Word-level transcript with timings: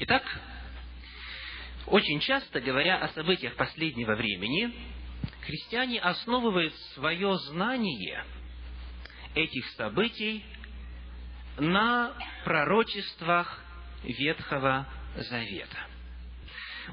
Итак, 0.00 0.22
очень 1.86 2.20
часто, 2.20 2.60
говоря 2.60 2.98
о 2.98 3.08
событиях 3.08 3.56
последнего 3.56 4.14
времени, 4.14 4.72
христиане 5.40 5.98
основывают 5.98 6.72
свое 6.94 7.36
знание 7.48 8.24
этих 9.34 9.66
событий 9.70 10.44
на 11.58 12.14
пророчествах 12.44 13.60
Ветхого 14.04 14.86
Завета. 15.16 15.78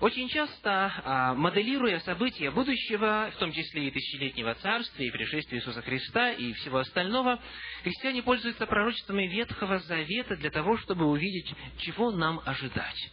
Очень 0.02 0.28
часто, 0.28 0.94
а, 1.04 1.34
моделируя 1.36 2.00
события 2.00 2.52
будущего, 2.52 3.32
в 3.34 3.40
том 3.40 3.54
числе 3.54 3.88
и 3.88 3.92
тысячелетнего 3.92 4.54
царствия, 4.56 5.08
и 5.08 5.12
пришествия 5.12 5.60
Иисуса 5.60 5.82
Христа, 5.82 6.32
и 6.32 6.52
всего 6.54 6.80
остального, 6.80 7.40
христиане 7.84 8.22
пользуются 8.22 8.66
пророчествами 8.66 9.28
Ветхого 9.28 9.80
Завета 9.80 10.36
для 10.36 10.50
того, 10.50 10.78
чтобы 10.80 11.06
увидеть, 11.06 11.54
чего 11.78 12.12
нам 12.12 12.42
ожидать. 12.46 13.12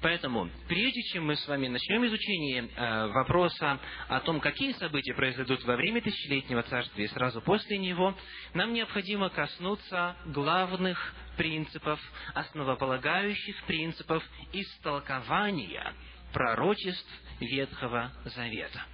Поэтому, 0.00 0.50
прежде 0.68 1.00
чем 1.12 1.26
мы 1.26 1.36
с 1.36 1.46
вами 1.46 1.68
начнем 1.68 2.04
изучение 2.06 2.68
э, 2.68 3.06
вопроса 3.08 3.78
о 4.08 4.18
том, 4.20 4.40
какие 4.40 4.72
события 4.72 5.14
произойдут 5.14 5.62
во 5.64 5.76
время 5.76 6.00
тысячелетнего 6.02 6.64
царствия 6.64 7.04
и 7.04 7.08
сразу 7.08 7.40
после 7.40 7.78
него, 7.78 8.14
нам 8.52 8.72
необходимо 8.72 9.30
коснуться 9.30 10.16
главных 10.26 11.14
принципов, 11.36 12.00
основополагающих 12.34 13.62
принципов 13.64 14.24
истолкования 14.52 15.94
пророчеств 16.32 17.08
Ветхого 17.40 18.12
Завета. 18.24 18.84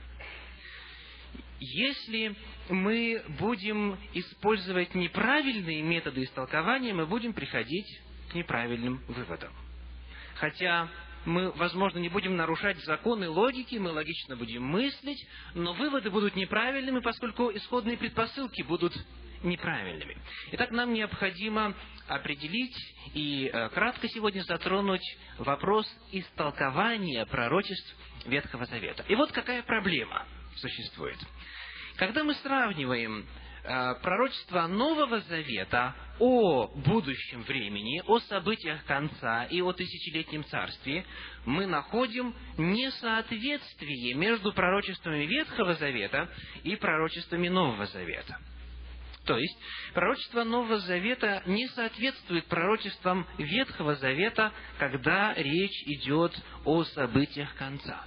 Если 1.61 2.37
мы 2.69 3.23
будем 3.41 3.98
использовать 4.12 4.95
неправильные 4.95 5.83
методы 5.83 6.24
истолкования, 6.24 6.95
мы 6.95 7.06
будем 7.06 7.33
приходить 7.33 8.01
к 8.30 8.34
неправильным 8.34 9.02
выводам. 9.09 9.52
Хотя 10.37 10.88
мы, 11.24 11.51
возможно, 11.52 11.98
не 11.98 12.09
будем 12.09 12.37
нарушать 12.37 12.78
законы 12.84 13.28
логики, 13.28 13.75
мы 13.77 13.91
логично 13.91 14.36
будем 14.36 14.62
мыслить, 14.62 15.27
но 15.55 15.73
выводы 15.75 16.11
будут 16.11 16.36
неправильными, 16.36 17.00
поскольку 17.00 17.50
исходные 17.50 17.97
предпосылки 17.97 18.62
будут 18.62 18.95
неправильными. 19.42 20.17
Итак, 20.53 20.70
нам 20.70 20.92
необходимо 20.92 21.75
определить 22.06 22.77
и 23.14 23.50
э, 23.53 23.69
кратко 23.70 24.08
сегодня 24.08 24.42
затронуть 24.42 25.05
вопрос 25.39 25.86
истолкования 26.12 27.25
пророчеств 27.27 27.97
Ветхого 28.27 28.67
Завета. 28.67 29.05
И 29.08 29.14
вот 29.14 29.33
какая 29.33 29.62
проблема 29.62 30.27
существует. 30.56 31.19
Когда 31.97 32.25
мы 32.25 32.34
сравниваем 32.34 33.27
э, 33.64 33.95
пророчество 34.03 34.67
Нового 34.67 35.20
Завета 35.22 35.95
о 36.19 36.69
будущем 36.69 37.42
времени, 37.42 38.02
о 38.06 38.19
событиях 38.20 38.84
конца 38.84 39.45
и 39.45 39.61
о 39.61 39.73
тысячелетнем 39.73 40.45
царстве, 40.45 41.05
мы 41.45 41.67
находим 41.67 42.34
несоответствие 42.56 44.14
между 44.14 44.52
пророчествами 44.52 45.27
Ветхого 45.27 45.75
Завета 45.75 46.28
и 46.64 46.77
пророчествами 46.77 47.48
Нового 47.48 47.86
Завета. 47.86 48.39
То 49.29 49.37
есть, 49.37 49.59
пророчество 49.93 50.43
Нового 50.43 50.79
Завета 50.79 51.43
не 51.45 51.69
соответствует 51.69 52.47
пророчествам 52.47 53.27
Ветхого 53.37 53.95
Завета, 53.97 54.55
когда 54.79 55.35
речь 55.35 55.83
идет 55.85 56.35
о 56.65 56.83
событиях 56.85 57.55
конца. 57.57 58.03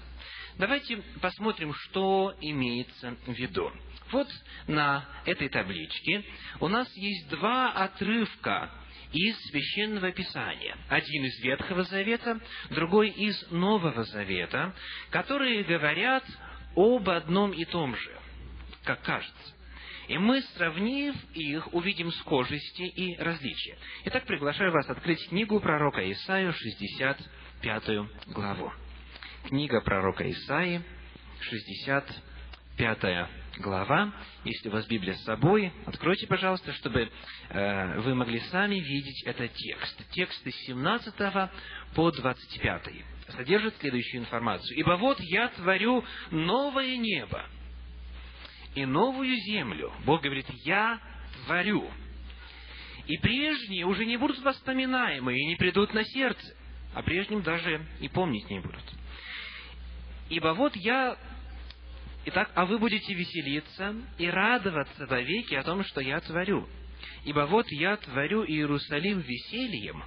Давайте 0.58 0.98
посмотрим, 1.22 1.76
что 1.76 2.34
имеется 2.42 3.16
в 3.28 3.34
виду. 3.34 3.72
Вот 4.12 4.28
на 4.66 5.06
этой 5.26 5.48
табличке 5.50 6.26
у 6.60 6.68
нас 6.68 6.92
есть 6.96 7.30
два 7.30 7.72
отрывка 7.72 8.72
из 9.14 9.38
Священного 9.52 10.12
Писания. 10.14 10.76
Один 10.90 11.24
из 11.26 11.40
Ветхого 11.44 11.84
Завета, 11.84 12.42
другой 12.72 13.10
из 13.10 13.52
Нового 13.52 14.06
Завета, 14.06 14.74
которые 15.12 15.66
говорят 15.66 16.24
об 16.76 17.08
одном 17.08 17.52
и 17.52 17.64
том 17.66 17.96
же, 17.96 18.20
как 18.84 19.04
кажется. 19.04 19.61
И 20.12 20.18
мы, 20.18 20.42
сравнив 20.42 21.16
их, 21.34 21.74
увидим 21.74 22.12
схожести 22.12 22.82
и 22.82 23.16
различия. 23.16 23.78
Итак, 24.04 24.26
приглашаю 24.26 24.74
вас 24.74 24.90
открыть 24.90 25.26
книгу 25.30 25.58
пророка 25.62 26.12
Исаию, 26.12 26.52
65 26.52 27.84
главу. 28.28 28.74
Книга 29.46 29.80
пророка 29.80 30.30
Исаии, 30.30 30.82
65 31.40 33.30
глава. 33.60 34.14
Если 34.44 34.68
у 34.68 34.74
вас 34.74 34.86
Библия 34.86 35.14
с 35.14 35.24
собой, 35.24 35.72
откройте, 35.86 36.28
пожалуйста, 36.28 36.74
чтобы 36.74 37.10
э, 37.48 38.00
вы 38.02 38.14
могли 38.14 38.42
сами 38.52 38.82
видеть 38.82 39.24
этот 39.24 39.54
текст. 39.54 40.12
Текст 40.12 40.46
из 40.46 40.56
17 40.66 41.14
по 41.96 42.12
25 42.12 42.92
содержит 43.30 43.78
следующую 43.78 44.24
информацию. 44.24 44.78
«Ибо 44.78 44.98
вот 44.98 45.22
я 45.22 45.48
творю 45.48 46.04
новое 46.32 46.98
небо 46.98 47.46
и 48.76 48.86
новую 48.86 49.36
землю. 49.38 49.92
Бог 50.06 50.22
говорит, 50.22 50.48
я 50.64 51.00
творю. 51.46 51.90
И 53.08 53.18
прежние 53.18 53.86
уже 53.86 54.06
не 54.06 54.18
будут 54.18 54.40
воспоминаемы 54.40 55.38
и 55.38 55.46
не 55.48 55.56
придут 55.56 55.94
на 55.94 56.04
сердце, 56.04 56.56
а 56.94 57.02
прежним 57.02 57.42
даже 57.42 57.86
и 58.00 58.08
помнить 58.08 58.50
не 58.50 58.60
будут. 58.60 58.84
Ибо 60.30 60.54
вот 60.54 60.76
я... 60.76 61.18
Итак, 62.26 62.52
а 62.54 62.66
вы 62.66 62.78
будете 62.78 63.14
веселиться 63.14 63.96
и 64.20 64.28
радоваться 64.28 65.08
вовеки 65.08 65.56
о 65.56 65.64
том, 65.64 65.84
что 65.84 66.02
я 66.02 66.20
творю. 66.22 66.70
Ибо 67.26 67.48
вот 67.48 67.66
я 67.72 67.98
творю 67.98 68.46
Иерусалим 68.46 69.20
весельем, 69.20 70.04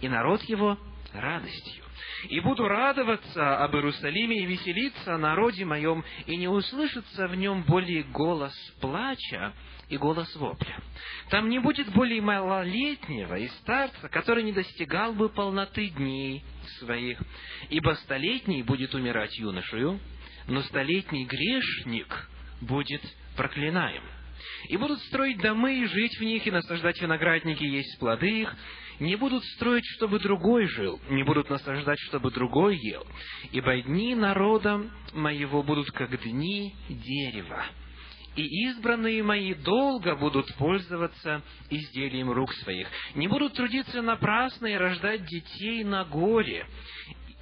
и 0.00 0.08
народ 0.08 0.42
его 0.44 0.78
радостью. 1.12 1.84
И 2.28 2.40
буду 2.40 2.68
радоваться 2.68 3.62
об 3.64 3.74
Иерусалиме 3.74 4.42
и 4.42 4.46
веселиться 4.46 5.14
о 5.14 5.18
народе 5.18 5.64
моем, 5.64 6.04
и 6.26 6.36
не 6.36 6.48
услышится 6.48 7.28
в 7.28 7.34
нем 7.34 7.62
более 7.62 8.02
голос 8.04 8.54
плача 8.80 9.52
и 9.88 9.96
голос 9.96 10.34
вопля. 10.36 10.80
Там 11.30 11.48
не 11.48 11.58
будет 11.58 11.92
более 11.92 12.20
малолетнего 12.20 13.34
и 13.34 13.48
старца, 13.48 14.08
который 14.08 14.44
не 14.44 14.52
достигал 14.52 15.12
бы 15.12 15.28
полноты 15.28 15.88
дней 15.88 16.44
своих, 16.78 17.20
ибо 17.68 17.94
столетний 18.04 18.62
будет 18.62 18.94
умирать 18.94 19.36
юношею, 19.38 19.98
но 20.46 20.62
столетний 20.62 21.24
грешник 21.24 22.28
будет 22.60 23.02
проклинаем. 23.36 24.02
И 24.68 24.76
будут 24.76 25.00
строить 25.02 25.38
домы 25.38 25.80
и 25.80 25.86
жить 25.86 26.18
в 26.18 26.22
них, 26.22 26.46
и 26.46 26.50
наслаждать 26.50 27.00
виноградники, 27.00 27.62
есть 27.62 27.98
плоды 27.98 28.42
их, 28.42 28.54
не 29.00 29.16
будут 29.16 29.42
строить, 29.56 29.84
чтобы 29.96 30.20
другой 30.20 30.66
жил, 30.66 31.00
не 31.08 31.24
будут 31.24 31.48
насаждать, 31.50 31.98
чтобы 32.00 32.30
другой 32.30 32.76
ел, 32.76 33.06
ибо 33.50 33.80
дни 33.80 34.14
народа 34.14 34.88
моего 35.14 35.62
будут 35.62 35.90
как 35.90 36.20
дни 36.22 36.74
дерева, 36.88 37.64
и 38.36 38.68
избранные 38.68 39.22
мои 39.22 39.54
долго 39.54 40.14
будут 40.14 40.54
пользоваться 40.56 41.42
изделием 41.70 42.30
рук 42.30 42.52
своих, 42.54 42.88
не 43.14 43.26
будут 43.26 43.54
трудиться 43.54 44.02
напрасно 44.02 44.66
и 44.66 44.74
рождать 44.74 45.24
детей 45.24 45.82
на 45.82 46.04
горе, 46.04 46.66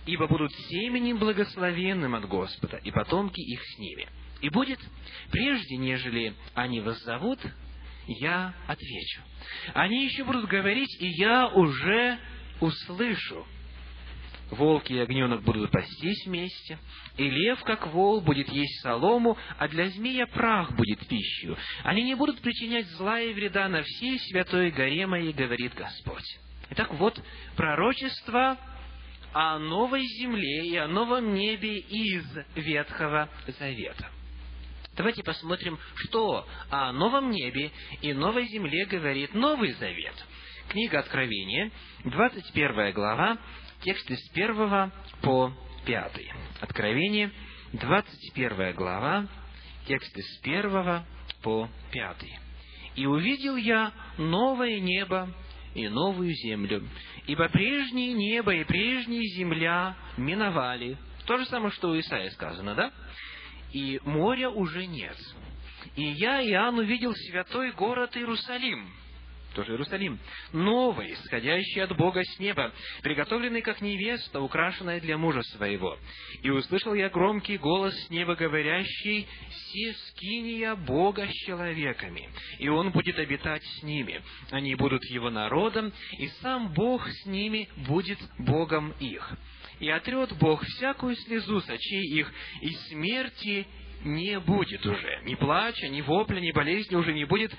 ибо 0.06 0.28
будут 0.28 0.52
семенем 0.52 1.18
благословенным 1.18 2.14
от 2.14 2.26
Господа, 2.26 2.78
и 2.78 2.90
потомки 2.90 3.40
их 3.40 3.60
с 3.62 3.78
ними. 3.78 4.08
И 4.40 4.48
будет, 4.48 4.78
прежде 5.32 5.76
нежели 5.76 6.34
они 6.54 6.80
воззовут, 6.80 7.40
я 8.08 8.54
отвечу. 8.66 9.20
Они 9.74 10.04
еще 10.04 10.24
будут 10.24 10.46
говорить, 10.46 10.96
и 11.00 11.08
я 11.08 11.48
уже 11.48 12.18
услышу. 12.60 13.46
Волки 14.50 14.94
и 14.94 14.98
огненок 14.98 15.42
будут 15.42 15.70
пастись 15.70 16.24
вместе, 16.24 16.78
и 17.18 17.28
лев, 17.28 17.62
как 17.64 17.86
вол, 17.88 18.22
будет 18.22 18.48
есть 18.48 18.80
солому, 18.80 19.36
а 19.58 19.68
для 19.68 19.88
змея 19.90 20.26
прах 20.26 20.72
будет 20.72 21.06
пищей. 21.06 21.54
Они 21.84 22.02
не 22.02 22.14
будут 22.14 22.40
причинять 22.40 22.86
зла 22.92 23.20
и 23.20 23.34
вреда 23.34 23.68
на 23.68 23.82
всей 23.82 24.18
святой 24.18 24.70
горе 24.70 25.06
моей, 25.06 25.34
говорит 25.34 25.74
Господь. 25.74 26.24
Итак, 26.70 26.94
вот 26.94 27.22
пророчество 27.56 28.56
о 29.34 29.58
новой 29.58 30.06
земле 30.06 30.66
и 30.66 30.76
о 30.76 30.88
новом 30.88 31.34
небе 31.34 31.78
из 31.78 32.24
Ветхого 32.54 33.28
Завета. 33.58 34.10
Давайте 34.98 35.22
посмотрим, 35.22 35.78
что 35.94 36.44
о 36.70 36.92
новом 36.92 37.30
небе 37.30 37.70
и 38.02 38.12
новой 38.12 38.48
земле 38.48 38.84
говорит 38.84 39.32
Новый 39.32 39.70
Завет. 39.74 40.14
Книга 40.70 40.98
Откровения, 40.98 41.70
21 42.02 42.92
глава, 42.92 43.38
тексты 43.82 44.16
с 44.16 44.30
1 44.32 44.92
по 45.22 45.52
5. 45.86 46.20
Откровение, 46.60 47.30
21 47.74 48.74
глава, 48.74 49.28
тексты 49.86 50.20
с 50.20 50.40
1 50.42 51.04
по 51.42 51.68
5. 51.92 52.16
«И 52.96 53.06
увидел 53.06 53.54
я 53.54 53.92
новое 54.18 54.80
небо 54.80 55.32
и 55.76 55.86
новую 55.86 56.34
землю, 56.34 56.88
ибо 57.28 57.48
прежнее 57.48 58.14
небо 58.14 58.52
и 58.52 58.64
прежняя 58.64 59.22
земля 59.36 59.96
миновали». 60.16 60.98
То 61.28 61.36
же 61.36 61.44
самое, 61.44 61.70
что 61.72 61.90
у 61.90 62.00
Исаия 62.00 62.30
сказано, 62.30 62.74
да? 62.74 62.90
И 63.72 64.00
моря 64.04 64.50
уже 64.50 64.86
нет. 64.86 65.16
И 65.96 66.02
я, 66.02 66.42
Иоанн, 66.42 66.78
увидел 66.78 67.14
святой 67.14 67.72
город 67.72 68.16
Иерусалим. 68.16 68.88
тоже 69.54 69.72
Иерусалим, 69.72 70.18
новый, 70.52 71.16
сходящий 71.24 71.82
от 71.82 71.96
Бога 71.96 72.22
с 72.22 72.38
неба, 72.38 72.72
приготовленный 73.02 73.62
как 73.62 73.80
невеста, 73.80 74.40
украшенная 74.40 75.00
для 75.00 75.18
мужа 75.18 75.42
своего. 75.42 75.98
И 76.42 76.50
услышал 76.50 76.94
я 76.94 77.08
громкий 77.08 77.58
голос 77.58 77.94
с 78.04 78.10
неба, 78.10 78.36
говорящий, 78.36 79.26
«Се 79.50 79.92
скиния 79.92 80.76
Бога 80.76 81.26
с 81.26 81.32
человеками, 81.46 82.28
и 82.58 82.68
Он 82.68 82.92
будет 82.92 83.18
обитать 83.18 83.64
с 83.64 83.82
ними. 83.82 84.22
Они 84.50 84.74
будут 84.76 85.02
Его 85.06 85.30
народом, 85.30 85.92
и 86.18 86.28
сам 86.40 86.72
Бог 86.72 87.08
с 87.08 87.26
ними 87.26 87.68
будет 87.88 88.18
Богом 88.38 88.94
их. 89.00 89.36
И 89.80 89.88
отрет 89.88 90.36
Бог 90.38 90.64
всякую 90.64 91.16
слезу 91.16 91.60
с 91.60 91.68
очей 91.68 92.04
их, 92.18 92.32
и 92.62 92.70
смерти 92.88 93.66
не 94.04 94.38
будет 94.40 94.84
уже. 94.84 95.20
Ни 95.24 95.34
плача, 95.34 95.88
ни 95.88 96.00
вопля, 96.00 96.40
ни 96.40 96.52
болезни 96.52 96.96
уже 96.96 97.12
не 97.12 97.24
будет, 97.24 97.52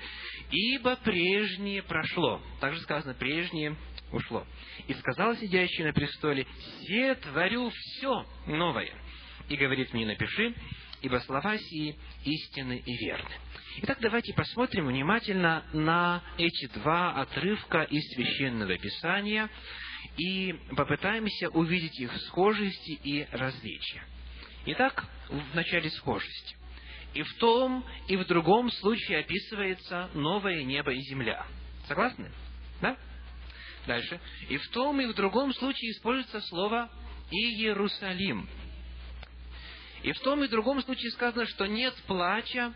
ибо 0.50 0.96
прежнее 0.96 1.82
прошло. 1.82 2.40
Также 2.60 2.80
сказано, 2.80 3.14
прежнее 3.14 3.76
ушло. 4.12 4.46
И 4.86 4.94
сказал 4.94 5.36
сидящий 5.36 5.84
на 5.84 5.92
престоле, 5.92 6.46
«Се 6.86 7.14
творю 7.16 7.70
все 7.70 8.26
новое». 8.46 8.92
И 9.48 9.56
говорит 9.56 9.92
мне, 9.92 10.06
напиши, 10.06 10.54
ибо 11.02 11.16
слова 11.18 11.56
сии 11.58 11.96
истинны 12.24 12.82
и 12.84 13.06
верны. 13.06 13.34
Итак, 13.82 13.98
давайте 14.00 14.34
посмотрим 14.34 14.86
внимательно 14.86 15.64
на 15.72 16.22
эти 16.38 16.66
два 16.78 17.12
отрывка 17.12 17.82
из 17.82 18.02
Священного 18.14 18.76
Писания 18.78 19.48
и 20.16 20.52
попытаемся 20.76 21.48
увидеть 21.50 21.98
их 21.98 22.12
схожести 22.22 22.92
и 22.92 23.26
различия. 23.32 24.02
Итак, 24.66 25.04
в 25.28 25.54
начале 25.54 25.90
схожести. 25.90 26.56
И 27.14 27.22
в 27.22 27.34
том, 27.38 27.84
и 28.06 28.16
в 28.16 28.26
другом 28.26 28.70
случае 28.70 29.20
описывается 29.20 30.10
новое 30.14 30.62
небо 30.62 30.92
и 30.92 31.00
земля. 31.00 31.44
Согласны? 31.88 32.30
Да? 32.80 32.96
Дальше. 33.86 34.20
И 34.48 34.56
в 34.58 34.68
том, 34.68 35.00
и 35.00 35.06
в 35.06 35.14
другом 35.14 35.52
случае 35.54 35.92
используется 35.92 36.40
слово 36.42 36.90
Иерусалим. 37.30 38.48
И 40.02 40.12
в 40.12 40.20
том, 40.20 40.42
и 40.44 40.46
в 40.46 40.50
другом 40.50 40.82
случае 40.82 41.10
сказано, 41.12 41.46
что 41.46 41.66
нет 41.66 41.94
плача 42.06 42.72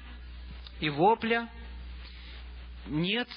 и 0.80 0.88
вопля, 0.88 1.48
нет 2.86 3.28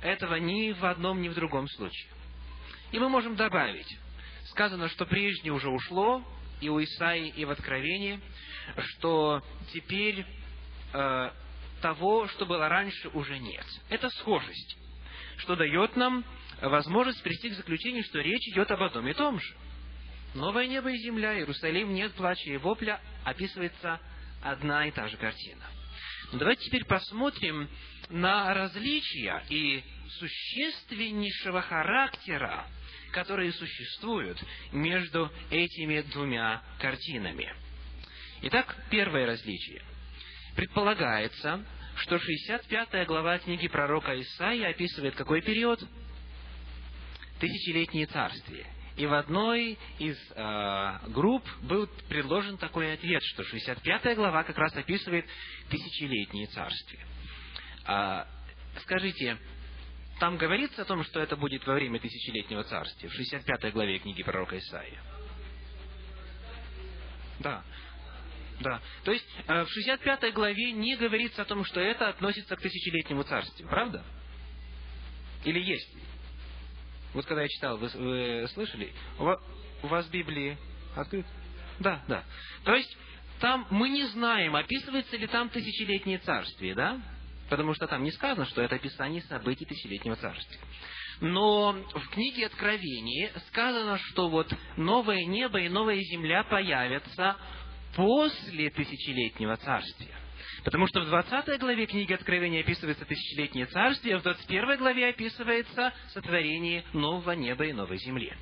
этого 0.00 0.36
ни 0.36 0.72
в 0.72 0.84
одном, 0.84 1.20
ни 1.20 1.28
в 1.28 1.34
другом 1.34 1.68
случае. 1.68 2.08
И 2.90 2.98
мы 2.98 3.08
можем 3.08 3.36
добавить, 3.36 3.98
сказано, 4.46 4.88
что 4.88 5.04
прежнее 5.06 5.52
уже 5.52 5.68
ушло, 5.68 6.24
и 6.60 6.68
у 6.68 6.82
Исаии, 6.82 7.32
и 7.36 7.44
в 7.44 7.50
Откровении, 7.50 8.20
что 8.76 9.42
теперь 9.72 10.24
э, 10.92 11.30
того, 11.80 12.26
что 12.28 12.46
было 12.46 12.68
раньше, 12.68 13.08
уже 13.10 13.38
нет. 13.38 13.64
Это 13.88 14.08
схожесть, 14.10 14.76
что 15.36 15.54
дает 15.56 15.96
нам 15.96 16.24
возможность 16.60 17.22
прийти 17.22 17.50
к 17.50 17.54
заключению, 17.54 18.04
что 18.04 18.20
речь 18.20 18.48
идет 18.48 18.70
об 18.70 18.82
одном 18.82 19.06
и 19.06 19.14
том 19.14 19.38
же. 19.38 19.54
Новое 20.34 20.66
небо 20.66 20.90
и 20.90 20.98
земля, 20.98 21.38
Иерусалим, 21.38 21.94
нет 21.94 22.12
плача 22.14 22.50
и 22.50 22.56
вопля, 22.56 23.00
описывается 23.24 24.00
одна 24.42 24.86
и 24.86 24.90
та 24.90 25.08
же 25.08 25.16
картина. 25.16 25.64
Давайте 26.32 26.66
теперь 26.66 26.84
посмотрим 26.84 27.68
на 28.10 28.52
различия 28.52 29.42
и 29.48 29.82
существеннейшего 30.08 31.62
характера 31.62 32.66
которые 33.12 33.52
существуют 33.52 34.38
между 34.72 35.30
этими 35.50 36.02
двумя 36.12 36.62
картинами. 36.78 37.52
Итак, 38.42 38.76
первое 38.90 39.26
различие. 39.26 39.82
Предполагается, 40.54 41.64
что 41.96 42.18
65 42.18 43.06
глава 43.06 43.38
книги 43.38 43.68
пророка 43.68 44.18
Исаия 44.20 44.70
описывает 44.70 45.14
какой 45.14 45.42
период? 45.42 45.80
Тысячелетнее 47.40 48.06
царствие. 48.06 48.66
И 48.96 49.06
в 49.06 49.14
одной 49.14 49.78
из 50.00 50.18
э, 50.34 50.98
групп 51.10 51.44
был 51.62 51.86
предложен 52.08 52.58
такой 52.58 52.94
ответ, 52.94 53.22
что 53.22 53.44
65 53.44 54.16
глава 54.16 54.42
как 54.42 54.58
раз 54.58 54.74
описывает 54.76 55.24
тысячелетнее 55.68 56.48
царствие. 56.48 57.06
А, 57.84 58.26
скажите, 58.82 59.38
там 60.18 60.36
говорится 60.36 60.82
о 60.82 60.84
том, 60.84 61.04
что 61.04 61.20
это 61.20 61.36
будет 61.36 61.66
во 61.66 61.74
время 61.74 62.00
тысячелетнего 62.00 62.64
царствия, 62.64 63.08
в 63.08 63.12
65 63.12 63.72
главе 63.72 63.98
книги 63.98 64.22
пророка 64.22 64.58
Исаия. 64.58 65.02
Да. 67.40 67.62
Да. 68.60 68.80
То 69.04 69.12
есть 69.12 69.26
э, 69.46 69.64
в 69.64 69.68
65 69.68 70.34
главе 70.34 70.72
не 70.72 70.96
говорится 70.96 71.42
о 71.42 71.44
том, 71.44 71.64
что 71.64 71.80
это 71.80 72.08
относится 72.08 72.56
к 72.56 72.60
тысячелетнему 72.60 73.22
царствию, 73.22 73.68
правда? 73.68 74.04
Или 75.44 75.60
есть? 75.60 75.88
Вот 77.14 77.24
когда 77.26 77.42
я 77.42 77.48
читал, 77.48 77.78
вы, 77.78 77.88
вы 77.88 78.48
слышали? 78.48 78.92
У 79.18 79.24
вас, 79.24 79.40
у 79.82 79.86
вас 79.86 80.06
Библии 80.08 80.58
открыт? 80.96 81.26
Да, 81.78 82.02
да. 82.08 82.24
То 82.64 82.74
есть 82.74 82.96
там 83.38 83.66
мы 83.70 83.88
не 83.88 84.04
знаем, 84.06 84.56
описывается 84.56 85.16
ли 85.16 85.28
там 85.28 85.48
тысячелетнее 85.48 86.18
царствие, 86.18 86.74
да? 86.74 87.00
Потому 87.48 87.74
что 87.74 87.86
там 87.86 88.02
не 88.02 88.10
сказано, 88.12 88.46
что 88.46 88.62
это 88.62 88.76
описание 88.76 89.22
событий 89.22 89.64
тысячелетнего 89.64 90.16
царствия. 90.16 90.60
Но 91.20 91.72
в 91.72 92.08
книге 92.10 92.46
Откровения 92.46 93.32
сказано, 93.48 93.98
что 93.98 94.28
вот 94.28 94.52
новое 94.76 95.24
небо 95.24 95.58
и 95.58 95.68
новая 95.68 96.00
земля 96.00 96.44
появятся 96.44 97.36
после 97.96 98.70
тысячелетнего 98.70 99.56
царствия. 99.56 100.14
Потому 100.64 100.86
что 100.86 101.00
в 101.00 101.06
20 101.06 101.60
главе 101.60 101.86
книги 101.86 102.12
Откровения 102.12 102.60
описывается 102.60 103.04
тысячелетнее 103.04 103.66
царствие, 103.66 104.16
а 104.16 104.18
в 104.18 104.22
21 104.22 104.76
главе 104.76 105.08
описывается 105.08 105.92
сотворение 106.12 106.84
нового 106.92 107.32
неба 107.32 107.64
и 107.64 107.72
новой 107.72 107.98
земли. 107.98 108.32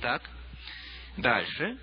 Так, 0.00 0.22
дальше. 1.16 1.78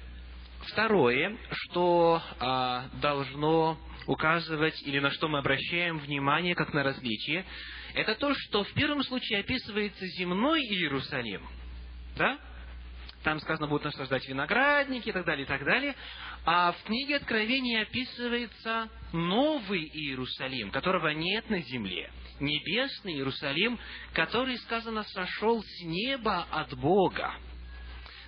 Второе, 0.68 1.38
что 1.52 2.22
а, 2.40 2.90
должно 3.02 3.80
указывать 4.10 4.82
или 4.88 4.98
на 4.98 5.12
что 5.12 5.28
мы 5.28 5.38
обращаем 5.38 6.00
внимание, 6.00 6.56
как 6.56 6.74
на 6.74 6.82
различие, 6.82 7.46
это 7.94 8.16
то, 8.16 8.34
что 8.34 8.64
в 8.64 8.74
первом 8.74 9.04
случае 9.04 9.40
описывается 9.40 10.06
земной 10.18 10.62
Иерусалим. 10.62 11.48
Да? 12.18 12.40
Там 13.24 13.40
сказано, 13.40 13.68
будут 13.68 13.86
наслаждать 13.86 14.28
виноградники 14.28 15.10
и 15.10 15.12
так 15.12 15.26
далее, 15.26 15.46
и 15.46 15.48
так 15.48 15.64
далее. 15.64 15.96
А 16.44 16.72
в 16.72 16.84
книге 16.86 17.18
Откровения 17.18 17.84
описывается 17.84 18.90
новый 19.14 19.84
Иерусалим, 19.84 20.72
которого 20.72 21.10
нет 21.10 21.48
на 21.52 21.62
земле. 21.62 22.10
Небесный 22.40 23.14
Иерусалим, 23.14 23.78
который, 24.14 24.58
сказано, 24.58 25.04
сошел 25.04 25.62
с 25.62 25.82
неба 25.84 26.48
от 26.50 26.74
Бога. 26.76 27.36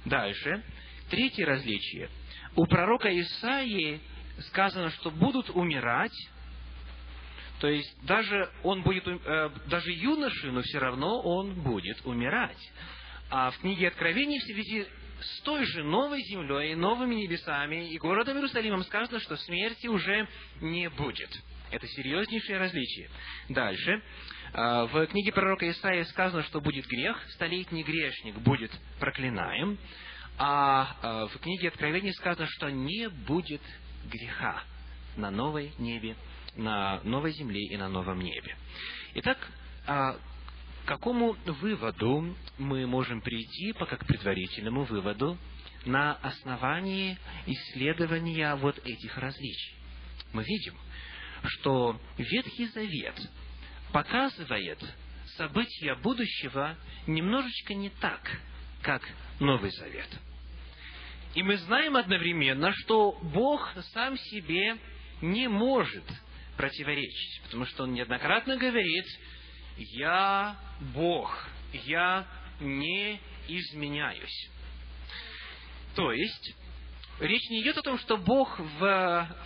Дальше. 0.05 0.63
Третье 1.09 1.45
различие. 1.45 2.09
У 2.55 2.65
пророка 2.65 3.09
Исаии 3.19 3.99
сказано, 4.41 4.89
что 4.91 5.11
будут 5.11 5.49
умирать, 5.49 6.15
то 7.61 7.67
есть 7.67 7.95
даже 8.05 8.49
он 8.63 8.81
будет, 8.81 9.07
э, 9.07 9.49
даже 9.67 9.91
юноши, 9.91 10.51
но 10.51 10.61
все 10.61 10.79
равно 10.79 11.21
он 11.21 11.61
будет 11.61 12.03
умирать. 12.05 12.57
А 13.29 13.51
в 13.51 13.59
книге 13.59 13.89
Откровений 13.89 14.39
в 14.39 14.43
связи 14.43 14.87
с 15.21 15.41
той 15.41 15.63
же 15.65 15.83
новой 15.83 16.23
землей, 16.23 16.73
новыми 16.73 17.15
небесами 17.15 17.89
и 17.91 17.97
городом 17.99 18.37
Иерусалимом 18.37 18.83
сказано, 18.83 19.19
что 19.19 19.37
смерти 19.37 19.87
уже 19.87 20.27
не 20.59 20.89
будет. 20.89 21.29
Это 21.69 21.87
серьезнейшее 21.87 22.57
различие. 22.57 23.09
Дальше. 23.49 24.01
Э, 24.53 24.87
в 24.91 25.05
книге 25.07 25.31
пророка 25.31 25.69
Исаия 25.69 26.03
сказано, 26.05 26.41
что 26.43 26.61
будет 26.61 26.87
грех, 26.87 27.17
столетний 27.29 27.83
грешник 27.83 28.39
будет 28.39 28.71
проклинаем. 28.99 29.77
А 30.37 31.27
э, 31.29 31.35
в 31.35 31.39
книге 31.41 31.67
Откровений 31.67 32.13
сказано, 32.13 32.47
что 32.47 32.69
не 32.69 33.07
будет 33.07 33.61
греха 34.05 34.63
на 35.15 35.31
новой 35.31 35.73
небе, 35.77 36.15
на 36.55 37.01
новой 37.03 37.31
земле 37.33 37.61
и 37.65 37.77
на 37.77 37.89
новом 37.89 38.19
небе. 38.19 38.55
Итак, 39.15 39.37
а 39.87 40.13
к 40.13 40.87
какому 40.87 41.33
выводу 41.45 42.35
мы 42.57 42.87
можем 42.87 43.21
прийти, 43.21 43.73
пока 43.73 43.97
к 43.97 44.05
предварительному 44.05 44.83
выводу, 44.83 45.37
на 45.85 46.13
основании 46.15 47.17
исследования 47.45 48.55
вот 48.55 48.77
этих 48.85 49.17
различий? 49.17 49.75
Мы 50.33 50.43
видим, 50.43 50.75
что 51.43 51.99
Ветхий 52.17 52.67
Завет 52.67 53.19
показывает 53.91 54.79
события 55.37 55.95
будущего 55.95 56.77
немножечко 57.07 57.73
не 57.73 57.89
так, 57.89 58.21
как 58.81 59.01
Новый 59.39 59.71
Завет– 59.71 60.09
и 61.33 61.43
мы 61.43 61.57
знаем 61.57 61.95
одновременно, 61.95 62.73
что 62.73 63.17
Бог 63.21 63.73
сам 63.93 64.17
себе 64.17 64.77
не 65.21 65.47
может 65.47 66.03
противоречить, 66.57 67.41
потому 67.43 67.65
что 67.65 67.83
Он 67.83 67.93
неоднократно 67.93 68.57
говорит, 68.57 69.05
«Я 69.77 70.57
Бог, 70.93 71.47
я 71.73 72.27
не 72.59 73.19
изменяюсь». 73.47 74.49
То 75.95 76.11
есть, 76.11 76.55
речь 77.19 77.49
не 77.49 77.61
идет 77.61 77.77
о 77.77 77.81
том, 77.81 77.97
что 77.99 78.17
Бог 78.17 78.59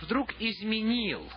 вдруг 0.02 0.34
изменил 0.40 1.30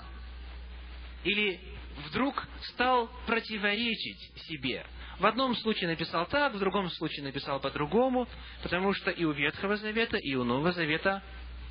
или 1.23 1.59
вдруг 2.07 2.47
стал 2.73 3.09
противоречить 3.25 4.31
себе. 4.47 4.85
В 5.19 5.25
одном 5.25 5.55
случае 5.55 5.89
написал 5.89 6.25
так, 6.27 6.53
в 6.53 6.59
другом 6.59 6.89
случае 6.91 7.23
написал 7.23 7.59
по-другому, 7.59 8.27
потому 8.63 8.93
что 8.93 9.11
и 9.11 9.25
у 9.25 9.31
Ветхого 9.31 9.75
Завета, 9.75 10.17
и 10.17 10.35
у 10.35 10.43
Нового 10.43 10.71
Завета 10.71 11.21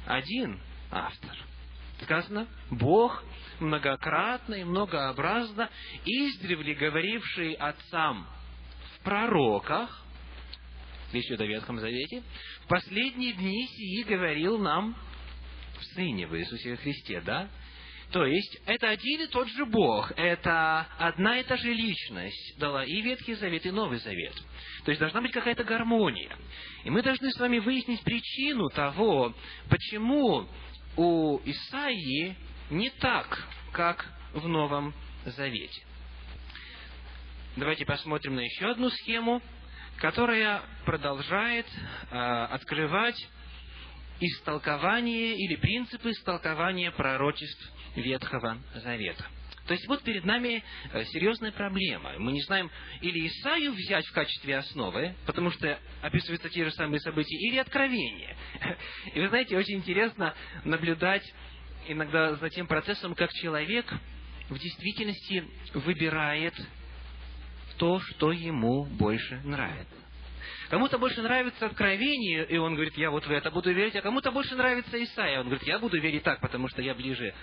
один 0.06 0.60
автор. 0.90 1.36
Сказано, 2.02 2.46
Бог 2.70 3.24
многократно 3.58 4.54
и 4.54 4.64
многообразно, 4.64 5.68
издревле 6.04 6.74
говоривший 6.74 7.54
отцам 7.54 8.26
в 8.94 9.02
пророках, 9.02 10.04
речь 11.12 11.26
идет 11.26 11.40
Ветхом 11.40 11.80
Завете, 11.80 12.22
в 12.64 12.68
последние 12.68 13.32
дни 13.32 13.66
сии 13.66 14.02
говорил 14.04 14.58
нам 14.58 14.94
в 15.78 15.84
Сыне, 15.94 16.26
в 16.26 16.38
Иисусе 16.38 16.76
Христе, 16.76 17.20
да? 17.20 17.48
То 18.10 18.24
есть, 18.24 18.58
это 18.64 18.88
один 18.88 19.20
и 19.20 19.26
тот 19.26 19.48
же 19.48 19.66
Бог, 19.66 20.12
это 20.16 20.86
одна 20.98 21.40
и 21.40 21.44
та 21.44 21.56
же 21.56 21.72
личность 21.72 22.58
дала 22.58 22.84
и 22.84 23.02
Ветхий 23.02 23.34
Завет, 23.34 23.66
и 23.66 23.70
Новый 23.70 23.98
Завет. 23.98 24.34
То 24.84 24.90
есть, 24.90 25.00
должна 25.00 25.20
быть 25.20 25.32
какая-то 25.32 25.64
гармония. 25.64 26.34
И 26.84 26.90
мы 26.90 27.02
должны 27.02 27.30
с 27.30 27.38
вами 27.38 27.58
выяснить 27.58 28.02
причину 28.02 28.70
того, 28.70 29.34
почему 29.68 30.48
у 30.96 31.38
Исаии 31.44 32.34
не 32.70 32.88
так, 32.90 33.46
как 33.72 34.06
в 34.32 34.48
Новом 34.48 34.94
Завете. 35.26 35.82
Давайте 37.56 37.84
посмотрим 37.84 38.36
на 38.36 38.40
еще 38.40 38.70
одну 38.70 38.88
схему, 38.88 39.42
которая 39.98 40.62
продолжает 40.86 41.66
э, 42.10 42.16
открывать 42.16 43.28
истолкование 44.20 45.36
или 45.36 45.56
принципы 45.56 46.10
истолкования 46.10 46.90
пророчеств 46.90 47.72
Ветхого 47.96 48.58
Завета. 48.74 49.26
То 49.68 49.74
есть 49.74 49.86
вот 49.86 50.02
перед 50.02 50.24
нами 50.24 50.64
э, 50.92 51.04
серьезная 51.04 51.52
проблема. 51.52 52.18
Мы 52.18 52.32
не 52.32 52.40
знаем 52.42 52.70
или 53.02 53.26
Исаию 53.28 53.72
взять 53.72 54.06
в 54.06 54.12
качестве 54.12 54.56
основы, 54.56 55.14
потому 55.26 55.50
что 55.50 55.78
описываются 56.00 56.48
те 56.48 56.64
же 56.64 56.70
самые 56.72 57.00
события, 57.00 57.36
или 57.36 57.58
Откровение. 57.58 58.34
И 59.14 59.20
вы 59.20 59.28
знаете, 59.28 59.58
очень 59.58 59.76
интересно 59.76 60.34
наблюдать 60.64 61.22
иногда 61.86 62.34
за 62.36 62.48
тем 62.48 62.66
процессом, 62.66 63.14
как 63.14 63.30
человек 63.32 63.92
в 64.48 64.58
действительности 64.58 65.44
выбирает 65.74 66.54
то, 67.76 68.00
что 68.00 68.32
ему 68.32 68.84
больше 68.84 69.40
нравится. 69.44 69.97
Кому-то 70.70 70.98
больше 70.98 71.22
нравится 71.22 71.66
откровение, 71.66 72.44
и 72.46 72.58
он 72.58 72.74
говорит, 72.74 72.96
я 72.98 73.10
вот 73.10 73.26
в 73.26 73.30
это 73.30 73.50
буду 73.50 73.72
верить, 73.72 73.96
а 73.96 74.02
кому-то 74.02 74.30
больше 74.30 74.54
нравится 74.54 75.02
Исаия, 75.02 75.40
он 75.40 75.46
говорит, 75.46 75.66
я 75.66 75.78
буду 75.78 75.98
верить 75.98 76.22
так, 76.22 76.40
потому 76.40 76.68
что 76.68 76.82
я 76.82 76.94
ближе 76.94 77.34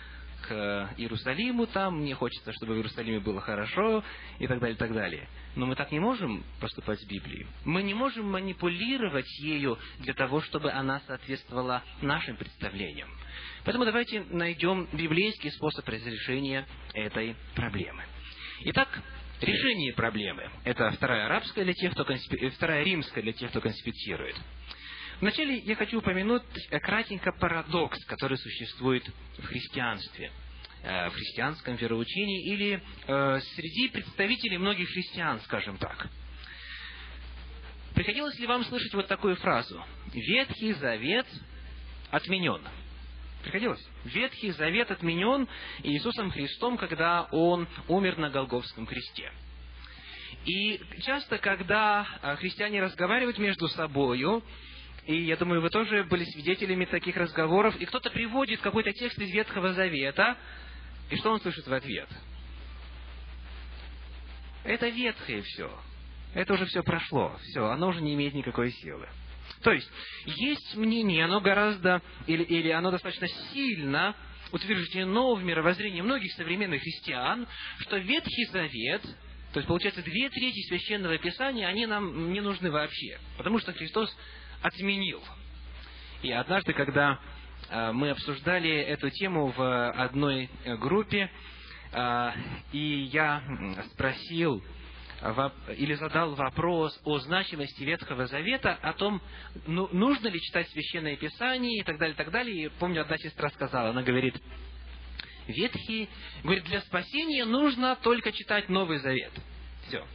к 0.47 0.93
Иерусалиму 0.97 1.65
там, 1.65 2.01
мне 2.01 2.13
хочется, 2.13 2.53
чтобы 2.53 2.73
в 2.73 2.77
Иерусалиме 2.77 3.19
было 3.19 3.41
хорошо, 3.41 4.03
и 4.37 4.45
так 4.45 4.59
далее, 4.59 4.75
и 4.75 4.77
так 4.77 4.93
далее. 4.93 5.27
Но 5.55 5.65
мы 5.65 5.75
так 5.75 5.91
не 5.91 5.99
можем 5.99 6.43
поступать 6.59 6.99
с 6.99 7.05
Библией. 7.05 7.47
Мы 7.63 7.81
не 7.81 7.95
можем 7.95 8.29
манипулировать 8.29 9.27
ею 9.39 9.79
для 9.99 10.13
того, 10.13 10.41
чтобы 10.41 10.71
она 10.71 11.01
соответствовала 11.07 11.81
нашим 12.01 12.37
представлениям. 12.37 13.09
Поэтому 13.63 13.85
давайте 13.85 14.23
найдем 14.29 14.87
библейский 14.93 15.49
способ 15.51 15.87
разрешения 15.87 16.67
этой 16.93 17.35
проблемы. 17.55 18.03
Итак, 18.65 18.87
решение 19.45 19.93
проблемы. 19.93 20.49
Это 20.63 20.91
вторая 20.91 21.25
арабская 21.25 21.63
для 21.63 21.73
тех, 21.73 21.93
кто 21.93 22.05
конспи... 22.05 22.37
Э, 22.37 22.49
вторая 22.49 22.83
римская 22.83 23.23
для 23.23 23.33
тех, 23.33 23.49
кто 23.49 23.61
конспектирует. 23.61 24.35
Вначале 25.21 25.57
я 25.59 25.75
хочу 25.75 25.99
упомянуть 25.99 26.43
э, 26.69 26.79
кратенько 26.79 27.31
парадокс, 27.31 28.03
который 28.05 28.37
существует 28.37 29.03
в 29.37 29.45
христианстве, 29.45 30.31
э, 30.83 31.09
в 31.09 31.13
христианском 31.13 31.75
вероучении 31.75 32.51
или 32.51 32.81
среди 33.05 33.89
представителей 33.89 34.57
многих 34.57 34.89
христиан, 34.89 35.39
скажем 35.41 35.77
так. 35.77 36.09
Приходилось 37.93 38.37
ли 38.39 38.47
вам 38.47 38.65
слышать 38.65 38.93
вот 38.93 39.07
такую 39.07 39.37
фразу? 39.37 39.81
Ветхий 40.13 40.73
Завет 40.73 41.27
отменен. 42.11 42.61
Приходилось. 43.45 43.87
Ветхий 44.05 44.49
Завет 44.51 44.89
отменен 44.89 45.47
Иисусом 45.83 46.31
Христом, 46.31 46.77
когда 46.77 47.27
Он 47.31 47.67
умер 47.87 48.17
на 48.17 48.31
Голговском 48.31 48.87
кресте. 48.87 49.31
И 50.45 50.81
часто, 51.03 51.37
когда 51.37 52.07
а, 52.23 52.35
христиане 52.37 52.81
разговаривают 52.81 53.37
между 53.37 53.67
собою, 53.67 54.43
и 55.05 55.21
я 55.21 55.37
думаю, 55.37 55.61
вы 55.61 55.69
тоже 55.69 56.05
были 56.05 56.23
свидетелями 56.23 56.85
таких 56.85 57.15
разговоров, 57.17 57.75
и 57.79 57.85
кто-то 57.85 58.09
приводит 58.09 58.61
какой-то 58.61 58.91
текст 58.93 59.19
из 59.19 59.29
Ветхого 59.31 59.73
Завета, 59.73 60.37
и 61.11 61.15
что 61.15 61.31
он 61.31 61.39
слышит 61.39 61.67
в 61.67 61.73
ответ? 61.73 62.09
Это 64.63 64.89
ветхое 64.89 65.43
все. 65.43 65.71
Это 66.33 66.53
уже 66.53 66.65
все 66.65 66.81
прошло. 66.81 67.37
Все, 67.43 67.67
оно 67.67 67.89
уже 67.89 68.01
не 68.01 68.15
имеет 68.15 68.33
никакой 68.33 68.71
силы. 68.71 69.07
То 69.65 69.71
есть, 69.71 69.91
есть 70.27 70.75
мнение, 70.75 71.25
оно 71.25 71.41
гораздо, 71.41 71.99
или, 72.27 72.43
или 72.43 72.69
оно 72.69 72.91
достаточно 72.91 73.27
сильно 73.51 74.15
утверждено 74.51 75.33
в 75.33 75.43
мировоззрении 75.43 76.01
многих 76.01 76.31
современных 76.33 76.83
христиан, 76.83 77.47
что 77.79 77.97
Ветхий 77.97 78.45
Завет, 78.45 79.01
то 79.53 79.57
есть, 79.57 79.67
получается, 79.67 80.03
две 80.03 80.29
трети 80.29 80.67
Священного 80.67 81.17
Писания, 81.17 81.67
они 81.67 81.87
нам 81.87 82.31
не 82.31 82.41
нужны 82.41 82.69
вообще, 82.69 83.17
потому 83.37 83.57
что 83.57 83.73
Христос 83.73 84.15
отменил. 84.61 85.23
И 86.21 86.31
однажды, 86.31 86.73
когда 86.73 87.19
э, 87.71 87.91
мы 87.91 88.11
обсуждали 88.11 88.69
эту 88.69 89.09
тему 89.09 89.47
в 89.47 89.91
одной 89.93 90.47
группе, 90.77 91.31
э, 91.91 92.31
и 92.71 93.09
я 93.11 93.41
спросил 93.93 94.63
или 95.77 95.93
задал 95.95 96.35
вопрос 96.35 96.99
о 97.03 97.19
значимости 97.19 97.83
Ветхого 97.83 98.27
Завета, 98.27 98.77
о 98.81 98.93
том, 98.93 99.21
ну, 99.65 99.89
нужно 99.91 100.27
ли 100.27 100.39
читать 100.39 100.69
Священное 100.69 101.15
Писание 101.15 101.79
и 101.79 101.83
так 101.83 101.97
далее, 101.97 102.13
и 102.13 102.17
так 102.17 102.31
далее. 102.31 102.65
И 102.65 102.69
помню, 102.79 103.01
одна 103.01 103.17
сестра 103.17 103.49
сказала, 103.49 103.89
она 103.89 104.03
говорит, 104.03 104.35
Ветхий, 105.47 106.09
говорит, 106.43 106.65
для 106.65 106.81
спасения 106.81 107.45
нужно 107.45 107.95
только 107.97 108.31
читать 108.31 108.69
Новый 108.69 108.99
Завет. 108.99 109.31
Все. 109.87 110.05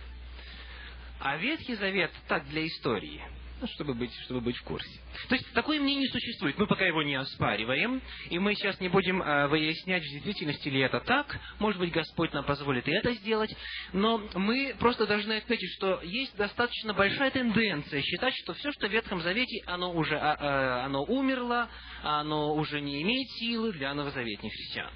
А 1.20 1.36
Ветхий 1.36 1.74
Завет 1.76 2.10
так 2.28 2.48
для 2.48 2.66
истории– 2.66 3.22
чтобы 3.68 3.94
быть, 3.94 4.12
чтобы 4.24 4.40
быть 4.40 4.56
в 4.56 4.62
курсе. 4.62 5.00
То 5.28 5.34
есть, 5.34 5.52
такое 5.52 5.80
мнение 5.80 6.08
существует. 6.08 6.58
Мы 6.58 6.66
пока 6.66 6.84
его 6.86 7.02
не 7.02 7.14
оспариваем, 7.14 8.00
и 8.28 8.38
мы 8.38 8.54
сейчас 8.54 8.80
не 8.80 8.88
будем 8.88 9.22
э, 9.22 9.48
выяснять, 9.48 10.02
в 10.02 10.10
действительности 10.10 10.68
ли 10.68 10.80
это 10.80 11.00
так. 11.00 11.38
Может 11.58 11.80
быть, 11.80 11.92
Господь 11.92 12.32
нам 12.32 12.44
позволит 12.44 12.86
и 12.88 12.92
это 12.92 13.12
сделать. 13.14 13.54
Но 13.92 14.18
мы 14.34 14.74
просто 14.78 15.06
должны 15.06 15.34
отметить, 15.34 15.70
что 15.76 16.00
есть 16.02 16.36
достаточно 16.36 16.94
большая 16.94 17.30
тенденция 17.30 18.02
считать, 18.02 18.34
что 18.42 18.54
все, 18.54 18.72
что 18.72 18.88
в 18.88 18.92
Ветхом 18.92 19.20
Завете, 19.20 19.62
оно 19.66 19.92
уже 19.92 20.16
а, 20.16 20.36
а, 20.38 20.84
оно 20.84 21.04
умерло, 21.04 21.68
оно 22.02 22.54
уже 22.54 22.80
не 22.80 23.02
имеет 23.02 23.28
силы 23.38 23.72
для 23.72 23.94
новозаветных 23.94 24.52
христиан. 24.52 24.90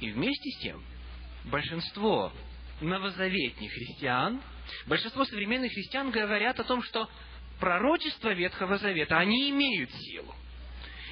И 0.00 0.10
вместе 0.10 0.50
с 0.50 0.62
тем, 0.62 0.82
большинство 1.44 2.32
новозаветных 2.80 3.70
христиан, 3.70 4.40
большинство 4.86 5.24
современных 5.24 5.72
христиан 5.72 6.10
говорят 6.10 6.58
о 6.60 6.64
том, 6.64 6.82
что 6.82 7.08
пророчества 7.60 8.32
Ветхого 8.32 8.78
Завета, 8.78 9.18
они 9.18 9.50
имеют 9.50 9.90
силу. 9.92 10.34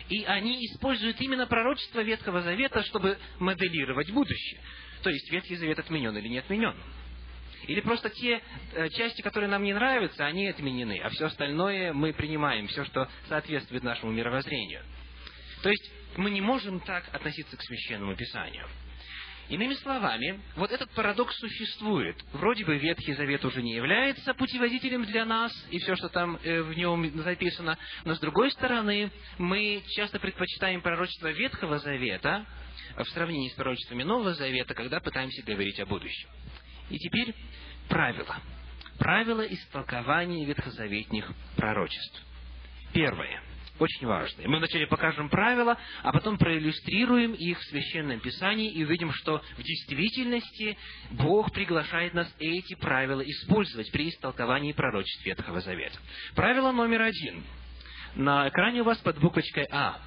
И 0.09 0.25
они 0.25 0.65
используют 0.67 1.21
именно 1.21 1.47
пророчество 1.47 2.01
Ветхого 2.01 2.41
Завета, 2.41 2.83
чтобы 2.85 3.19
моделировать 3.39 4.11
будущее. 4.11 4.61
То 5.03 5.11
есть 5.11 5.31
Ветхий 5.31 5.57
Завет 5.57 5.79
отменен 5.79 6.17
или 6.17 6.29
не 6.29 6.39
отменен. 6.39 6.75
Или 7.67 7.81
просто 7.81 8.09
те 8.09 8.41
э, 8.73 8.89
части, 8.91 9.21
которые 9.21 9.51
нам 9.51 9.63
не 9.63 9.75
нравятся, 9.75 10.25
они 10.25 10.49
отменены, 10.49 11.01
а 11.03 11.11
все 11.11 11.27
остальное 11.27 11.93
мы 11.93 12.13
принимаем, 12.13 12.67
все, 12.69 12.85
что 12.85 13.09
соответствует 13.29 13.83
нашему 13.83 14.13
мировоззрению. 14.13 14.83
То 15.63 15.69
есть 15.69 15.91
мы 16.17 16.31
не 16.31 16.41
можем 16.41 16.81
так 16.81 17.05
относиться 17.13 17.57
к 17.57 17.63
священному 17.63 18.17
писанию. 18.17 18.67
Иными 19.49 19.73
словами, 19.75 20.41
вот 20.57 20.73
этот 20.73 20.91
парадокс 20.91 21.35
существует. 21.39 22.17
Вроде 22.33 22.67
бы 22.67 22.77
Ветхий 22.77 23.15
Завет 23.15 23.43
уже 23.47 23.63
не 23.63 23.75
является 23.75 24.35
путеводителем 24.35 25.05
для 25.07 25.25
нас, 25.25 25.53
и 25.71 25.79
все, 25.79 25.97
что 25.97 26.11
там 26.11 26.39
э, 26.43 26.61
в 26.61 26.77
нем 26.77 27.11
записано, 27.23 27.79
но 28.05 28.15
с 28.15 28.21
другой 28.21 28.51
стороны, 28.51 29.11
мы 29.39 29.83
часто 29.97 30.21
предпочитаем 30.21 30.83
пророчество 30.83 31.31
Ветхого 31.31 31.79
Завета 31.79 32.45
в 32.97 33.05
сравнении 33.07 33.49
с 33.49 33.55
пророчествами 33.55 34.03
Нового 34.03 34.35
Завета, 34.35 34.75
когда 34.75 35.01
пытаемся 35.01 35.43
говорить 35.43 35.81
о 35.81 35.87
будущем. 35.87 36.29
И 36.91 36.99
теперь 36.99 37.35
правила. 37.89 38.37
Правила 38.99 39.43
истолкования 39.43 40.47
ветхозаветных 40.47 41.33
пророчеств. 41.57 42.23
Первое– 42.93 43.43
очень 43.79 44.07
важные. 44.07 44.49
Мы 44.49 44.59
вначале 44.59 44.87
покажем 44.87 45.29
правила, 45.29 45.79
а 46.03 46.13
потом 46.13 46.39
проиллюстрируем 46.39 47.33
их 47.33 47.59
в 47.59 47.65
Священном 47.65 48.21
Писании 48.21 48.73
и 48.73 48.85
увидим, 48.85 49.13
что 49.13 49.43
в 49.57 49.63
действительности 49.63 50.77
Бог 51.11 51.53
приглашает 51.53 52.15
нас 52.15 52.33
эти 52.39 52.75
правила 52.75 53.21
использовать 53.21 53.91
при 53.93 54.09
истолковании 54.11 54.73
пророчеств 54.73 55.25
Ветхого 55.25 55.61
Завета. 55.61 55.99
Правило 56.35 56.73
номер 56.73 57.03
один. 57.03 57.45
На 58.15 58.49
экране 58.49 58.81
у 58.81 58.85
вас 58.85 58.99
под 58.99 59.19
буквочкой 59.19 59.67
А. 59.71 60.01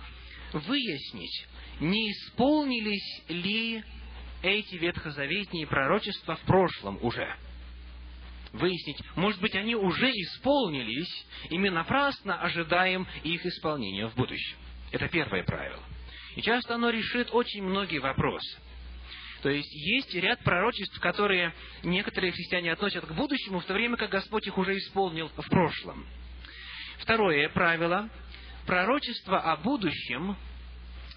Выяснить, 0.54 1.48
не 1.80 2.12
исполнились 2.12 3.24
ли 3.30 3.84
эти 4.44 4.76
ветхозаветные 4.76 5.68
пророчества 5.68 6.36
в 6.36 6.42
прошлом 6.42 7.00
уже. 7.02 7.36
Выяснить, 8.54 8.98
может 9.16 9.40
быть, 9.42 9.56
они 9.56 9.76
уже 9.76 10.10
исполнились, 10.10 11.26
и 11.50 11.58
мы 11.58 11.70
напрасно 11.70 12.42
ожидаем 12.42 13.08
их 13.24 13.46
исполнения 13.46 14.08
в 14.08 14.16
будущем. 14.16 14.58
Это 14.92 15.08
первое 15.08 15.44
правило. 15.44 15.84
И 16.36 16.42
часто 16.42 16.76
оно 16.76 16.90
решит 16.90 17.30
очень 17.32 17.64
многие 17.64 18.00
вопросы. 18.00 18.58
То 19.42 19.50
есть 19.50 19.74
есть 19.74 20.14
ряд 20.14 20.40
пророчеств, 20.44 21.00
которые 21.00 21.54
некоторые 21.84 22.32
христиане 22.32 22.74
относят 22.74 23.06
к 23.06 23.12
будущему, 23.12 23.60
в 23.60 23.66
то 23.66 23.74
время 23.74 23.98
как 23.98 24.12
Господь 24.12 24.46
их 24.46 24.58
уже 24.58 24.78
исполнил 24.78 25.30
в 25.30 25.50
прошлом. 25.50 26.06
Второе 27.00 27.50
правило. 27.50 28.10
Пророчество 28.68 29.40
о 29.40 29.58
будущем, 29.58 30.38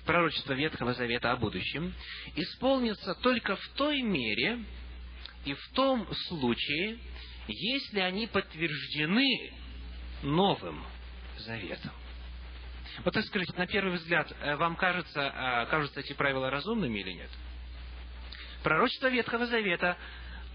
пророчество 0.07 0.55
Ветхого 0.55 0.95
Завета 0.95 1.33
о 1.33 1.37
будущем, 1.37 1.93
исполнится 2.35 3.14
только 3.17 3.57
в 3.57 3.69
той 3.76 4.00
мере 4.00 4.64
и 5.45 5.55
в 5.55 5.69
том 5.75 6.07
случае, 6.29 6.99
если 7.47 8.01
они 8.01 8.27
подтверждены 8.27 9.53
Новым 10.23 10.85
Заветом. 11.39 11.93
Вот 13.05 13.13
так 13.13 13.25
скажите, 13.25 13.53
на 13.57 13.67
первый 13.67 13.97
взгляд, 13.97 14.33
э, 14.41 14.57
вам 14.57 14.77
кажется, 14.77 15.21
э, 15.21 15.67
кажутся 15.67 16.01
эти 16.01 16.13
правила 16.13 16.49
разумными 16.49 17.01
или 17.01 17.13
нет? 17.13 17.31
Пророчество 18.63 19.09
Ветхого 19.09 19.47
Завета 19.47 19.99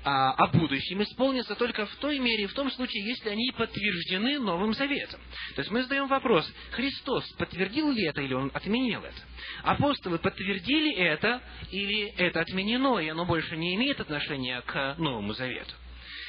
а, 0.04 0.32
о 0.32 0.48
будущем 0.48 1.04
исполнится 1.04 1.56
только 1.56 1.86
в 1.86 1.96
той 1.96 2.20
мере, 2.20 2.48
в 2.48 2.54
том 2.54 2.72
случае, 2.72 3.06
если 3.06 3.30
они 3.30 3.52
подтверждены 3.52 4.40
Новым 4.40 4.74
Заветом. 4.74 5.20
То 5.56 5.62
есть 5.62 5.72
мы 5.72 5.84
задаем 5.84 6.08
вопрос, 6.08 6.50
Христос 6.72 7.28
подтвердил 7.38 7.92
ли 7.92 8.06
это 8.06 8.22
или 8.22 8.34
Он 8.34 8.52
отменил 8.54 9.02
это? 9.04 9.22
Апостолы 9.64 10.20
подтвердили 10.20 10.94
это 10.94 11.42
или 11.72 12.12
это 12.18 12.40
отменено, 12.42 13.00
и 13.00 13.10
оно 13.10 13.26
больше 13.26 13.58
не 13.58 13.76
имеет 13.76 14.00
отношения 14.00 14.62
к 14.62 14.96
Новому 14.98 15.34
Завету? 15.34 15.74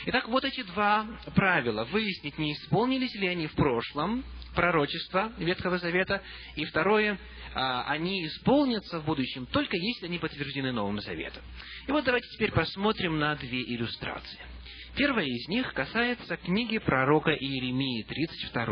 Итак, 0.07 0.29
вот 0.29 0.45
эти 0.45 0.63
два 0.63 1.07
правила. 1.35 1.85
Выяснить, 1.85 2.39
не 2.39 2.55
исполнились 2.55 3.15
ли 3.17 3.29
они 3.29 3.47
в 3.47 3.53
прошлом, 3.53 4.25
пророчества 4.55 5.33
Ветхого 5.37 5.79
Завета. 5.79 6.23
И 6.57 6.65
второе, 6.65 7.19
а, 7.55 7.85
они 7.85 8.27
исполнятся 8.27 9.01
в 9.01 9.05
будущем, 9.05 9.47
только 9.47 9.77
если 9.77 10.07
они 10.07 10.19
подтверждены 10.19 10.73
Новым 10.73 11.01
Заветом. 11.01 11.43
И 11.87 11.93
вот 11.93 12.05
давайте 12.05 12.27
теперь 12.29 12.51
посмотрим 12.53 13.19
на 13.19 13.37
две 13.37 13.63
иллюстрации. 13.63 14.41
Первая 14.97 15.27
из 15.27 15.49
них 15.49 15.73
касается 15.75 16.37
книги 16.39 16.79
пророка 16.79 17.33
Иеремии, 17.33 18.03
32 18.05 18.67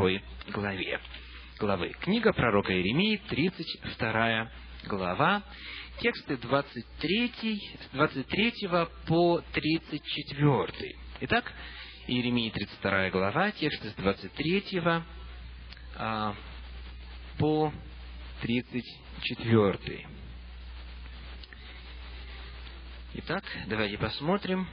главе. 0.52 1.00
главы. 1.60 1.92
Книга 2.00 2.32
пророка 2.32 2.72
Иеремии, 2.72 3.20
32 3.28 4.50
глава, 4.86 5.42
тексты 6.00 6.36
23, 6.38 7.60
23 7.92 8.52
по 9.06 9.42
34. 9.52 11.07
Итак, 11.20 11.52
Иеремии 12.06 12.48
32 12.48 13.10
глава, 13.10 13.50
тексты 13.50 13.90
с 13.90 13.94
23 13.94 14.80
а, 15.96 16.32
по 17.38 17.72
34. 18.40 20.08
Итак, 23.14 23.44
давайте 23.66 23.98
посмотрим. 23.98 24.68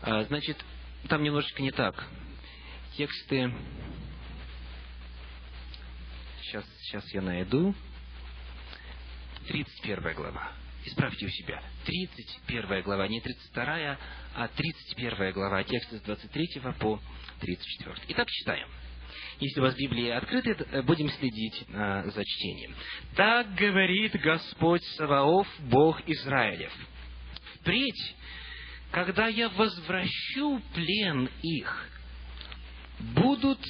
А, 0.00 0.24
значит, 0.24 0.56
там 1.08 1.22
немножечко 1.22 1.62
не 1.62 1.70
так. 1.70 2.08
Тексты... 2.96 3.54
Сейчас, 6.40 6.64
сейчас 6.80 7.14
я 7.14 7.22
найду. 7.22 7.76
31 9.46 10.14
глава. 10.14 10.61
Исправьте 10.84 11.26
у 11.26 11.28
себя. 11.28 11.62
31 11.86 12.82
глава, 12.82 13.06
не 13.08 13.20
32, 13.20 13.98
а 14.34 14.48
31 14.48 15.32
глава, 15.32 15.62
текст 15.64 15.90
с 15.92 16.00
23 16.00 16.60
по 16.78 17.00
34. 17.40 17.96
Итак, 18.08 18.28
читаем. 18.30 18.68
Если 19.40 19.60
у 19.60 19.62
вас 19.62 19.74
Библия 19.74 20.18
открыта, 20.18 20.64
э, 20.70 20.82
будем 20.82 21.08
следить 21.10 21.64
а, 21.72 22.04
за 22.04 22.24
чтением. 22.24 22.74
«Так 23.16 23.54
говорит 23.54 24.14
Господь 24.20 24.82
Саваоф, 24.96 25.48
Бог 25.60 26.00
Израилев. 26.06 26.72
Впредь, 27.56 28.14
когда 28.90 29.28
я 29.28 29.48
возвращу 29.48 30.60
плен 30.74 31.28
их, 31.42 31.88
будут 33.00 33.60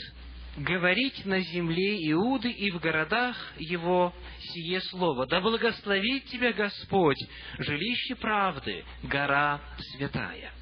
говорить 0.57 1.25
на 1.25 1.41
земле 1.41 1.97
Иуды 2.11 2.51
и 2.51 2.71
в 2.71 2.79
городах 2.79 3.37
его 3.59 4.15
сие 4.39 4.81
слово. 4.83 5.27
Да 5.27 5.41
благословит 5.41 6.27
тебя 6.27 6.53
Господь, 6.53 7.19
жилище 7.59 8.15
правды, 8.17 8.85
гора 9.03 9.61
святая. 9.93 10.53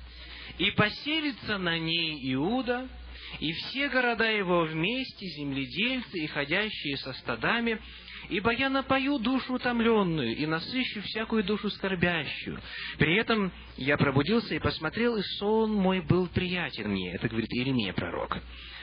И 0.58 0.70
поселится 0.72 1.58
на 1.58 1.78
ней 1.78 2.32
Иуда, 2.34 2.88
и 3.38 3.52
все 3.52 3.88
города 3.88 4.30
его 4.30 4.64
вместе, 4.64 5.26
земледельцы 5.26 6.18
и 6.18 6.26
ходящие 6.26 6.96
со 6.98 7.12
стадами, 7.14 7.80
ибо 8.28 8.52
я 8.52 8.68
напою 8.68 9.18
душу 9.18 9.54
утомленную 9.54 10.36
и 10.36 10.46
насыщу 10.46 11.00
всякую 11.02 11.44
душу 11.44 11.70
скорбящую. 11.70 12.60
При 12.98 13.16
этом 13.16 13.52
я 13.76 13.96
пробудился 13.96 14.54
и 14.54 14.58
посмотрел, 14.58 15.16
и 15.16 15.22
сон 15.38 15.72
мой 15.72 16.00
был 16.00 16.28
приятен 16.28 16.90
мне. 16.90 17.12
Это 17.14 17.28
говорит 17.28 17.52
Иеремия 17.52 17.92
пророк. 17.92 18.38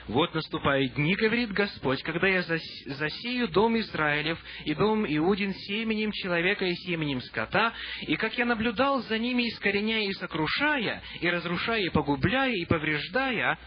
Вот 0.08 0.34
наступают 0.34 0.94
дни, 0.94 1.14
говорит 1.14 1.52
Господь, 1.52 2.02
когда 2.02 2.28
я 2.28 2.42
засею 2.42 3.46
дом 3.48 3.78
Израилев 3.78 4.38
и 4.64 4.74
дом 4.74 5.04
Иудин 5.06 5.52
семенем 5.52 6.12
человека 6.12 6.64
и 6.64 6.74
семенем 6.76 7.20
скота, 7.20 7.74
и 8.00 8.16
как 8.16 8.36
я 8.38 8.46
наблюдал 8.46 9.02
за 9.02 9.18
ними, 9.18 9.50
искореняя 9.50 10.08
и 10.08 10.12
сокрушая, 10.14 11.02
и 11.20 11.28
разрушая, 11.28 11.82
и 11.82 11.90
погубляя, 11.90 12.52
и 12.52 12.64
повреждая, 12.64 13.58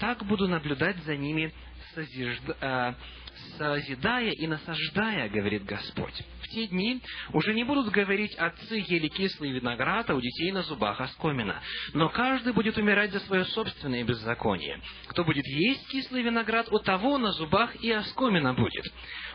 так 0.00 0.24
буду 0.24 0.48
наблюдать 0.48 0.96
за 1.04 1.14
ними, 1.14 1.52
созижда, 1.94 2.56
э, 2.58 2.94
созидая 3.56 4.30
и 4.30 4.46
насаждая, 4.46 5.28
говорит 5.28 5.64
Господь. 5.64 6.22
В 6.42 6.48
те 6.48 6.66
дни 6.66 7.00
уже 7.32 7.54
не 7.54 7.64
будут 7.64 7.90
говорить 7.90 8.34
отцы 8.34 8.84
ели 8.86 9.08
кислый 9.08 9.52
виноград, 9.52 10.10
а 10.10 10.14
у 10.14 10.20
детей 10.20 10.52
на 10.52 10.62
зубах 10.62 11.00
оскомина. 11.00 11.60
Но 11.94 12.08
каждый 12.08 12.52
будет 12.52 12.76
умирать 12.76 13.12
за 13.12 13.20
свое 13.20 13.44
собственное 13.46 14.04
беззаконие. 14.04 14.80
Кто 15.06 15.24
будет 15.24 15.46
есть 15.46 15.86
кислый 15.88 16.22
виноград, 16.22 16.70
у 16.72 16.78
того 16.78 17.18
на 17.18 17.32
зубах 17.32 17.76
и 17.82 17.90
оскомина 17.90 18.54
будет. 18.54 18.84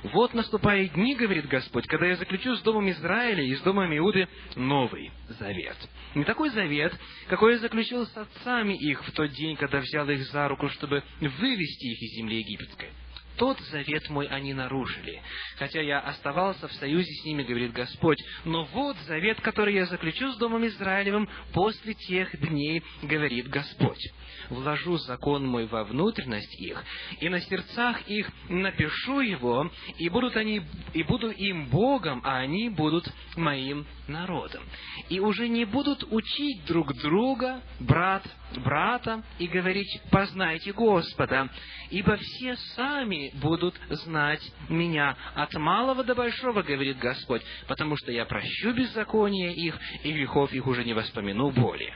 Вот 0.04 0.34
наступают 0.34 0.94
дни, 0.94 1.16
говорит 1.16 1.48
Господь, 1.48 1.88
когда 1.88 2.08
я 2.08 2.16
заключу 2.16 2.56
с 2.56 2.62
домом 2.62 2.90
Израиля 2.92 3.44
и 3.44 3.56
с 3.56 3.62
домом 3.62 3.96
Иуды 3.98 4.28
новый 4.56 5.12
завет. 5.28 5.78
Не 6.16 6.24
такой 6.24 6.50
завет, 6.50 6.94
какой 7.28 7.54
я 7.54 7.60
заключил 7.60 8.06
с 8.06 8.16
отцами 8.16 8.74
их 8.74 9.04
в 9.04 9.12
тот 9.12 9.32
день, 9.32 9.56
когда 9.56 9.80
взял 9.80 10.08
их 10.10 10.24
за 10.28 10.48
руку, 10.48 10.70
чтобы 10.70 11.04
вывести 11.20 11.86
их 11.86 12.02
из 12.02 12.18
земли 12.18 12.38
египетской 12.40 12.90
тот 13.38 13.60
завет 13.72 14.10
мой 14.10 14.28
они 14.28 14.54
нарушили. 14.54 15.22
Хотя 15.58 15.82
я 15.82 16.00
оставался 16.00 16.68
в 16.68 16.74
союзе 16.74 17.12
с 17.12 17.26
ними, 17.26 17.44
говорит 17.44 17.72
Господь. 17.72 18.18
Но 18.46 18.66
вот 18.66 18.98
завет, 19.08 19.40
который 19.42 19.76
я 19.76 19.86
заключу 19.86 20.32
с 20.32 20.38
Домом 20.38 20.66
Израилевым 20.68 21.30
после 21.54 21.94
тех 21.94 22.38
дней, 22.40 22.84
говорит 23.04 23.48
Господь. 23.48 24.02
Вложу 24.50 24.98
закон 24.98 25.46
мой 25.46 25.68
во 25.68 25.84
внутренность 25.84 26.60
их, 26.60 26.84
и 27.20 27.30
на 27.30 27.40
сердцах 27.42 28.08
их 28.08 28.30
напишу 28.50 29.20
его, 29.20 29.70
и 29.98 30.10
будут 30.10 30.38
они, 30.38 30.62
и 30.94 31.04
буду 31.04 31.30
им 31.30 31.68
Богом, 31.68 32.22
а 32.24 32.38
они 32.38 32.70
будут 32.70 33.06
моим 33.36 33.86
народом. 34.08 34.64
И 35.10 35.20
уже 35.20 35.48
не 35.48 35.66
будут 35.66 36.04
учить 36.12 36.66
друг 36.66 36.94
друга, 36.96 37.62
брат 37.80 38.24
брата, 38.56 39.24
и 39.40 39.48
говорить, 39.48 40.02
познайте 40.12 40.74
Господа, 40.74 41.50
ибо 41.90 42.18
все 42.18 42.56
сами 42.76 43.27
будут 43.36 43.76
знать 43.90 44.42
меня. 44.70 45.16
От 45.36 45.54
малого 45.54 46.04
до 46.04 46.16
большого, 46.16 46.62
говорит 46.62 46.98
Господь, 47.00 47.42
потому 47.68 47.98
что 47.98 48.12
я 48.12 48.26
прощу 48.26 48.74
беззаконие 48.74 49.54
их, 49.54 49.80
и 50.04 50.12
грехов 50.12 50.52
их 50.54 50.68
уже 50.68 50.84
не 50.84 50.94
воспомяну 50.94 51.52
более. 51.52 51.96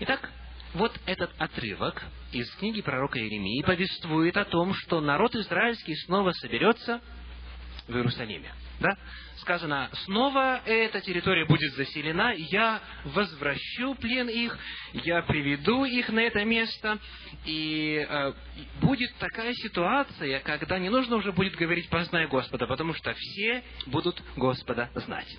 Итак, 0.00 0.30
вот 0.74 0.92
этот 1.06 1.30
отрывок 1.38 2.02
из 2.32 2.50
книги 2.56 2.82
пророка 2.82 3.18
Иеремии 3.18 3.62
повествует 3.62 4.36
о 4.36 4.44
том, 4.44 4.74
что 4.74 5.00
народ 5.00 5.34
израильский 5.34 5.94
снова 6.06 6.32
соберется 6.32 7.00
в 7.86 7.94
Иерусалиме. 7.94 8.52
Да? 8.80 8.96
Сказано, 9.38 9.88
снова 10.04 10.60
эта 10.64 11.00
территория 11.00 11.44
будет 11.44 11.72
заселена, 11.74 12.34
я 12.34 12.80
возвращу 13.04 13.94
плен 13.94 14.28
их, 14.28 14.58
я 14.92 15.22
приведу 15.22 15.84
их 15.84 16.08
на 16.10 16.20
это 16.20 16.44
место, 16.44 16.98
и 17.44 18.06
э, 18.08 18.32
будет 18.80 19.14
такая 19.16 19.54
ситуация, 19.54 20.40
когда 20.40 20.78
не 20.78 20.90
нужно 20.90 21.16
уже 21.16 21.32
будет 21.32 21.56
говорить 21.56 21.88
«познай 21.88 22.26
Господа», 22.26 22.66
потому 22.66 22.94
что 22.94 23.14
все 23.14 23.62
будут 23.86 24.22
Господа 24.36 24.90
знать. 24.94 25.38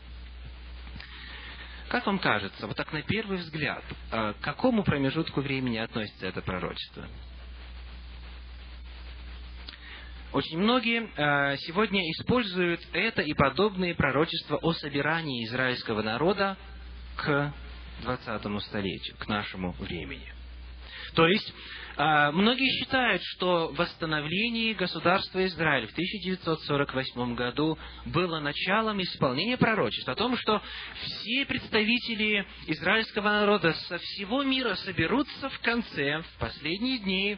Как 1.89 2.05
вам 2.05 2.19
кажется, 2.19 2.67
вот 2.67 2.77
так 2.77 2.93
на 2.93 3.01
первый 3.01 3.37
взгляд, 3.37 3.83
э, 4.11 4.33
к 4.33 4.43
какому 4.43 4.83
промежутку 4.83 5.41
времени 5.41 5.77
относится 5.77 6.27
это 6.27 6.41
пророчество? 6.41 7.07
Очень 10.31 10.59
многие 10.59 11.09
э, 11.15 11.57
сегодня 11.57 12.01
используют 12.11 12.81
это 12.93 13.23
и 13.23 13.33
подобные 13.33 13.95
пророчества 13.95 14.57
о 14.57 14.73
собирании 14.73 15.45
израильского 15.45 16.03
народа 16.03 16.55
к 17.15 17.53
20 18.03 18.63
столетию, 18.63 19.17
к 19.17 19.27
нашему 19.27 19.71
времени. 19.79 20.31
То 21.15 21.27
есть, 21.27 21.51
а, 21.97 22.31
многие 22.31 22.69
считают, 22.79 23.21
что 23.23 23.73
восстановление 23.75 24.75
государства 24.75 25.43
Израиль 25.47 25.87
в 25.87 25.91
1948 25.91 27.35
году 27.35 27.77
было 28.05 28.39
началом 28.39 29.01
исполнения 29.01 29.57
пророчества 29.57 30.13
о 30.13 30.15
том, 30.15 30.37
что 30.37 30.61
все 31.01 31.45
представители 31.45 32.45
израильского 32.67 33.29
народа 33.29 33.73
со 33.87 33.97
всего 33.97 34.43
мира 34.43 34.75
соберутся 34.75 35.49
в 35.49 35.59
конце, 35.59 36.21
в 36.21 36.39
последние 36.39 36.99
дни, 36.99 37.37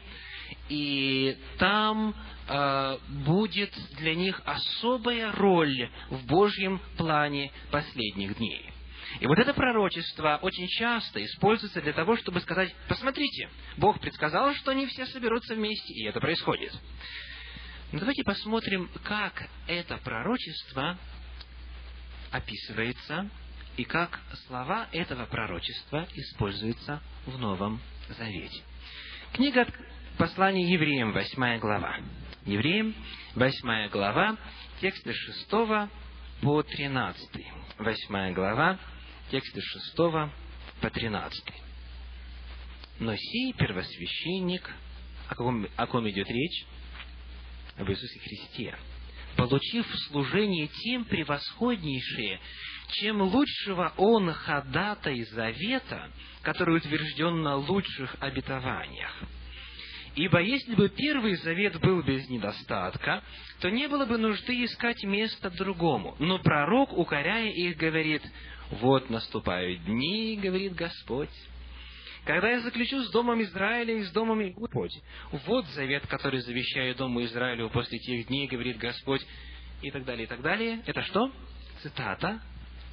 и 0.68 1.36
там 1.58 2.14
э, 2.48 2.98
будет 3.24 3.72
для 3.96 4.14
них 4.14 4.40
особая 4.44 5.32
роль 5.32 5.90
в 6.10 6.26
Божьем 6.26 6.80
плане 6.96 7.50
последних 7.70 8.36
дней. 8.36 8.72
И 9.20 9.26
вот 9.26 9.38
это 9.38 9.52
пророчество 9.52 10.38
очень 10.42 10.66
часто 10.68 11.22
используется 11.24 11.80
для 11.80 11.92
того, 11.92 12.16
чтобы 12.16 12.40
сказать, 12.40 12.74
посмотрите, 12.88 13.50
Бог 13.76 14.00
предсказал, 14.00 14.54
что 14.54 14.70
они 14.70 14.86
все 14.86 15.06
соберутся 15.06 15.54
вместе, 15.54 15.92
и 15.92 16.04
это 16.06 16.20
происходит. 16.20 16.72
Но 17.92 17.98
давайте 17.98 18.22
посмотрим, 18.24 18.90
как 19.04 19.48
это 19.66 19.98
пророчество 19.98 20.96
описывается 22.30 23.28
и 23.76 23.84
как 23.84 24.20
слова 24.46 24.88
этого 24.92 25.26
пророчества 25.26 26.08
используются 26.14 27.02
в 27.26 27.38
Новом 27.38 27.80
Завете. 28.08 28.62
Книга 29.32 29.66
послания 30.18 30.72
евреям, 30.72 31.12
8 31.12 31.58
глава. 31.58 31.96
Евреям, 32.44 32.94
8 33.34 33.88
глава, 33.88 34.36
тексты 34.80 35.12
6 35.12 35.50
по 36.40 36.62
13. 36.62 37.46
8 37.78 38.34
глава, 38.34 38.78
тексты 39.30 39.60
6 39.60 39.96
по 40.80 40.90
13. 40.90 41.44
Но 43.00 43.16
сей 43.16 43.52
первосвященник, 43.54 44.70
о 45.28 45.34
ком, 45.34 45.66
о 45.76 45.86
ком 45.86 46.08
идет 46.08 46.28
речь? 46.28 46.66
Об 47.76 47.90
Иисусе 47.90 48.20
Христе. 48.20 48.76
Получив 49.36 49.86
служение 50.08 50.68
тем 50.68 51.04
превосходнейшее, 51.04 52.38
чем 52.90 53.22
лучшего 53.22 53.94
он 53.96 54.30
ходатай 54.32 55.22
завета, 55.24 56.10
который 56.42 56.76
утвержден 56.76 57.42
на 57.42 57.56
лучших 57.56 58.16
обетованиях. 58.20 59.24
Ибо 60.14 60.40
если 60.40 60.74
бы 60.74 60.88
первый 60.90 61.36
завет 61.36 61.80
был 61.80 62.02
без 62.02 62.28
недостатка, 62.28 63.22
то 63.60 63.70
не 63.70 63.88
было 63.88 64.04
бы 64.04 64.18
нужды 64.18 64.64
искать 64.64 65.02
место 65.04 65.50
другому. 65.50 66.14
Но 66.18 66.38
пророк, 66.38 66.92
укоряя 66.92 67.48
их, 67.48 67.76
говорит, 67.76 68.22
вот 68.70 69.08
наступают 69.08 69.84
дни, 69.84 70.38
говорит 70.40 70.74
Господь, 70.74 71.30
когда 72.24 72.50
я 72.50 72.60
заключу 72.60 73.02
с 73.02 73.10
домом 73.10 73.42
Израиля 73.42 73.96
и 73.96 74.02
с 74.02 74.12
домом 74.12 74.52
Господь. 74.52 74.92
Вот 75.46 75.66
завет, 75.68 76.06
который 76.06 76.40
завещаю 76.40 76.94
дому 76.94 77.22
Израилю 77.24 77.70
после 77.70 77.98
тех 77.98 78.26
дней, 78.26 78.46
говорит 78.46 78.78
Господь, 78.78 79.26
и 79.82 79.90
так 79.90 80.04
далее, 80.04 80.24
и 80.24 80.28
так 80.28 80.40
далее. 80.40 80.82
Это 80.86 81.02
что? 81.02 81.32
Цитата 81.82 82.40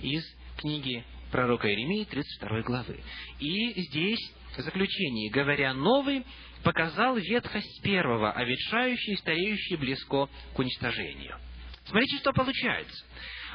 из 0.01 0.23
книги 0.57 1.03
пророка 1.31 1.69
Иеремии, 1.69 2.05
32 2.05 2.61
главы. 2.63 2.99
И 3.39 3.81
здесь 3.81 4.33
заключении, 4.61 5.29
говоря 5.29 5.73
новый, 5.73 6.25
показал 6.63 7.17
ветхость 7.17 7.81
первого, 7.81 8.31
а 8.31 8.43
ветшающий 8.43 9.13
и 9.13 9.17
стареющий 9.17 9.77
близко 9.77 10.29
к 10.53 10.59
уничтожению. 10.59 11.37
Смотрите, 11.85 12.17
что 12.17 12.33
получается 12.33 13.05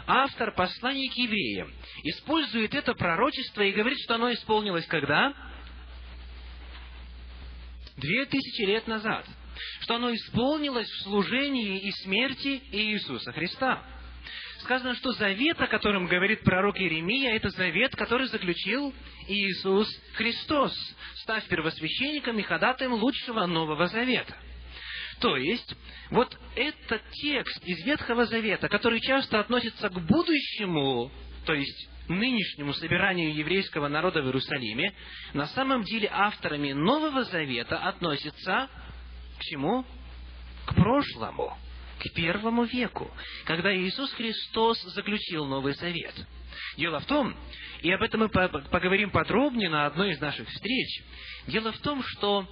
автор 0.07 0.55
послания 0.55 1.11
к 1.11 1.15
евреям 1.15 1.73
использует 2.03 2.75
это 2.75 2.95
пророчество 2.95 3.63
и 3.63 3.73
говорит, 3.73 3.99
что 4.01 4.17
оно 4.17 4.33
исполнилось 4.33 4.87
когда? 4.87 5.33
Две 7.97 8.27
тысячи 8.27 8.63
лет 8.63 8.87
назад. 8.87 9.27
Что 9.81 9.97
оно 9.97 10.13
исполнилось 10.15 10.89
в 10.89 11.03
служении 11.05 11.79
и 11.79 11.91
смерти 12.03 12.61
Иисуса 12.73 13.33
Христа. 13.33 13.83
Сказано, 14.65 14.95
что 14.95 15.13
завет, 15.13 15.61
о 15.61 15.67
котором 15.67 16.07
говорит 16.07 16.43
пророк 16.43 16.79
Иеремия, 16.79 17.37
это 17.37 17.51
завет, 17.51 17.95
который 17.97 18.29
заключил 18.29 18.95
Иисус 19.29 19.87
Христос, 20.15 20.75
став 21.17 21.45
первосвященником 21.45 22.39
и 22.39 22.43
ходатаем 22.43 22.95
лучшего 22.95 23.45
Нового 23.45 23.89
Завета. 23.89 24.35
То 25.21 25.37
есть, 25.37 25.77
вот 26.11 26.35
этот 26.57 27.03
текст 27.11 27.63
из 27.67 27.85
Ветхого 27.85 28.25
Завета, 28.25 28.71
который 28.71 29.01
часто 29.01 29.39
относится 29.41 29.91
к 29.91 30.01
будущему, 30.01 31.13
то 31.45 31.53
есть 31.53 31.91
нынешнему 32.09 32.73
собиранию 32.73 33.35
еврейского 33.35 33.89
народа 33.89 34.23
в 34.23 34.27
Иерусалиме, 34.27 34.95
на 35.35 35.47
самом 35.49 35.83
деле 35.83 36.09
авторами 36.11 36.73
Нового 36.73 37.25
Завета 37.25 37.81
относится 37.81 38.71
к 39.39 39.43
чему? 39.43 39.85
К 40.65 40.75
прошлому, 40.75 41.55
к 41.99 42.13
первому 42.15 42.65
веку, 42.65 43.11
когда 43.45 43.75
Иисус 43.75 44.13
Христос 44.13 44.81
заключил 44.83 45.47
Новый 45.47 45.75
Завет. 45.75 46.15
Дело 46.77 47.01
в 47.01 47.07
том, 47.07 47.35
и 47.83 47.91
об 47.91 48.03
этом 48.03 48.21
мы 48.21 48.29
поговорим 48.29 49.11
подробнее 49.11 49.69
на 49.69 49.87
одной 49.87 50.13
из 50.13 50.21
наших 50.21 50.49
встреч, 50.49 51.03
дело 51.47 51.73
в 51.73 51.79
том, 51.79 52.03
что 52.03 52.49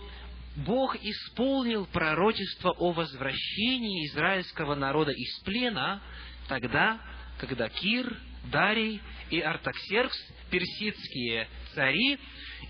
Бог 0.57 0.97
исполнил 0.97 1.87
пророчество 1.87 2.73
о 2.73 2.93
возвращении 2.93 4.07
израильского 4.09 4.75
народа 4.75 5.13
из 5.13 5.41
плена 5.45 6.03
тогда, 6.49 7.01
когда 7.39 7.69
Кир, 7.69 8.17
Дарий 8.51 9.01
и 9.31 9.41
Артаксеркс, 9.41 10.17
персидские 10.51 11.49
цари, 11.75 12.19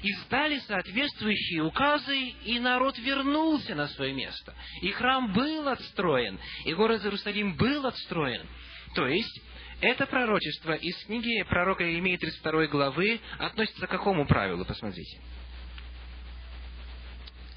издали 0.02 0.58
соответствующие 0.60 1.62
указы, 1.62 2.18
и 2.44 2.58
народ 2.58 2.98
вернулся 2.98 3.74
на 3.74 3.88
свое 3.88 4.12
место. 4.12 4.54
И 4.80 4.90
храм 4.90 5.32
был 5.32 5.68
отстроен, 5.68 6.38
и 6.64 6.74
город 6.74 7.02
Иерусалим 7.04 7.56
был 7.56 7.86
отстроен. 7.86 8.46
То 8.94 9.06
есть, 9.06 9.40
это 9.80 10.06
пророчество 10.06 10.72
из 10.72 10.96
книги 11.04 11.42
пророка 11.44 11.84
Иеремии 11.84 12.16
32 12.16 12.66
главы 12.66 13.20
относится 13.38 13.86
к 13.86 13.90
какому 13.90 14.26
правилу? 14.26 14.64
Посмотрите 14.64 15.20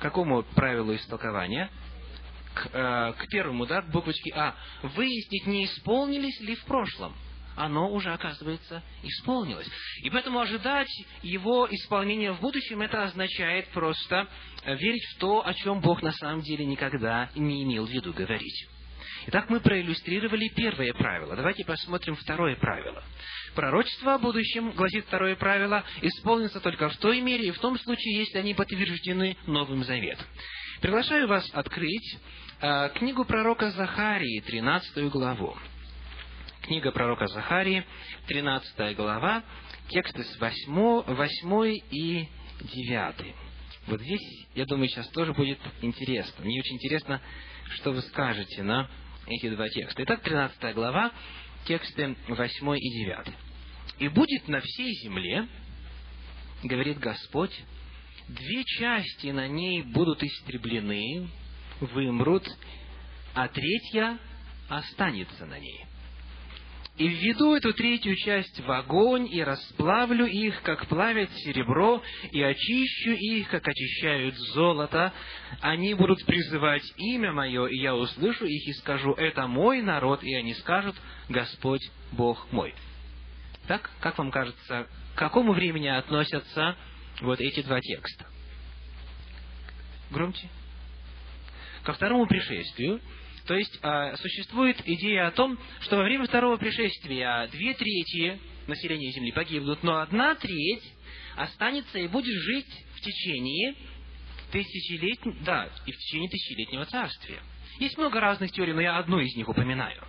какому 0.05 0.43
правилу 0.43 0.95
истолкования? 0.95 1.69
К, 2.53 2.69
э, 2.71 3.13
к 3.13 3.27
первому, 3.29 3.65
да, 3.65 3.81
к 3.81 3.89
буквочке 3.89 4.31
А. 4.35 4.55
Выяснить, 4.83 5.47
не 5.47 5.65
исполнились 5.65 6.39
ли 6.41 6.55
в 6.55 6.63
прошлом. 6.65 7.15
Оно 7.55 7.89
уже, 7.91 8.11
оказывается, 8.11 8.83
исполнилось. 9.03 9.67
И 10.03 10.09
поэтому 10.09 10.39
ожидать 10.39 10.91
его 11.21 11.67
исполнения 11.71 12.31
в 12.33 12.41
будущем, 12.41 12.81
это 12.81 13.03
означает 13.03 13.67
просто 13.69 14.27
верить 14.65 15.05
в 15.15 15.19
то, 15.19 15.45
о 15.45 15.53
чем 15.53 15.79
Бог 15.79 16.01
на 16.01 16.11
самом 16.13 16.41
деле 16.41 16.65
никогда 16.65 17.29
не 17.35 17.63
имел 17.63 17.85
в 17.85 17.89
виду 17.89 18.13
говорить. 18.13 18.67
Итак, 19.27 19.49
мы 19.49 19.59
проиллюстрировали 19.59 20.49
первое 20.49 20.93
правило. 20.93 21.35
Давайте 21.35 21.65
посмотрим 21.65 22.15
второе 22.15 22.55
правило. 22.57 23.03
Пророчество 23.55 24.15
о 24.15 24.19
будущем, 24.19 24.71
гласит 24.71 25.05
второе 25.05 25.35
правило, 25.35 25.83
исполнится 26.01 26.59
только 26.59 26.89
в 26.89 26.97
той 26.97 27.21
мере 27.21 27.47
и 27.47 27.51
в 27.51 27.59
том 27.59 27.79
случае, 27.79 28.19
если 28.19 28.37
они 28.37 28.53
подтверждены 28.53 29.35
Новым 29.47 29.83
Заветом. 29.83 30.25
Приглашаю 30.81 31.27
вас 31.27 31.49
открыть 31.53 32.17
э, 32.61 32.89
книгу 32.95 33.25
пророка 33.25 33.71
Захарии, 33.71 34.41
13 34.41 35.09
главу. 35.09 35.57
Книга 36.65 36.91
пророка 36.91 37.27
Захарии, 37.27 37.85
13 38.25 38.95
глава, 38.95 39.43
тексты 39.89 40.23
с 40.23 40.39
8, 40.39 41.03
8 41.13 41.79
и 41.91 42.27
9. 42.59 43.35
Вот 43.85 44.01
здесь, 44.01 44.47
я 44.55 44.65
думаю, 44.65 44.89
сейчас 44.89 45.07
тоже 45.09 45.33
будет 45.33 45.59
интересно. 45.81 46.43
Мне 46.43 46.59
очень 46.61 46.77
интересно, 46.77 47.21
что 47.75 47.91
вы 47.91 48.01
скажете 48.01 48.63
на 48.63 48.89
эти 49.27 49.47
два 49.51 49.69
текста. 49.69 50.01
Итак, 50.05 50.23
13 50.23 50.73
глава, 50.73 51.11
тексты 51.65 52.15
8 52.29 52.77
и 52.79 53.03
9. 53.05 53.27
«И 53.99 54.07
будет 54.07 54.47
на 54.47 54.59
всей 54.59 54.91
земле,— 55.03 55.47
говорит 56.63 56.97
Господь,— 56.97 57.53
две 58.27 58.63
части 58.63 59.27
на 59.27 59.47
ней 59.47 59.83
будут 59.83 60.23
истреблены, 60.23 61.29
вымрут, 61.79 62.49
а 63.35 63.49
третья 63.49 64.17
останется 64.67 65.45
на 65.45 65.59
ней. 65.59 65.85
И 66.97 67.09
введу 67.09 67.53
эту 67.55 67.73
третью 67.73 68.15
часть 68.15 68.57
в 68.61 68.71
огонь, 68.71 69.27
и 69.29 69.43
расплавлю 69.43 70.25
их, 70.25 70.61
как 70.61 70.87
плавят 70.87 71.29
серебро, 71.39 72.01
и 72.31 72.41
очищу 72.41 73.11
их, 73.11 73.49
как 73.49 73.67
очищают 73.67 74.35
золото. 74.53 75.11
Они 75.59 75.93
будут 75.93 76.25
призывать 76.25 76.83
имя 76.95 77.33
мое, 77.33 77.65
и 77.65 77.75
я 77.77 77.95
услышу 77.95 78.45
их 78.45 78.67
и 78.67 78.73
скажу, 78.73 79.11
это 79.11 79.45
мой 79.45 79.81
народ, 79.81 80.23
и 80.23 80.33
они 80.35 80.53
скажут, 80.53 80.95
Господь 81.27 81.81
Бог 82.13 82.47
мой. 82.53 82.73
Так, 83.67 83.89
как 83.99 84.17
вам 84.17 84.31
кажется, 84.31 84.87
к 85.15 85.17
какому 85.17 85.51
времени 85.51 85.87
относятся 85.87 86.77
вот 87.19 87.41
эти 87.41 87.61
два 87.61 87.81
текста? 87.81 88.25
Громче. 90.11 90.47
Ко 91.83 91.91
второму 91.91 92.25
пришествию, 92.25 93.01
то 93.45 93.53
есть 93.55 93.77
а, 93.81 94.15
существует 94.17 94.81
идея 94.85 95.27
о 95.27 95.31
том, 95.31 95.57
что 95.81 95.97
во 95.97 96.03
время 96.03 96.25
второго 96.25 96.57
пришествия 96.57 97.47
две 97.51 97.73
трети 97.73 98.39
населения 98.67 99.11
земли 99.11 99.31
погибнут, 99.31 99.83
но 99.83 99.99
одна 99.99 100.35
треть 100.35 100.83
останется 101.35 101.99
и 101.99 102.07
будет 102.07 102.33
жить 102.33 102.85
в 102.95 103.01
течение 103.01 103.75
тысячелетнего, 104.51 105.35
да, 105.43 105.69
и 105.85 105.91
в 105.91 105.97
течение 105.97 106.29
тысячелетнего 106.29 106.85
царствия. 106.85 107.39
Есть 107.79 107.97
много 107.97 108.19
разных 108.19 108.51
теорий, 108.51 108.73
но 108.73 108.81
я 108.81 108.97
одну 108.97 109.19
из 109.19 109.35
них 109.35 109.47
упоминаю. 109.47 110.01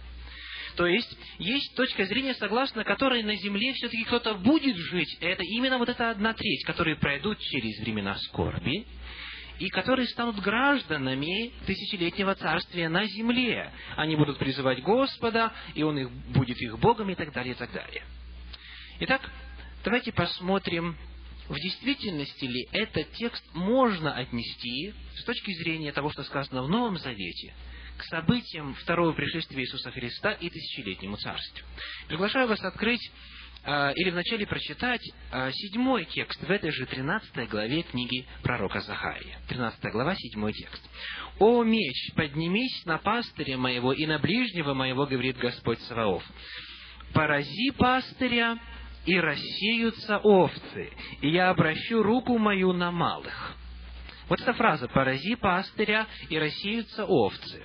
То 0.77 0.87
есть, 0.87 1.17
есть 1.39 1.75
точка 1.75 2.05
зрения, 2.05 2.35
согласно 2.35 2.85
которой 2.85 3.23
на 3.23 3.35
земле 3.37 3.73
все-таки 3.73 4.05
кто-то 4.05 4.35
будет 4.35 4.77
жить. 4.77 5.17
Это 5.21 5.43
именно 5.43 5.79
вот 5.79 5.89
эта 5.89 6.11
одна 6.11 6.35
треть, 6.35 6.65
которые 6.65 6.97
пройдут 6.97 7.39
через 7.41 7.81
времена 7.81 8.17
скорби, 8.19 8.87
и 9.59 9.69
которые 9.69 10.07
станут 10.09 10.41
гражданами 10.41 11.53
тысячелетнего 11.67 12.35
царствия 12.35 12.89
на 12.89 13.07
земле. 13.07 13.73
Они 13.97 14.17
будут 14.17 14.39
призывать 14.39 14.83
Господа, 14.83 15.53
и 15.75 15.83
Он 15.83 15.99
их, 15.99 16.11
будет 16.11 16.61
их 16.61 16.79
Богом, 16.79 17.11
и 17.11 17.15
так 17.15 17.33
далее, 17.33 17.55
и 17.55 17.57
так 17.57 17.73
далее. 17.73 18.05
Итак, 19.01 19.31
давайте 19.85 20.13
посмотрим, 20.13 20.97
в 21.49 21.55
действительности 21.55 22.45
ли 22.45 22.69
этот 22.73 23.13
текст 23.13 23.45
можно 23.55 24.15
отнести 24.15 24.95
с 25.17 25.25
точки 25.25 25.53
зрения 25.55 25.93
того, 25.93 26.11
что 26.11 26.25
сказано 26.25 26.63
в 26.63 26.69
Новом 26.69 26.99
Завете, 26.99 27.55
к 27.97 28.03
событиям 28.05 28.75
второго 28.75 29.13
пришествия 29.13 29.63
Иисуса 29.63 29.91
Христа 29.91 30.33
и 30.33 30.51
тысячелетнему 30.51 31.17
царству. 31.17 31.67
Приглашаю 32.09 32.49
вас 32.49 32.63
открыть 32.63 33.11
или 33.67 34.11
вначале 34.11 34.47
прочитать 34.47 35.03
а, 35.33 35.51
седьмой 35.51 36.05
текст 36.05 36.41
в 36.41 36.51
этой 36.51 36.71
же 36.71 36.87
тринадцатой 36.87 37.47
главе 37.47 37.83
книги 37.83 38.25
пророка 38.43 38.81
Захария. 38.81 39.41
Тринадцатая 39.49 39.91
глава, 39.91 40.15
седьмой 40.15 40.53
текст. 40.53 40.89
«О 41.41 41.65
меч, 41.65 42.13
поднимись 42.15 42.85
на 42.85 42.99
пастыря 42.99 43.59
моего 43.59 43.93
и 43.93 44.07
на 44.07 44.21
ближнего 44.21 44.73
моего, 44.73 45.05
говорит 45.07 45.37
Господь 45.39 45.81
Саваоф. 45.81 46.23
Порази 47.13 47.73
пастыря, 47.77 48.57
и 49.05 49.19
рассеются 49.19 50.19
овцы, 50.19 50.91
и 51.21 51.31
я 51.31 51.51
обращу 51.51 52.03
руку 52.03 52.39
мою 52.39 52.73
на 52.73 52.93
малых». 52.93 53.57
Вот 54.29 54.41
эта 54.41 54.53
фраза 54.53 54.87
«порази 54.87 55.35
пастыря, 55.35 56.07
и 56.29 56.39
рассеются 56.39 57.05
овцы». 57.05 57.65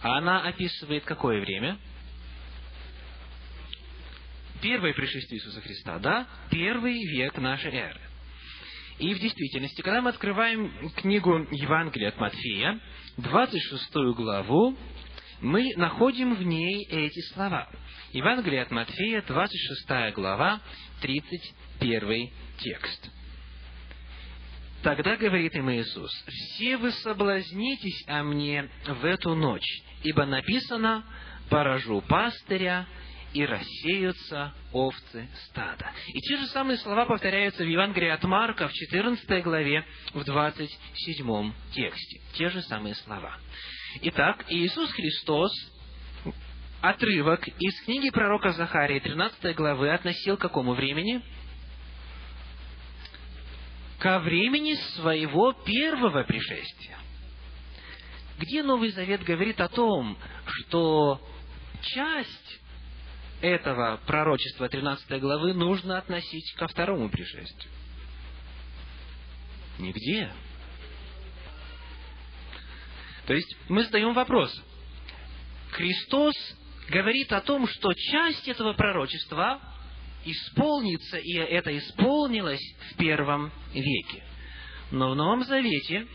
Она 0.00 0.42
описывает 0.42 1.04
какое 1.04 1.40
время? 1.40 1.78
Первое 4.60 4.92
пришествие 4.92 5.40
Иисуса 5.40 5.60
Христа, 5.60 5.98
да? 5.98 6.26
Первый 6.50 6.94
век 7.06 7.36
нашей 7.38 7.72
эры. 7.72 8.00
И 8.98 9.14
в 9.14 9.20
действительности, 9.20 9.80
когда 9.82 10.00
мы 10.00 10.10
открываем 10.10 10.90
книгу 10.96 11.46
Евангелия 11.52 12.08
от 12.08 12.18
Матфея, 12.18 12.80
26 13.18 13.94
главу, 14.16 14.76
мы 15.40 15.72
находим 15.76 16.34
в 16.34 16.42
ней 16.42 16.84
эти 16.90 17.20
слова. 17.32 17.68
Евангелие 18.12 18.62
от 18.62 18.72
Матфея, 18.72 19.22
26 19.22 20.14
глава, 20.14 20.60
31 21.00 22.30
текст. 22.58 23.10
Тогда 24.82 25.16
говорит 25.16 25.54
им 25.54 25.70
Иисус, 25.70 26.10
«Все 26.26 26.76
вы 26.76 26.90
соблазнитесь 26.90 28.04
о 28.08 28.22
мне 28.24 28.68
в 28.86 29.04
эту 29.04 29.34
ночь, 29.34 29.82
ибо 30.02 30.24
написано, 30.24 31.04
поражу 31.50 32.00
пастыря, 32.02 32.86
и 33.38 33.46
рассеются 33.46 34.52
овцы 34.72 35.28
стада». 35.46 35.92
И 36.08 36.20
те 36.20 36.36
же 36.38 36.46
самые 36.46 36.76
слова 36.78 37.06
повторяются 37.06 37.62
в 37.62 37.68
Евангелии 37.68 38.08
от 38.08 38.24
Марка 38.24 38.66
в 38.66 38.72
14 38.72 39.44
главе, 39.44 39.86
в 40.12 40.24
27 40.24 41.52
тексте. 41.72 42.20
Те 42.34 42.48
же 42.48 42.62
самые 42.62 42.96
слова. 42.96 43.38
Итак, 44.02 44.44
Иисус 44.48 44.90
Христос 44.90 45.52
отрывок 46.80 47.46
из 47.46 47.80
книги 47.82 48.10
пророка 48.10 48.52
Захарии, 48.52 48.98
13 48.98 49.54
главы, 49.54 49.92
относил 49.92 50.36
к 50.36 50.40
какому 50.40 50.74
времени? 50.74 51.22
Ко 54.00 54.18
времени 54.18 54.74
своего 54.96 55.52
первого 55.52 56.24
пришествия. 56.24 56.98
Где 58.38 58.62
Новый 58.62 58.90
Завет 58.90 59.22
говорит 59.22 59.60
о 59.60 59.68
том, 59.68 60.16
что 60.44 61.20
часть 61.82 62.60
этого 63.40 64.00
пророчества 64.06 64.68
13 64.68 65.20
главы 65.20 65.54
нужно 65.54 65.98
относить 65.98 66.52
ко 66.54 66.66
второму 66.66 67.08
пришествию? 67.08 67.72
Нигде. 69.78 70.32
То 73.26 73.34
есть 73.34 73.56
мы 73.68 73.84
задаем 73.84 74.14
вопрос. 74.14 74.50
Христос 75.70 76.34
говорит 76.88 77.32
о 77.32 77.40
том, 77.40 77.68
что 77.68 77.92
часть 77.92 78.48
этого 78.48 78.72
пророчества 78.72 79.60
исполнится, 80.24 81.18
и 81.18 81.34
это 81.34 81.76
исполнилось 81.76 82.74
в 82.90 82.96
первом 82.96 83.52
веке. 83.72 84.24
Но 84.90 85.10
в 85.10 85.16
Новом 85.16 85.44
Завете 85.44 86.06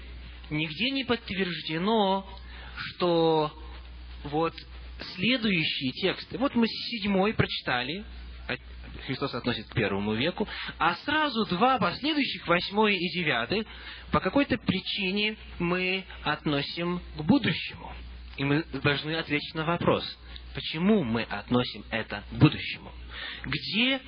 нигде 0.50 0.92
не 0.92 1.04
подтверждено, 1.04 2.28
что 2.76 3.52
вот 4.24 4.54
следующие 5.16 5.92
тексты, 5.92 6.38
вот 6.38 6.56
мы 6.56 6.68
седьмой 6.68 7.34
прочитали, 7.34 8.04
Христос 9.06 9.34
относит 9.34 9.68
к 9.68 9.74
первому 9.74 10.14
веку, 10.14 10.48
а 10.78 10.96
сразу 10.96 11.46
два 11.46 11.78
последующих, 11.78 12.48
восьмой 12.48 12.96
и 12.96 13.10
девятый, 13.10 13.68
по 14.12 14.20
какой-то 14.20 14.58
причине 14.58 15.36
мы 15.60 16.06
относим 16.24 17.02
к 17.18 17.22
будущему. 17.24 17.92
И 18.38 18.44
мы 18.44 18.64
должны 18.82 19.16
ответить 19.16 19.54
на 19.56 19.66
вопрос, 19.66 20.06
почему 20.54 21.04
мы 21.04 21.24
относим 21.24 21.84
это 21.90 22.24
к 22.32 22.34
будущему. 22.34 22.92
Где 23.46 24.02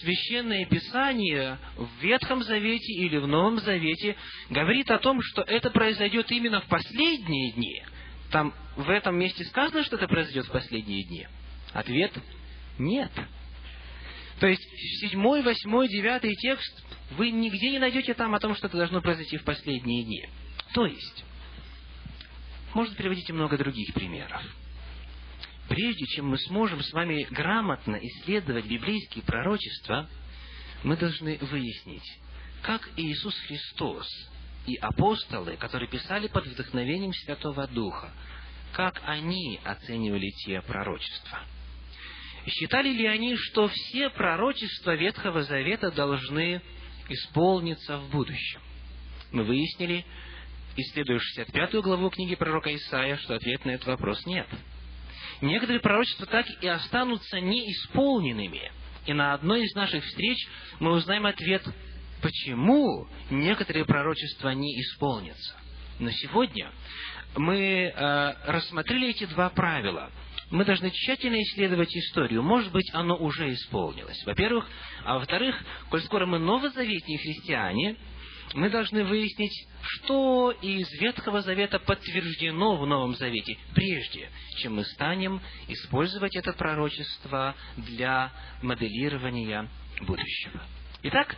Священное 0.00 0.66
Писание 0.66 1.58
в 1.76 2.02
Ветхом 2.02 2.42
Завете 2.42 2.92
или 2.92 3.16
в 3.16 3.26
Новом 3.26 3.58
Завете 3.58 4.16
говорит 4.48 4.90
о 4.90 4.98
том, 4.98 5.20
что 5.20 5.42
это 5.42 5.70
произойдет 5.70 6.30
именно 6.30 6.60
в 6.60 6.66
последние 6.66 7.52
дни. 7.52 7.82
Там 8.30 8.54
в 8.82 8.90
этом 8.90 9.18
месте 9.18 9.44
сказано, 9.44 9.84
что 9.84 9.96
это 9.96 10.08
произойдет 10.08 10.46
в 10.46 10.52
последние 10.52 11.04
дни. 11.04 11.26
Ответ– 11.72 12.12
нет. 12.78 13.12
То 14.38 14.46
есть, 14.46 14.62
седьмой, 15.00 15.42
восьмой, 15.42 15.88
девятый 15.88 16.34
текст, 16.34 16.84
вы 17.12 17.30
нигде 17.30 17.70
не 17.70 17.78
найдете 17.78 18.14
там 18.14 18.34
о 18.34 18.40
том, 18.40 18.54
что 18.56 18.68
это 18.68 18.78
должно 18.78 19.02
произойти 19.02 19.36
в 19.36 19.44
последние 19.44 20.04
дни. 20.04 20.26
То 20.72 20.86
есть, 20.86 21.24
можно 22.72 22.94
приводить 22.94 23.28
и 23.28 23.32
много 23.32 23.58
других 23.58 23.92
примеров 23.92 24.42
прежде 25.70 26.04
чем 26.06 26.28
мы 26.28 26.38
сможем 26.38 26.82
с 26.82 26.92
вами 26.92 27.28
грамотно 27.30 27.96
исследовать 28.02 28.66
библейские 28.66 29.22
пророчества, 29.22 30.10
мы 30.82 30.96
должны 30.96 31.38
выяснить, 31.40 32.18
как 32.60 32.90
Иисус 32.96 33.34
Христос 33.46 34.06
и 34.66 34.74
апостолы, 34.76 35.56
которые 35.56 35.88
писали 35.88 36.26
под 36.26 36.46
вдохновением 36.48 37.12
Святого 37.12 37.68
Духа, 37.68 38.12
как 38.72 39.00
они 39.04 39.60
оценивали 39.64 40.30
те 40.44 40.60
пророчества. 40.62 41.40
Считали 42.46 42.88
ли 42.88 43.06
они, 43.06 43.36
что 43.36 43.68
все 43.68 44.10
пророчества 44.10 44.94
Ветхого 44.94 45.42
Завета 45.42 45.90
должны 45.90 46.62
исполниться 47.08 47.98
в 47.98 48.10
будущем? 48.10 48.60
Мы 49.30 49.44
выяснили, 49.44 50.04
исследуя 50.76 51.18
65 51.18 51.74
главу 51.82 52.10
книги 52.10 52.34
пророка 52.34 52.74
Исаия, 52.74 53.16
что 53.18 53.34
ответ 53.34 53.64
на 53.64 53.70
этот 53.70 53.88
вопрос 53.88 54.24
нет– 54.26 54.46
некоторые 55.40 55.80
пророчества 55.80 56.26
так 56.26 56.46
и 56.60 56.68
останутся 56.68 57.40
неисполненными. 57.40 58.70
И 59.06 59.12
на 59.12 59.34
одной 59.34 59.62
из 59.62 59.74
наших 59.74 60.04
встреч 60.04 60.36
мы 60.78 60.92
узнаем 60.92 61.26
ответ, 61.26 61.62
почему 62.22 63.08
некоторые 63.30 63.84
пророчества 63.84 64.50
не 64.50 64.80
исполнятся. 64.80 65.56
Но 65.98 66.10
сегодня 66.10 66.70
мы 67.36 67.92
э, 67.94 68.34
рассмотрели 68.46 69.10
эти 69.10 69.24
два 69.26 69.50
правила. 69.50 70.10
Мы 70.50 70.64
должны 70.64 70.90
тщательно 70.90 71.40
исследовать 71.42 71.94
историю. 71.94 72.42
Может 72.42 72.72
быть, 72.72 72.90
оно 72.92 73.16
уже 73.16 73.52
исполнилось. 73.52 74.20
Во-первых. 74.26 74.66
А 75.04 75.14
во-вторых, 75.14 75.56
коль 75.90 76.02
скоро 76.02 76.26
мы 76.26 76.38
новозаветные 76.38 77.18
христиане, 77.18 77.96
мы 78.54 78.68
должны 78.68 79.04
выяснить, 79.04 79.52
что 79.80 80.50
из 80.50 80.90
Ветхого 81.00 81.40
Завета 81.42 81.78
подтверждено 81.78 82.76
в 82.76 82.86
Новом 82.86 83.14
Завете, 83.14 83.56
прежде 83.74 84.28
чем 84.56 84.74
мы 84.74 84.84
станем 84.84 85.40
использовать 85.68 86.34
это 86.34 86.52
пророчество 86.52 87.54
для 87.76 88.32
моделирования 88.60 89.68
будущего. 90.00 90.62
Итак, 91.02 91.36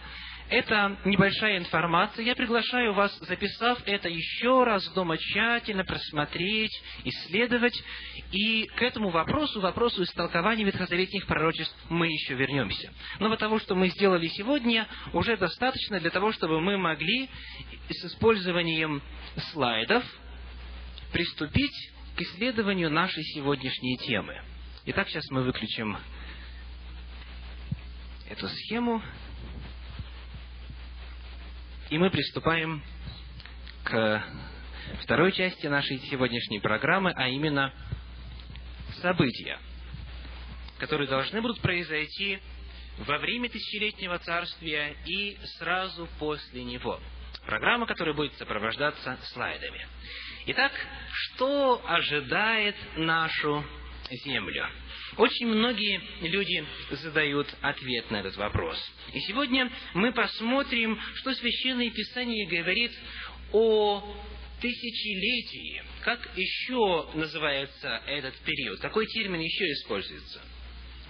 это 0.52 0.98
небольшая 1.06 1.56
информация. 1.56 2.24
Я 2.26 2.36
приглашаю 2.36 2.92
вас, 2.92 3.16
записав 3.20 3.80
это 3.86 4.10
еще 4.10 4.64
раз 4.64 4.86
дома 4.92 5.16
тщательно 5.16 5.82
просмотреть, 5.82 6.70
исследовать. 7.04 7.74
И 8.32 8.66
к 8.66 8.82
этому 8.82 9.08
вопросу, 9.08 9.60
вопросу 9.60 10.02
истолкования 10.02 10.66
ветхозаветных 10.66 11.26
пророчеств 11.26 11.74
мы 11.88 12.06
еще 12.08 12.34
вернемся. 12.34 12.92
Но 13.18 13.30
вот 13.30 13.38
того, 13.38 13.58
что 13.60 13.74
мы 13.74 13.88
сделали 13.88 14.26
сегодня, 14.28 14.86
уже 15.14 15.38
достаточно 15.38 15.98
для 16.00 16.10
того, 16.10 16.32
чтобы 16.32 16.60
мы 16.60 16.76
могли 16.76 17.30
с 17.88 18.04
использованием 18.04 19.02
слайдов 19.52 20.04
приступить 21.12 21.92
к 22.14 22.20
исследованию 22.20 22.90
нашей 22.90 23.22
сегодняшней 23.24 23.96
темы. 24.06 24.38
Итак, 24.84 25.08
сейчас 25.08 25.24
мы 25.30 25.44
выключим 25.44 25.96
эту 28.28 28.48
схему, 28.48 29.02
и 31.92 31.98
мы 31.98 32.08
приступаем 32.08 32.82
к 33.84 34.24
второй 35.02 35.30
части 35.32 35.66
нашей 35.66 35.98
сегодняшней 36.08 36.58
программы, 36.58 37.12
а 37.14 37.28
именно 37.28 37.70
события, 39.02 39.58
которые 40.78 41.06
должны 41.06 41.42
будут 41.42 41.60
произойти 41.60 42.38
во 42.96 43.18
время 43.18 43.50
тысячелетнего 43.50 44.18
царствия 44.20 44.96
и 45.04 45.36
сразу 45.58 46.08
после 46.18 46.64
него. 46.64 46.98
Программа, 47.44 47.84
которая 47.84 48.14
будет 48.14 48.32
сопровождаться 48.38 49.18
слайдами. 49.34 49.86
Итак, 50.46 50.72
что 51.10 51.82
ожидает 51.86 52.76
нашу 52.96 53.62
землю? 54.24 54.66
Очень 55.16 55.46
многие 55.46 56.00
люди 56.22 56.64
задают 56.90 57.48
ответ 57.60 58.10
на 58.10 58.20
этот 58.20 58.36
вопрос. 58.36 58.78
И 59.12 59.20
сегодня 59.20 59.70
мы 59.94 60.12
посмотрим, 60.12 60.98
что 61.16 61.34
Священное 61.34 61.90
Писание 61.90 62.46
говорит 62.46 62.92
о 63.52 64.02
тысячелетии. 64.60 65.82
Как 66.02 66.30
еще 66.36 67.10
называется 67.14 68.00
этот 68.06 68.34
период? 68.38 68.80
Какой 68.80 69.06
термин 69.06 69.40
еще 69.40 69.64
используется? 69.72 70.40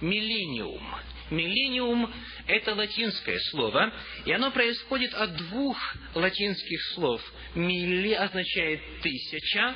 Миллениум. 0.01 0.83
Миллениум– 1.29 2.13
это 2.47 2.75
латинское 2.75 3.39
слово, 3.51 3.93
и 4.25 4.33
оно 4.33 4.51
происходит 4.51 5.13
от 5.13 5.33
двух 5.37 5.77
латинских 6.13 6.83
слов. 6.93 7.21
«Милли» 7.55 8.11
означает 8.11 8.81
«тысяча», 9.01 9.75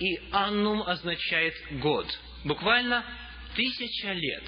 и 0.00 0.20
«аннум» 0.32 0.82
означает 0.82 1.54
«год». 1.80 2.06
Буквально 2.44 3.04
тысяча 3.58 4.12
лет, 4.12 4.44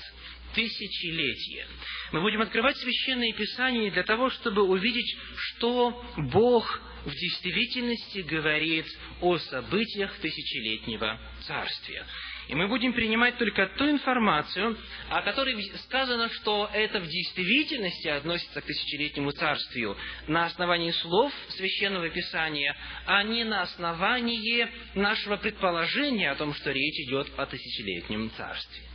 тысячелетие. 0.54 1.66
Мы 2.12 2.20
будем 2.20 2.42
открывать 2.42 2.76
Священное 2.76 3.32
Писание 3.32 3.90
для 3.90 4.04
того, 4.04 4.30
чтобы 4.30 4.62
увидеть, 4.62 5.16
что 5.36 6.04
Бог 6.16 6.80
в 7.04 7.10
действительности 7.10 8.18
говорит 8.18 8.86
о 9.20 9.36
событиях 9.38 10.16
тысячелетнего 10.18 11.18
царствия. 11.40 12.06
И 12.46 12.54
мы 12.54 12.68
будем 12.68 12.92
принимать 12.92 13.36
только 13.38 13.66
ту 13.78 13.90
информацию, 13.90 14.76
о 15.08 15.22
которой 15.22 15.60
сказано, 15.86 16.28
что 16.30 16.70
это 16.72 17.00
в 17.00 17.08
действительности 17.08 18.08
относится 18.08 18.60
к 18.60 18.64
тысячелетнему 18.64 19.32
царствию 19.32 19.96
на 20.28 20.46
основании 20.46 20.92
слов 20.92 21.32
Священного 21.48 22.10
Писания, 22.10 22.76
а 23.06 23.24
не 23.24 23.42
на 23.42 23.62
основании 23.62 24.68
нашего 24.94 25.36
предположения 25.36 26.30
о 26.30 26.36
том, 26.36 26.54
что 26.54 26.70
речь 26.70 27.08
идет 27.08 27.28
о 27.36 27.46
тысячелетнем 27.46 28.30
царстве. 28.36 28.89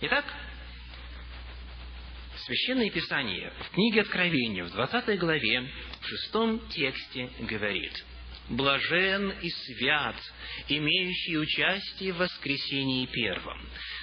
Итак, 0.00 0.24
Священное 2.46 2.88
Писание 2.88 3.52
в 3.58 3.70
книге 3.74 4.02
Откровения, 4.02 4.62
в 4.62 4.70
20 4.70 5.18
главе, 5.18 5.68
в 6.00 6.06
шестом 6.06 6.60
тексте 6.68 7.28
говорит, 7.40 7.92
«Блажен 8.48 9.32
и 9.42 9.50
свят, 9.50 10.14
имеющий 10.68 11.36
участие 11.38 12.12
в 12.12 12.18
воскресении 12.18 13.06
первом. 13.06 13.58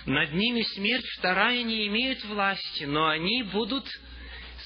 Над 0.06 0.34
ними 0.34 0.64
смерть 0.64 1.06
вторая 1.18 1.64
не 1.64 1.88
имеет 1.88 2.26
власти, 2.26 2.84
но 2.84 3.08
они 3.08 3.44
будут 3.44 3.88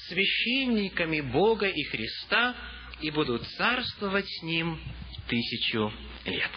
священниками 0.08 1.20
Бога 1.20 1.68
и 1.68 1.82
Христа 1.84 2.56
и 3.00 3.10
будут 3.12 3.46
царствовать 3.50 4.28
с 4.28 4.42
Ним 4.42 4.80
тысячу 5.28 5.92
лет». 6.26 6.50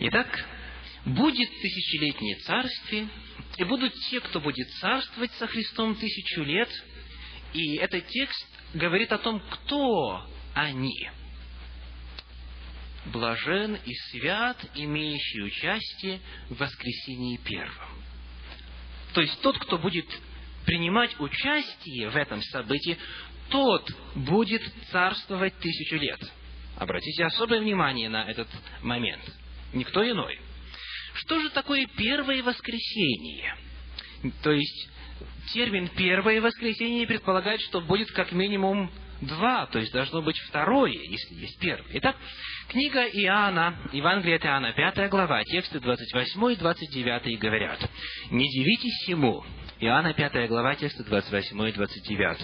Итак, 0.00 0.44
будет 1.06 1.48
тысячелетнее 1.62 2.36
царствие, 2.40 3.08
и 3.56 3.64
будут 3.64 3.94
те, 4.10 4.20
кто 4.20 4.40
будет 4.40 4.68
царствовать 4.80 5.32
со 5.32 5.46
Христом 5.46 5.94
тысячу 5.94 6.42
лет. 6.42 6.68
И 7.52 7.76
этот 7.76 8.06
текст 8.08 8.46
говорит 8.74 9.12
о 9.12 9.18
том, 9.18 9.40
кто 9.40 10.26
они. 10.54 11.10
Блажен 13.06 13.78
и 13.84 13.94
свят, 14.10 14.56
имеющий 14.74 15.42
участие 15.42 16.20
в 16.48 16.56
воскресении 16.56 17.36
первом. 17.36 18.02
То 19.12 19.20
есть 19.20 19.40
тот, 19.42 19.58
кто 19.58 19.78
будет 19.78 20.06
принимать 20.64 21.18
участие 21.20 22.08
в 22.08 22.16
этом 22.16 22.42
событии, 22.42 22.98
тот 23.50 23.88
будет 24.14 24.62
царствовать 24.90 25.56
тысячу 25.58 25.96
лет. 25.96 26.20
Обратите 26.76 27.24
особое 27.24 27.60
внимание 27.60 28.08
на 28.08 28.24
этот 28.24 28.48
момент. 28.82 29.22
Никто 29.72 30.08
иной. 30.08 30.40
Что 31.14 31.40
же 31.40 31.50
такое 31.50 31.86
первое 31.96 32.42
воскресенье? 32.42 33.56
То 34.42 34.52
есть, 34.52 34.90
термин 35.52 35.88
«первое 35.96 36.40
воскресенье» 36.40 37.06
предполагает, 37.06 37.60
что 37.62 37.80
будет 37.80 38.10
как 38.12 38.32
минимум 38.32 38.90
два, 39.20 39.66
то 39.66 39.78
есть 39.78 39.92
должно 39.92 40.22
быть 40.22 40.38
второе, 40.48 40.92
если 40.92 41.34
есть 41.34 41.58
первое. 41.58 41.86
Итак, 41.94 42.16
книга 42.68 43.04
Иоанна, 43.04 43.76
Евангелие 43.92 44.36
от 44.36 44.44
Иоанна, 44.44 44.72
пятая 44.72 45.08
глава, 45.08 45.44
тексты 45.44 45.80
28 45.80 46.52
и 46.52 46.56
29 46.56 47.38
говорят, 47.38 47.90
«Не 48.30 48.48
дивитесь 48.48 49.08
ему, 49.08 49.44
Иоанна, 49.80 50.14
пятая 50.14 50.48
глава, 50.48 50.74
тексты 50.74 51.04
28 51.04 51.68
и 51.68 51.72
29. 51.72 52.38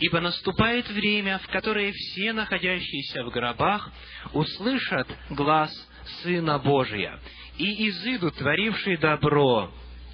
«Ибо 0.00 0.20
наступает 0.20 0.88
время, 0.88 1.38
в 1.38 1.46
которое 1.48 1.92
все 1.92 2.32
находящиеся 2.32 3.24
в 3.24 3.30
гробах 3.30 3.92
услышат 4.32 5.08
глаз 5.30 5.70
Сына 6.22 6.58
Божия, 6.58 7.20
и 7.58 7.88
изыдут 7.88 8.36
творившие 8.36 8.96
добро 8.98 9.70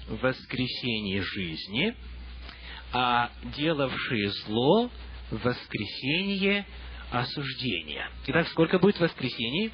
в 0.07 0.17
воскресенье 0.21 1.21
жизни, 1.21 1.95
а 2.91 3.29
делавшие 3.55 4.31
зло 4.45 4.89
в 5.31 5.43
воскресенье 5.43 6.65
осуждения. 7.11 8.09
Итак, 8.27 8.47
сколько 8.49 8.79
будет 8.79 8.99
воскресений? 8.99 9.71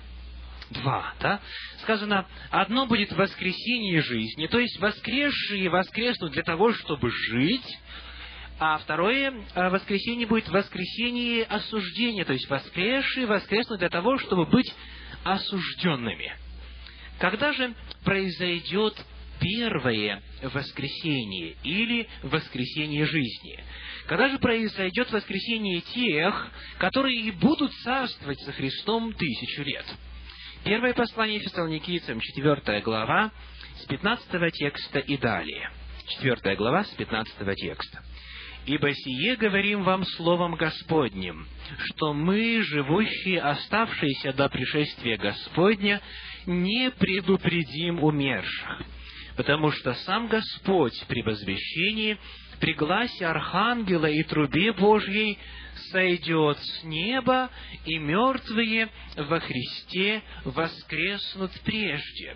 Два, 0.70 1.14
да? 1.20 1.42
Сказано, 1.82 2.28
одно 2.50 2.86
будет 2.86 3.12
воскресенье 3.12 4.02
жизни, 4.02 4.48
то 4.48 4.60
есть 4.60 4.80
воскресшие 4.80 5.70
воскреснут 5.70 6.32
для 6.32 6.44
того, 6.44 6.72
чтобы 6.74 7.12
жить, 7.12 7.78
а 8.58 8.78
второе 8.78 9.34
э, 9.34 9.70
воскресенье 9.70 10.28
будет 10.28 10.48
воскресенье 10.48 11.44
осуждения, 11.46 12.24
то 12.24 12.34
есть 12.34 12.50
воскресшие 12.50 13.26
воскреснут 13.26 13.80
для 13.80 13.90
того, 13.90 14.18
чтобы 14.20 14.46
быть 14.46 14.74
осужденными. 15.24 16.32
Когда 17.22 17.54
же 17.54 17.76
произойдет 18.04 18.96
первое 19.40 20.24
воскресение 20.42 21.56
или 21.64 22.08
воскресение 22.24 23.06
жизни? 23.06 23.64
Когда 24.08 24.28
же 24.28 24.40
произойдет 24.40 25.12
воскресение 25.12 25.82
тех, 25.82 26.52
которые 26.80 27.32
будут 27.34 27.72
царствовать 27.84 28.40
со 28.40 28.52
Христом 28.54 29.14
тысячу 29.14 29.62
лет? 29.62 29.86
Первое 30.64 30.96
послание 30.96 31.40
Фессалоникийцам, 31.42 32.20
4 32.20 32.82
глава, 32.82 33.32
с 33.84 33.86
15 33.86 34.54
текста 34.54 34.98
и 34.98 35.16
далее. 35.16 35.70
4 36.24 36.56
глава, 36.56 36.86
с 36.86 36.90
15 36.90 37.56
текста. 37.56 38.04
«Ибо 38.66 38.94
сие 38.94 39.36
говорим 39.36 39.84
вам 39.84 40.06
словом 40.06 40.56
Господним, 40.56 41.48
что 41.86 42.14
мы, 42.14 42.62
живущие, 42.64 43.42
оставшиеся 43.42 44.34
до 44.34 44.50
пришествия 44.50 45.18
Господня, 45.18 46.00
не 46.46 46.92
предупредим 46.92 48.04
умерших, 48.04 48.84
потому 49.36 49.72
что 49.72 49.94
сам 49.94 50.28
Господь 50.28 50.94
при 51.08 51.22
возвещении, 51.22 52.18
при 52.60 52.74
гласе 52.74 53.26
Архангела 53.26 54.06
и 54.06 54.24
трубе 54.24 54.72
Божьей 54.74 55.38
сойдет 55.92 56.58
с 56.60 56.84
неба, 56.84 57.50
и 57.86 57.98
мертвые 57.98 58.90
во 59.16 59.40
Христе 59.40 60.22
воскреснут 60.46 61.52
прежде. 61.64 62.36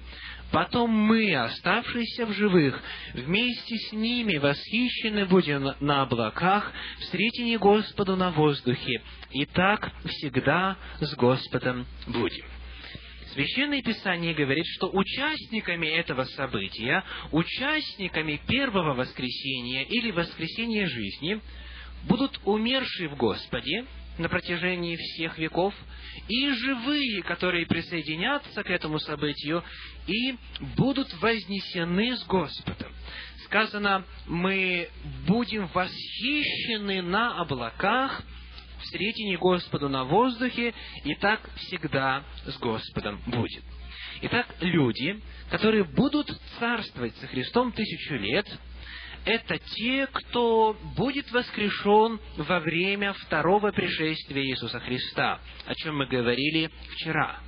Потом 0.51 0.89
мы, 0.89 1.35
оставшиеся 1.35 2.25
в 2.25 2.33
живых, 2.33 2.81
вместе 3.13 3.75
с 3.77 3.91
ними 3.91 4.37
восхищены 4.37 5.25
будем 5.25 5.73
на 5.79 6.03
облаках, 6.03 6.71
встретине 7.01 7.57
Господу 7.57 8.15
на 8.15 8.31
воздухе, 8.31 9.01
и 9.31 9.45
так 9.45 9.91
всегда 10.05 10.77
с 11.01 11.13
Господом 11.15 11.85
будем. 12.07 12.45
Священное 13.35 13.81
Писание 13.81 14.33
говорит, 14.33 14.65
что 14.77 14.89
участниками 14.93 15.87
этого 15.87 16.23
события, 16.23 17.03
участниками 17.33 18.39
первого 18.47 18.93
воскресения 18.93 19.83
или 19.83 20.11
воскресения 20.11 20.87
жизни 20.87 21.41
будут 22.07 22.39
умершие 22.45 23.09
в 23.09 23.17
Господе 23.17 23.85
на 24.17 24.29
протяжении 24.29 24.95
всех 24.95 25.37
веков, 25.37 25.73
и 26.29 26.49
живые, 26.51 27.23
которые 27.23 27.65
присоединятся 27.65 28.63
к 28.63 28.69
этому 28.69 28.99
событию 28.99 29.65
и 30.07 30.35
будут 30.77 31.13
вознесены 31.15 32.15
с 32.15 32.23
Господом. 32.23 32.93
Сказано, 33.43 34.05
мы 34.27 34.87
будем 35.27 35.67
восхищены 35.67 37.01
на 37.01 37.41
облаках, 37.41 38.23
встретине 38.85 39.37
Господу 39.37 39.89
на 39.89 40.03
воздухе, 40.03 40.73
и 41.03 41.15
так 41.15 41.41
всегда 41.57 42.23
с 42.45 42.57
Господом 42.57 43.21
будет. 43.27 43.63
Итак, 44.21 44.47
люди, 44.61 45.19
которые 45.49 45.83
будут 45.83 46.29
царствовать 46.59 47.15
со 47.17 47.27
Христом 47.27 47.71
тысячу 47.71 48.15
лет, 48.15 48.47
это 49.25 49.57
те, 49.57 50.07
кто 50.07 50.77
будет 50.95 51.31
воскрешен 51.31 52.19
во 52.37 52.59
время 52.59 53.13
второго 53.13 53.71
пришествия 53.71 54.43
Иисуса 54.43 54.79
Христа, 54.79 55.39
о 55.65 55.75
чем 55.75 55.97
мы 55.97 56.05
говорили 56.05 56.69
вчера. 56.91 57.39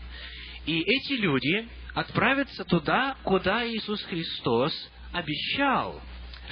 И 0.65 0.81
эти 0.81 1.13
люди 1.13 1.67
отправятся 1.93 2.65
туда, 2.65 3.15
куда 3.23 3.65
Иисус 3.67 4.01
Христос 4.03 4.73
обещал, 5.13 6.01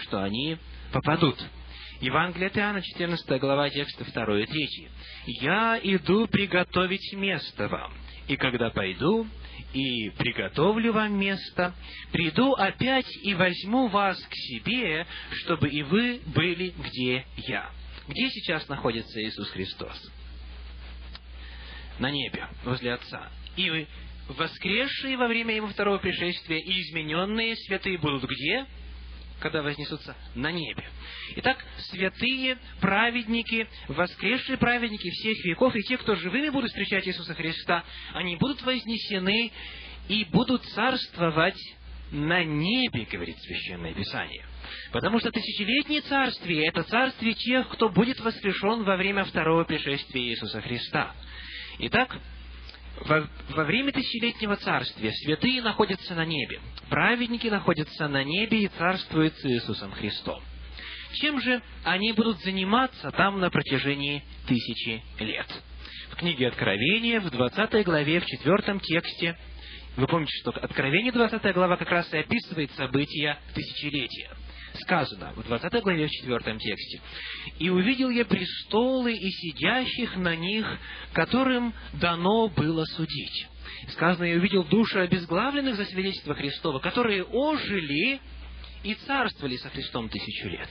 что 0.03 0.23
они 0.23 0.57
попадут. 0.91 1.38
Евангелие 2.02 2.48
от 2.48 2.58
Иоанна, 2.58 2.82
14 2.82 3.39
глава, 3.39 3.70
тексты 3.70 4.04
2 4.04 4.39
и 4.41 4.46
3. 4.46 4.89
«Я 5.41 5.80
иду 5.82 6.28
приготовить 6.28 7.14
место 7.14 7.68
вам, 7.68 7.93
и 8.28 8.36
когда 8.36 8.70
пойду 8.70 9.28
и 9.74 10.10
приготовлю 10.18 10.93
вам 10.93 11.18
место, 11.18 11.74
приду 12.12 12.54
опять 12.54 13.10
и 13.24 13.34
возьму 13.34 13.88
вас 13.88 14.18
к 14.18 14.34
себе, 14.34 15.06
чтобы 15.32 15.70
и 15.70 15.84
вы 15.84 16.22
были, 16.28 16.74
где 16.78 17.26
я». 17.48 17.70
Где 18.08 18.30
сейчас 18.30 18.68
находится 18.68 19.20
Иисус 19.22 19.50
Христос? 19.50 20.12
На 21.98 22.12
небе, 22.12 22.48
возле 22.64 22.93
Отца. 22.93 23.32
И 23.56 23.88
воскресшие 24.28 25.18
во 25.18 25.28
время 25.28 25.56
Его 25.56 25.68
второго 25.68 25.98
пришествия 25.98 26.60
и 26.60 26.82
измененные 26.82 27.56
святые 27.56 27.98
будут 27.98 28.30
где? 28.30 28.66
Когда 29.39 29.61
вознесутся 29.61 30.15
на 30.33 30.51
небе. 30.51 30.83
Итак, 31.38 31.63
святые, 31.89 32.57
праведники, 32.79 33.67
воскресшие 33.88 34.57
праведники 34.57 35.09
всех 35.09 35.45
веков 35.45 35.75
и 35.75 35.81
те, 35.83 35.97
кто 35.97 36.15
живыми 36.15 36.49
будут 36.49 36.69
встречать 36.69 37.07
Иисуса 37.07 37.33
Христа, 37.33 37.83
они 38.13 38.36
будут 38.38 38.61
вознесены 38.61 39.51
и 40.07 40.25
будут 40.25 40.63
царствовать 40.65 41.59
на 42.11 42.43
небе, 42.43 43.07
говорит 43.11 43.38
Священное 43.39 43.93
Писание. 43.93 44.45
Потому 44.91 45.19
что 45.19 45.31
тысячелетнее 45.31 46.01
царствие– 46.01 46.67
это 46.67 46.83
царствие 46.83 47.33
тех, 47.33 47.67
кто 47.69 47.89
будет 47.89 48.19
воскрешен 48.19 48.83
во 48.83 48.95
время 48.95 49.25
второго 49.25 49.63
пришествия 49.63 50.23
Иисуса 50.23 50.61
Христа. 50.61 51.13
Итак, 51.79 52.17
во, 53.02 53.28
во 53.50 53.64
время 53.64 53.91
тысячелетнего 53.91 54.56
царствия 54.58 55.12
святые 55.12 55.62
находятся 55.62 56.16
на 56.16 56.26
небе, 56.26 56.60
праведники 56.89 57.48
находятся 57.48 58.08
на 58.08 58.24
небе 58.24 58.64
и 58.64 58.68
царствуют 58.68 59.36
с 59.38 59.46
Иисусом 59.46 59.91
Христом. 59.91 60.41
Чем 61.14 61.39
же 61.41 61.62
они 61.84 62.12
будут 62.12 62.39
заниматься 62.41 63.12
там 63.12 63.39
на 63.39 63.50
протяжении 63.50 64.24
тысячи 64.48 65.02
лет? 65.20 65.48
В 66.12 66.16
книге 66.18 66.48
Откровения, 66.48 67.20
в 67.20 67.30
20 67.30 67.86
главе, 67.86 68.20
в 68.20 68.26
4 68.26 68.80
тексте, 68.80 69.38
вы 69.98 70.08
помните, 70.08 70.34
что 70.41 70.52
Откровение, 70.52 71.12
20 71.12 71.54
глава, 71.54 71.78
как 71.78 71.89
раз 71.89 72.14
и 72.14 72.18
описывает 72.18 72.72
события 72.72 73.38
тысячелетия– 73.54 74.30
сказано 74.76 75.34
в 75.36 75.43
20 75.43 75.84
главе, 75.84 76.07
в 76.07 76.11
4 76.11 76.57
тексте. 76.59 77.01
«И 77.59 77.69
увидел 77.69 78.09
я 78.09 78.26
престолы 78.26 79.13
и 79.13 79.30
сидящих 79.30 80.15
на 80.17 80.36
них, 80.36 80.65
которым 81.13 81.73
дано 81.93 82.47
было 82.47 82.86
судить». 82.86 83.47
Сказано, 83.89 84.26
я 84.26 84.38
увидел 84.38 84.63
души 84.63 84.99
обезглавленных 84.99 85.76
за 85.76 85.86
свидетельство 85.86 86.34
Христова, 86.34 86.80
которые 86.80 87.23
ожили 87.23 88.19
и 88.84 88.93
царствовали 88.93 89.57
со 89.57 89.69
Христом 89.69 90.09
тысячу 90.09 90.47
лет. 90.47 90.69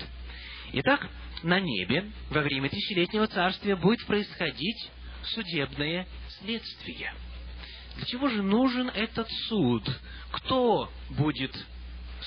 Итак, 0.73 1.09
на 1.43 1.61
небе 1.61 2.11
во 2.31 2.41
время 2.43 2.69
тысячелетнего 2.69 3.27
царствия 3.29 3.77
будет 3.77 4.05
происходить 4.07 4.91
судебное 5.23 6.07
следствие. 6.41 7.15
Для 7.97 8.07
чего 8.07 8.29
же 8.29 8.43
нужен 8.43 8.89
этот 8.89 9.29
суд? 9.49 9.89
Кто 10.33 10.91
будет 11.11 11.55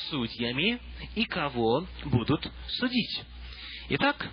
судьями 0.10 0.80
и 1.16 1.26
кого 1.26 1.86
будут 2.06 2.50
судить. 2.68 3.24
Итак, 3.90 4.28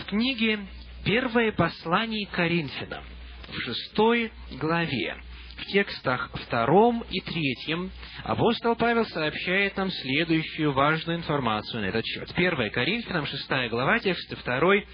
в 0.00 0.04
книге 0.06 0.66
«Первое 1.04 1.52
послание 1.52 2.26
Коринфянам» 2.26 3.04
в 3.48 3.60
шестой 3.60 4.30
главе, 4.52 5.16
в 5.56 5.64
текстах 5.66 6.30
втором 6.34 7.04
и 7.10 7.20
третьем, 7.20 7.90
апостол 8.24 8.76
Павел 8.76 9.06
сообщает 9.06 9.76
нам 9.76 9.90
следующую 9.90 10.72
важную 10.72 11.18
информацию 11.18 11.82
на 11.82 11.86
этот 11.86 12.04
счет. 12.04 12.32
Первое 12.34 12.70
Коринфянам, 12.70 13.26
шестая 13.26 13.68
глава, 13.68 13.98
тексты 13.98 14.36
второй 14.36 14.86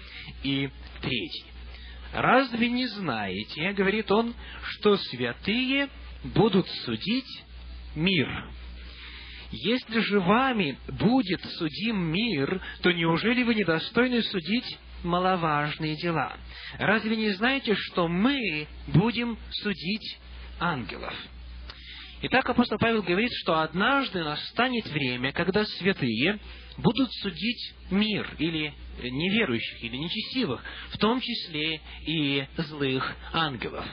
и 0.43 0.69
третий. 1.01 1.45
«Разве 2.13 2.69
не 2.69 2.87
знаете,— 2.87 3.71
говорит 3.73 4.09
он,— 4.09 4.33
что 4.63 4.95
святые 4.95 5.89
будут 6.23 6.67
судить 6.85 7.43
мир?» 7.93 8.54
Если 9.51 9.99
же 9.99 10.19
вами 10.19 10.77
будет 10.87 11.41
судим 11.57 11.97
мир, 12.11 12.61
то 12.81 12.91
неужели 12.91 13.43
вы 13.43 13.55
недостойны 13.55 14.21
судить 14.23 14.77
маловажные 15.03 15.95
дела? 15.97 16.37
Разве 16.79 17.15
не 17.15 17.29
знаете, 17.31 17.75
что 17.75 18.07
мы 18.07 18.67
будем 18.87 19.37
судить 19.51 20.19
ангелов? 20.59 21.13
Итак, 22.21 22.49
апостол 22.49 22.77
Павел 22.79 23.03
говорит, 23.03 23.31
что 23.41 23.59
однажды 23.59 24.23
настанет 24.23 24.87
время, 24.87 25.31
когда 25.31 25.63
святые 25.65 26.39
будут 26.77 27.11
судить 27.21 27.73
мир, 27.91 28.27
или 28.39 28.73
неверующих, 28.99 29.83
или 29.83 29.97
нечестивых, 29.97 30.63
в 30.89 30.97
том 30.97 31.19
числе 31.21 31.81
и 32.07 32.45
злых 32.57 33.15
ангелов. 33.33 33.85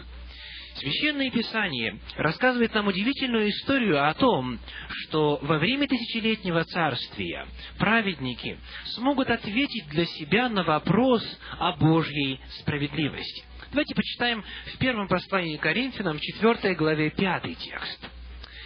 Священное 0.76 1.30
Писание 1.30 1.98
рассказывает 2.16 2.74
нам 2.74 2.86
удивительную 2.86 3.50
историю 3.50 4.08
о 4.08 4.14
том, 4.14 4.58
что 4.88 5.38
во 5.42 5.58
время 5.58 5.86
тысячелетнего 5.86 6.64
царствия 6.64 7.46
праведники 7.78 8.58
смогут 8.94 9.30
ответить 9.30 9.88
для 9.88 10.06
себя 10.06 10.48
на 10.48 10.62
вопрос 10.62 11.22
о 11.58 11.76
Божьей 11.76 12.40
справедливости. 12.60 13.44
Давайте 13.70 13.94
почитаем 13.94 14.44
в 14.74 14.78
первом 14.78 15.08
послании 15.08 15.56
Коринфянам, 15.56 16.18
4 16.18 16.74
главе, 16.74 17.10
5 17.10 17.58
текст. 17.58 18.10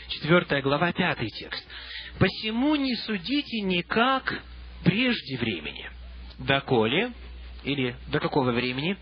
4 0.09 0.63
глава, 0.63 0.93
5 0.93 1.19
текст. 1.33 1.67
«Посему 2.19 2.77
не 2.77 2.95
судите 2.97 3.61
никак 3.61 4.43
прежде 4.85 5.37
времени, 5.37 5.91
доколе, 6.39 7.13
или 7.65 7.97
до 8.09 8.21
какого 8.21 8.53
времени, 8.53 8.97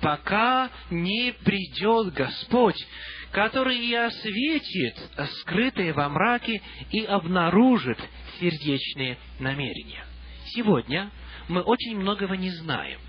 пока 0.00 0.70
не 0.90 1.32
придет 1.44 2.14
Господь, 2.14 2.86
который 3.32 3.78
и 3.78 3.94
осветит 3.94 4.96
скрытые 5.40 5.92
во 5.92 6.08
мраке 6.08 6.62
и 6.90 7.04
обнаружит 7.04 7.98
сердечные 8.40 9.18
намерения. 9.38 10.04
Сегодня 10.46 11.10
мы 11.48 11.60
очень 11.60 11.98
многого 11.98 12.36
не 12.36 12.50
знаем. 12.50 13.00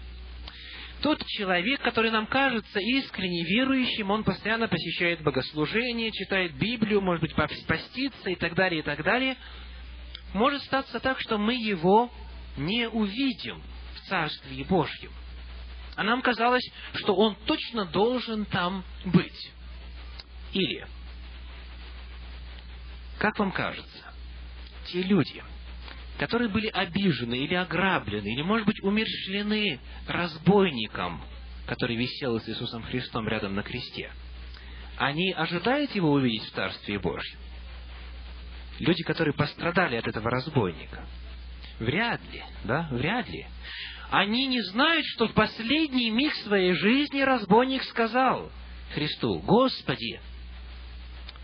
Тот 1.01 1.25
человек, 1.27 1.81
который 1.81 2.11
нам 2.11 2.27
кажется 2.27 2.79
искренне 2.79 3.45
верующим, 3.45 4.11
он 4.11 4.25
постоянно 4.25 4.67
посещает 4.67 5.21
богослужение, 5.21 6.11
читает 6.11 6.55
Библию, 6.55 6.99
может 6.99 7.21
быть, 7.21 7.33
постится 7.35 8.29
и 8.29 8.35
так 8.35 8.53
далее, 8.53 8.81
и 8.81 8.83
так 8.83 9.01
далее, 9.03 9.37
может 10.33 10.61
статься 10.63 10.99
так, 10.99 11.21
что 11.21 11.37
мы 11.37 11.53
его 11.53 12.11
не 12.57 12.89
увидим 12.89 13.61
в 13.95 14.09
Царстве 14.09 14.65
Божьем 14.65 15.11
а 15.99 16.03
нам 16.03 16.21
казалось, 16.21 16.63
что 16.93 17.13
он 17.13 17.35
точно 17.45 17.83
должен 17.83 18.45
там 18.45 18.85
быть. 19.03 19.51
Или, 20.53 20.87
как 23.17 23.37
вам 23.37 23.51
кажется, 23.51 24.05
те 24.85 25.03
люди, 25.03 25.43
которые 26.17 26.47
были 26.47 26.67
обижены 26.67 27.39
или 27.39 27.53
ограблены, 27.53 28.29
или, 28.29 28.41
может 28.43 28.65
быть, 28.65 28.81
умерщвлены 28.81 29.81
разбойником, 30.07 31.21
который 31.65 31.97
висел 31.97 32.39
с 32.39 32.47
Иисусом 32.47 32.83
Христом 32.83 33.27
рядом 33.27 33.55
на 33.55 33.63
кресте, 33.63 34.09
они 34.95 35.33
ожидают 35.33 35.93
его 35.95 36.13
увидеть 36.13 36.45
в 36.45 36.51
Царстве 36.51 36.97
Божьем? 36.97 37.39
Люди, 38.79 39.03
которые 39.03 39.33
пострадали 39.33 39.97
от 39.97 40.07
этого 40.07 40.29
разбойника. 40.31 41.05
Вряд 41.77 42.21
ли, 42.31 42.41
да, 42.63 42.87
вряд 42.89 43.27
ли. 43.27 43.45
Они 44.09 44.47
не 44.47 44.61
знают, 44.61 45.05
что 45.05 45.27
в 45.27 45.33
последний 45.33 46.09
миг 46.09 46.33
своей 46.35 46.73
жизни 46.73 47.21
разбойник 47.21 47.83
сказал 47.83 48.51
Христу, 48.93 49.39
«Господи, 49.39 50.19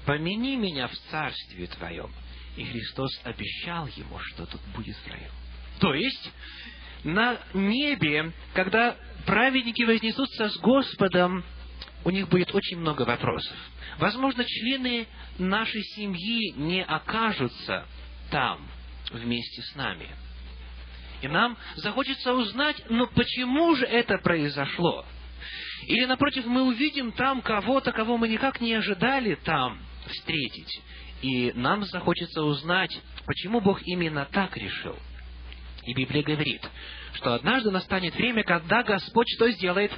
помяни 0.06 0.56
меня 0.56 0.88
в 0.88 0.96
Царстве 1.12 1.68
Твоем». 1.68 2.12
И 2.58 2.64
Христос 2.64 3.12
обещал 3.24 3.88
ему, 3.88 4.18
что 4.20 4.46
тут 4.46 4.62
будет 4.76 4.96
в 4.96 5.08
раю. 5.08 5.30
То 5.80 5.94
есть, 5.94 6.32
на 7.04 7.38
небе, 7.54 8.32
когда 8.54 8.96
праведники 9.26 9.84
вознесутся 9.84 10.50
с 10.50 10.58
Господом, 10.58 11.44
у 12.04 12.10
них 12.10 12.30
будет 12.30 12.56
очень 12.56 12.78
много 12.78 13.04
вопросов. 13.04 13.58
Возможно, 14.00 14.44
члены 14.44 15.06
нашей 15.38 15.84
семьи 15.96 16.54
не 16.56 16.84
окажутся 16.84 17.86
там 18.32 18.68
вместе 19.12 19.62
с 19.62 19.76
нами– 19.76 20.08
и 21.22 21.28
нам 21.28 21.58
захочется 21.76 22.34
узнать, 22.34 22.82
ну 22.90 23.08
почему 23.08 23.76
же 23.76 23.86
это 23.86 24.18
произошло? 24.18 25.06
Или, 25.88 26.06
напротив, 26.06 26.46
мы 26.46 26.64
увидим 26.64 27.12
там 27.12 27.42
кого-то, 27.42 27.92
кого 27.92 28.18
мы 28.18 28.28
никак 28.28 28.60
не 28.62 28.74
ожидали 28.74 29.36
там 29.36 29.80
встретить. 30.08 30.82
И 31.22 31.52
нам 31.56 31.84
захочется 31.86 32.44
узнать, 32.44 32.98
почему 33.26 33.62
Бог 33.62 33.82
именно 33.84 34.26
так 34.32 34.56
решил. 34.58 34.98
И 35.84 35.94
Библия 35.94 36.24
говорит, 36.24 36.62
что 37.14 37.34
однажды 37.34 37.72
настанет 37.72 38.16
время, 38.16 38.44
когда 38.44 38.84
Господь 38.84 39.28
что 39.36 39.50
сделает? 39.52 39.92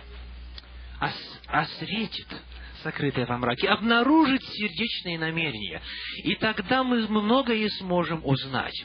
Ос- 0.99 1.39
осветит 1.47 2.27
сокрытое 2.83 3.25
во 3.25 3.37
мраке, 3.37 3.69
обнаружит 3.69 4.43
сердечные 4.43 5.17
намерения. 5.17 5.81
И 6.23 6.35
тогда 6.35 6.83
мы 6.83 7.07
многое 7.07 7.69
сможем 7.79 8.21
узнать. 8.23 8.75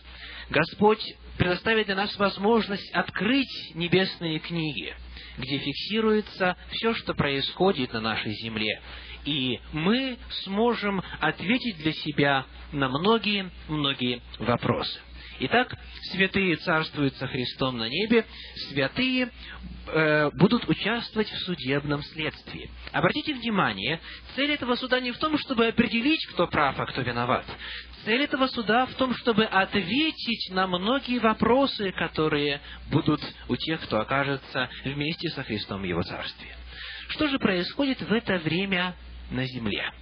Господь 0.51 1.03
предоставит 1.39 1.87
для 1.87 1.97
нас 1.97 2.17
возможность 2.17 2.91
открыть 2.93 3.73
небесные 3.75 4.39
книги, 4.39 4.95
где 5.39 5.59
фиксируется 5.59 6.57
все, 6.71 6.95
что 6.95 7.15
происходит 7.15 7.93
на 7.93 8.01
нашей 8.01 8.33
земле. 8.35 8.81
И 9.25 9.61
мы 9.73 10.19
сможем 10.45 11.03
ответить 11.21 11.79
для 11.79 11.93
себя 11.93 12.45
на 12.73 12.89
многие-многие 12.89 14.21
вопросы. 14.39 15.01
Итак, 15.45 15.77
святые 16.13 16.57
царствуют 16.57 17.17
со 17.17 17.27
Христом 17.27 17.79
на 17.79 17.89
небе, 17.89 18.25
святые 18.69 19.31
э, 19.87 20.31
будут 20.35 20.69
участвовать 20.69 21.29
в 21.31 21.39
судебном 21.45 22.03
следствии. 22.03 22.71
Обратите 22.93 23.35
внимание, 23.35 24.01
цель 24.37 24.53
этого 24.53 24.77
суда 24.77 25.01
не 25.01 25.11
в 25.11 25.19
том, 25.19 25.37
чтобы 25.39 25.67
определить, 25.67 26.25
кто 26.27 26.47
прав, 26.47 26.79
а 26.79 26.87
кто 26.87 27.03
виноват. 27.03 27.45
Цель 28.05 28.23
этого 28.23 28.49
суда 28.49 28.87
в 28.87 28.95
том, 28.95 29.15
чтобы 29.15 29.45
ответить 29.45 30.51
на 30.51 30.67
многие 30.67 31.19
вопросы, 31.19 31.93
которые 31.93 32.61
будут 32.91 33.21
у 33.49 33.57
тех, 33.57 33.81
кто 33.83 34.01
окажется 34.01 34.69
вместе 34.85 35.29
со 35.31 35.45
Христом 35.45 35.83
в 35.83 35.85
Его 35.85 36.03
Царстве. 36.03 36.49
Что 37.11 37.29
же 37.29 37.39
происходит 37.39 38.01
в 38.01 38.13
это 38.13 38.39
время 38.39 38.97
на 39.31 39.45
земле? 39.45 39.93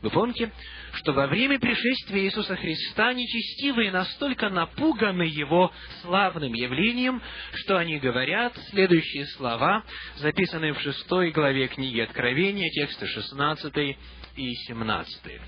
Вы 0.00 0.10
помните, 0.10 0.52
что 0.94 1.12
во 1.12 1.26
время 1.26 1.58
пришествия 1.58 2.24
Иисуса 2.24 2.56
Христа 2.56 3.12
нечестивые 3.14 3.90
настолько 3.90 4.50
напуганы 4.50 5.22
Его 5.22 5.72
славным 6.02 6.52
явлением, 6.52 7.22
что 7.54 7.78
они 7.78 7.98
говорят 7.98 8.54
следующие 8.70 9.26
слова, 9.28 9.82
записанные 10.16 10.74
в 10.74 10.80
шестой 10.80 11.30
главе 11.30 11.68
книги 11.68 12.00
Откровения, 12.00 12.70
тексты 12.70 13.06
16 13.06 13.96
и 14.36 14.54
17 14.66 15.40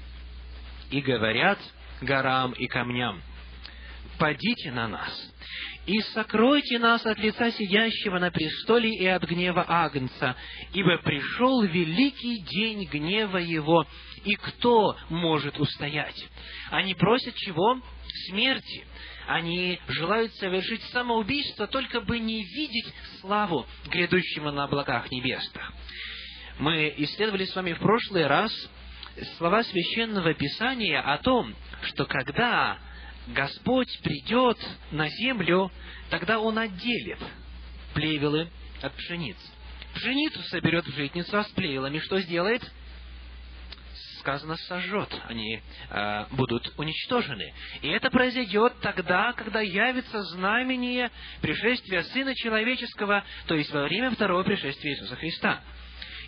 и 0.91 1.01
говорят 1.01 1.59
горам 2.01 2.53
и 2.53 2.67
камням, 2.67 3.23
«Падите 4.19 4.73
на 4.73 4.89
нас, 4.89 5.33
и 5.85 5.99
сокройте 6.15 6.79
нас 6.79 7.05
от 7.05 7.19
лица 7.19 7.51
сидящего 7.53 8.19
на 8.19 8.31
престоле 8.31 8.91
и 8.91 9.07
от 9.07 9.25
гнева 9.25 9.65
Агнца, 9.69 10.37
ибо 10.73 10.99
пришел 10.99 11.63
великий 11.63 12.41
день 12.43 12.89
гнева 12.91 13.37
его, 13.37 13.87
и 14.25 14.35
кто 14.35 14.97
может 15.11 15.59
устоять?» 15.59 16.29
Они 16.71 16.95
просят 16.95 17.35
чего? 17.37 17.81
Смерти. 18.29 18.87
Они 19.27 19.79
желают 19.89 20.35
совершить 20.37 20.83
самоубийство, 20.85 21.67
только 21.67 22.01
бы 22.01 22.19
не 22.19 22.45
видеть 22.45 22.93
славу 23.21 23.67
грядущего 23.87 24.51
на 24.51 24.65
облаках 24.65 25.11
небесных. 25.11 25.73
Мы 26.59 26.95
исследовали 26.99 27.45
с 27.45 27.55
вами 27.55 27.73
в 27.73 27.79
прошлый 27.79 28.27
раз 28.27 28.53
слова 29.39 29.63
Священного 29.65 30.35
Писания 30.35 31.01
о 31.01 31.19
том, 31.19 31.55
что 31.83 32.07
когда 32.07 32.79
Господь 33.29 33.99
придет 34.03 34.59
на 34.91 35.09
землю, 35.09 35.71
тогда 36.11 36.39
Он 36.39 36.59
отделит 36.59 37.19
плевелы 37.95 38.49
от 38.83 38.93
пшеницы. 38.95 39.41
Пшеницу 39.95 40.41
соберет 40.43 40.87
в 40.87 40.95
житницу, 40.95 41.39
а 41.39 41.45
с 41.45 41.49
плевелами 41.49 41.99
что 42.01 42.21
сделает? 42.21 42.63
Сказано, 44.19 44.57
сожжет. 44.57 45.09
Они 45.29 45.63
э, 45.89 46.25
будут 46.33 46.73
уничтожены. 46.77 47.55
И 47.81 47.89
это 47.89 48.11
произойдет 48.11 48.75
тогда, 48.81 49.33
когда 49.33 49.61
явится 49.61 50.21
знамение 50.35 51.11
пришествия 51.41 52.03
Сына 52.03 52.35
Человеческого, 52.35 53.25
то 53.47 53.55
есть 53.55 53.71
во 53.73 53.85
время 53.85 54.11
второго 54.11 54.43
пришествия 54.43 54.93
Иисуса 54.93 55.17
Христа. 55.17 55.61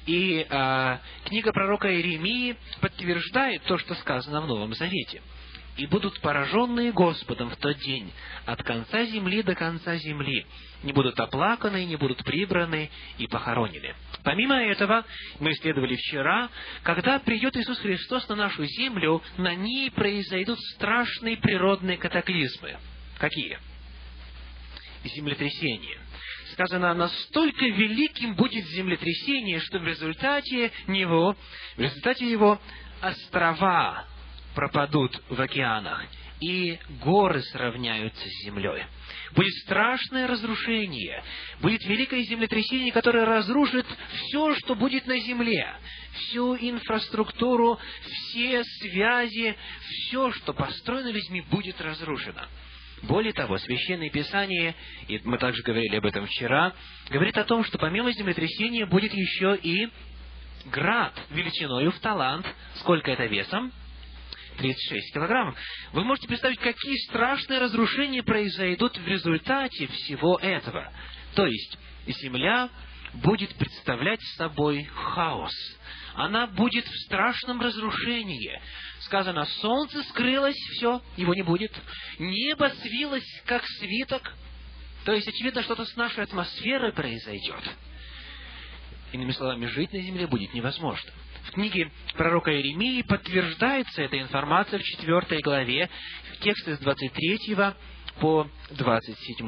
И 0.09 0.47
э, 0.49 0.99
книга 1.27 1.53
пророка 1.53 1.95
Иеремии 1.95 2.57
подтверждает 2.81 3.63
то, 3.65 3.77
что 3.77 3.95
сказано 3.97 4.41
в 4.41 4.47
Новом 4.47 4.73
Завете. 4.73 5.21
«И 5.77 5.85
будут 5.85 6.19
пораженные 6.23 6.93
Господом 6.93 7.51
в 7.51 7.57
тот 7.57 7.77
день, 7.81 8.11
от 8.47 8.63
конца 8.63 9.05
земли 9.05 9.43
до 9.43 9.55
конца 9.55 9.97
земли, 9.97 10.47
не 10.83 10.95
будут 10.95 11.21
оплаканы, 11.21 11.85
не 11.85 11.97
будут 11.97 12.25
прибраны 12.25 12.91
и 13.19 13.27
похоронены». 13.27 13.95
Помимо 14.25 14.55
этого, 14.55 15.05
мы 15.41 15.53
исследовали 15.53 15.95
вчера, 15.97 16.49
когда 16.85 17.19
придет 17.19 17.55
Иисус 17.59 17.79
Христос 17.79 18.27
на 18.31 18.35
нашу 18.35 18.65
землю, 18.65 19.23
на 19.37 19.55
ней 19.55 19.91
произойдут 19.91 20.59
страшные 20.75 21.37
природные 21.37 21.99
катаклизмы. 21.99 22.79
Какие? 23.19 23.59
Землетрясения 25.05 25.99
сказано, 26.59 26.93
настолько 26.93 27.65
великим 27.67 28.35
будет 28.35 28.67
землетрясение, 28.67 29.61
что 29.61 29.79
в 29.79 29.85
результате 29.85 30.73
него, 30.89 31.37
в 31.77 31.81
результате 31.81 32.29
его 32.29 32.61
острова 33.01 34.05
пропадут 34.57 35.23
в 35.29 35.41
океанах, 35.41 36.05
и 36.41 36.79
горы 37.05 37.43
сравняются 37.43 38.25
с 38.29 38.45
землей. 38.45 38.85
Будет 39.37 39.55
страшное 39.65 40.27
разрушение, 40.27 41.23
будет 41.61 41.85
великое 41.85 42.23
землетрясение, 42.23 42.93
которое 42.93 43.25
разрушит 43.25 43.87
все, 44.13 44.55
что 44.57 44.75
будет 44.75 45.07
на 45.07 45.19
земле, 45.21 45.77
всю 46.15 46.57
инфраструктуру, 46.57 47.79
все 48.03 48.65
связи, 48.65 49.57
все, 49.81 50.33
что 50.33 50.53
построено 50.53 51.11
людьми, 51.11 51.41
будет 51.43 51.81
разрушено. 51.81 52.43
Более 53.03 53.33
того, 53.33 53.59
Священное 53.59 54.11
Писание, 54.11 54.75
и 55.07 55.21
мы 55.25 55.39
также 55.39 55.63
говорили 55.63 55.97
об 55.97 56.07
этом 56.07 56.27
вчера, 56.27 56.73
говорит 57.11 57.37
о 57.39 57.45
том, 57.45 57.65
что 57.65 57.79
помимо 57.79 58.13
землетрясения 58.13 58.87
будет 58.87 59.13
еще 59.15 59.57
и 59.57 59.89
град 60.67 61.15
величиною 61.31 61.93
в 61.93 61.99
талант. 62.01 62.47
Сколько 62.77 63.11
это 63.11 63.27
весом? 63.27 63.73
36 64.59 65.15
килограммов. 65.15 65.57
Вы 65.93 66.05
можете 66.05 66.27
представить, 66.27 66.59
какие 66.59 66.97
страшные 67.09 67.61
разрушения 67.61 68.23
произойдут 68.23 68.99
в 68.99 69.07
результате 69.07 69.87
всего 69.87 70.37
этого. 70.43 70.93
То 71.35 71.47
есть, 71.47 71.79
земля 72.07 72.69
будет 73.15 73.55
представлять 73.55 74.21
собой 74.37 74.85
хаос. 74.85 75.53
Она 76.19 76.47
будет 76.49 76.85
в 76.85 77.05
страшном 77.05 77.61
разрушении 77.61 78.61
сказано, 79.09 79.47
солнце 79.61 80.03
скрылось, 80.05 80.57
все, 80.75 81.01
его 81.17 81.35
не 81.35 81.43
будет. 81.43 81.73
Небо 82.19 82.71
свилось, 82.83 83.43
как 83.47 83.65
свиток. 83.67 84.35
То 85.05 85.13
есть, 85.13 85.27
очевидно, 85.27 85.63
что-то 85.63 85.85
с 85.85 85.97
нашей 85.97 86.25
атмосферой 86.25 86.93
произойдет. 86.93 87.63
Иными 89.13 89.33
словами, 89.33 89.67
жить 89.67 89.93
на 89.93 90.01
земле 90.01 90.27
будет 90.27 90.53
невозможно. 90.53 91.11
В 91.45 91.53
книге 91.53 91.91
пророка 92.15 92.53
Иеремии 92.53 93.01
подтверждается 93.03 94.03
эта 94.03 94.21
информация 94.21 94.79
в 94.79 94.83
4 94.83 95.41
главе, 95.41 95.89
в 96.35 96.41
тексте 96.41 96.77
с 96.77 96.79
23 96.81 97.57
по 98.21 98.47
27. 98.71 99.47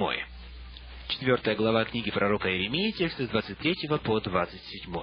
4 1.09 1.57
глава 1.57 1.85
книги 1.85 2.11
пророка 2.11 2.49
Иеремии, 2.49 2.93
тексты 2.93 3.27
с 3.27 3.29
23 3.29 3.89
по 4.03 4.21
27. 4.21 4.95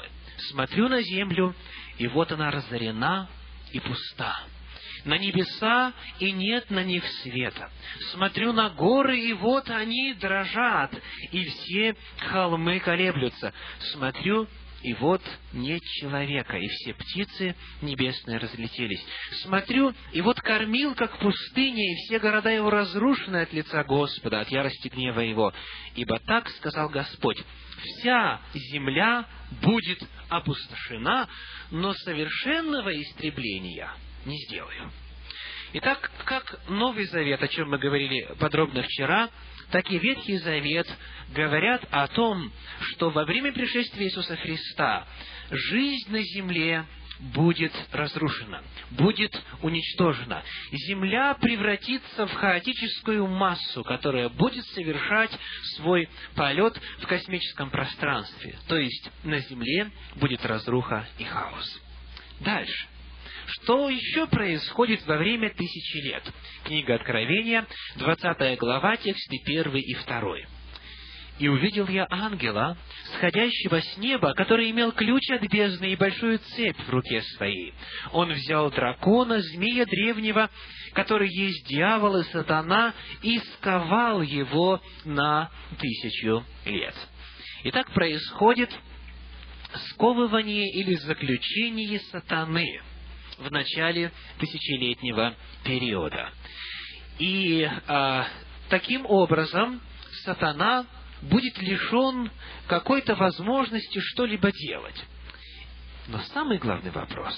«Смотрю 0.49 0.88
на 0.88 1.01
землю, 1.01 1.55
и 1.97 2.07
вот 2.07 2.31
она 2.31 2.51
разорена 2.51 3.29
и 3.71 3.79
пуста. 3.79 4.39
На 5.05 5.17
небеса, 5.17 5.93
и 6.19 6.31
нет 6.31 6.69
на 6.69 6.83
них 6.83 7.03
света. 7.23 7.69
Смотрю 8.11 8.51
на 8.51 8.69
горы, 8.69 9.19
и 9.19 9.33
вот 9.33 9.69
они 9.69 10.13
дрожат, 10.13 10.91
и 11.31 11.45
все 11.45 11.95
холмы 12.19 12.79
колеблются. 12.79 13.53
Смотрю, 13.93 14.47
и 14.83 14.93
вот 14.93 15.21
нет 15.53 15.81
человека, 15.99 16.57
и 16.57 16.67
все 16.67 16.93
птицы 16.93 17.55
небесные 17.81 18.38
разлетелись. 18.38 19.03
Смотрю, 19.43 19.93
и 20.11 20.21
вот 20.21 20.39
кормил, 20.41 20.93
как 20.93 21.17
пустыня, 21.19 21.91
и 21.91 21.95
все 21.95 22.19
города 22.19 22.49
его 22.49 22.69
разрушены 22.69 23.38
от 23.38 23.53
лица 23.53 23.83
Господа, 23.83 24.41
от 24.41 24.49
ярости 24.49 24.88
гнева 24.89 25.21
его. 25.21 25.53
Ибо 25.95 26.19
так 26.19 26.49
сказал 26.49 26.89
Господь, 26.89 27.43
вся 27.78 28.41
земля 28.53 29.25
будет 29.61 29.99
опустошена, 30.30 31.28
но 31.71 31.93
совершенного 31.93 32.89
истребления 33.01 33.91
не 34.25 34.38
сделаю. 34.45 34.91
Итак, 35.73 36.11
как 36.25 36.59
Новый 36.69 37.05
Завет, 37.05 37.41
о 37.43 37.47
чем 37.47 37.69
мы 37.69 37.78
говорили 37.78 38.28
подробно 38.39 38.84
вчера, 38.84 39.30
так 39.71 39.89
и 39.91 39.97
Ветхий 39.97 40.38
Завет 40.38 40.88
говорят 41.34 41.86
о 41.91 42.07
том, 42.07 42.51
что 42.82 43.09
во 43.09 43.25
время 43.25 43.51
пришествия 43.51 44.07
Иисуса 44.07 44.38
Христа 44.38 45.05
жизнь 45.51 46.11
на 46.11 46.21
земле 46.21 46.86
будет 47.20 47.74
разрушена, 47.91 48.63
будет 48.91 49.39
уничтожена. 49.61 50.43
Земля 50.72 51.34
превратится 51.36 52.28
в 52.28 52.34
хаотическую 52.34 53.28
массу, 53.28 53.84
которая 53.84 54.30
будет 54.30 54.65
совершать 54.68 55.32
свой 55.76 56.09
полет 56.36 56.80
в 56.99 57.07
космическом 57.07 57.70
пространстве. 57.70 58.57
То 58.68 58.78
есть 58.78 59.09
на 59.24 59.39
Земле 59.39 59.91
будет 60.15 60.45
разруха 60.45 61.07
и 61.18 61.24
хаос. 61.24 61.82
Дальше. 62.39 62.88
Что 63.47 63.89
еще 63.89 64.28
происходит 64.28 65.05
во 65.07 65.18
время 65.18 65.49
тысячи 65.49 65.97
лет? 65.97 66.24
Книга 66.65 66.95
Откровения, 66.95 67.65
20 67.95 68.59
глава, 68.59 68.97
тексты 68.97 69.38
1 69.45 69.76
и 69.78 69.95
2. 69.95 70.57
И 71.39 71.47
увидел 71.47 71.88
я 71.88 72.07
ангела, 72.09 72.77
сходящего 73.15 73.79
с 73.79 73.97
неба, 73.97 74.33
который 74.33 74.71
имел 74.71 74.91
ключ 74.91 75.29
от 75.29 75.43
бездны 75.43 75.91
и 75.91 75.95
большую 75.95 76.39
цепь 76.39 76.79
в 76.79 76.89
руке 76.89 77.21
своей. 77.35 77.73
Он 78.11 78.31
взял 78.31 78.71
дракона, 78.71 79.39
змея 79.39 79.85
древнего, 79.85 80.49
который 80.93 81.29
есть 81.29 81.67
дьявол 81.67 82.17
и 82.17 82.23
сатана, 82.25 82.93
и 83.21 83.38
сковал 83.39 84.21
его 84.23 84.81
на 85.05 85.51
тысячу 85.79 86.43
лет. 86.65 86.95
Итак, 87.65 87.91
происходит 87.91 88.71
сковывание 89.91 90.71
или 90.71 90.95
заключение 90.95 91.99
сатаны 92.11 92.81
в 93.38 93.51
начале 93.51 94.11
тысячелетнего 94.39 95.35
периода. 95.63 96.31
И 97.19 97.69
а, 97.88 98.27
таким 98.69 99.05
образом 99.05 99.81
сатана 100.23 100.85
будет 101.22 101.57
лишен 101.59 102.32
какой-то 102.68 103.15
возможности 103.15 103.99
что-либо 103.99 104.51
делать. 104.51 105.03
Но 106.07 106.20
самый 106.34 106.57
главный 106.57 106.91
вопрос 106.91 107.36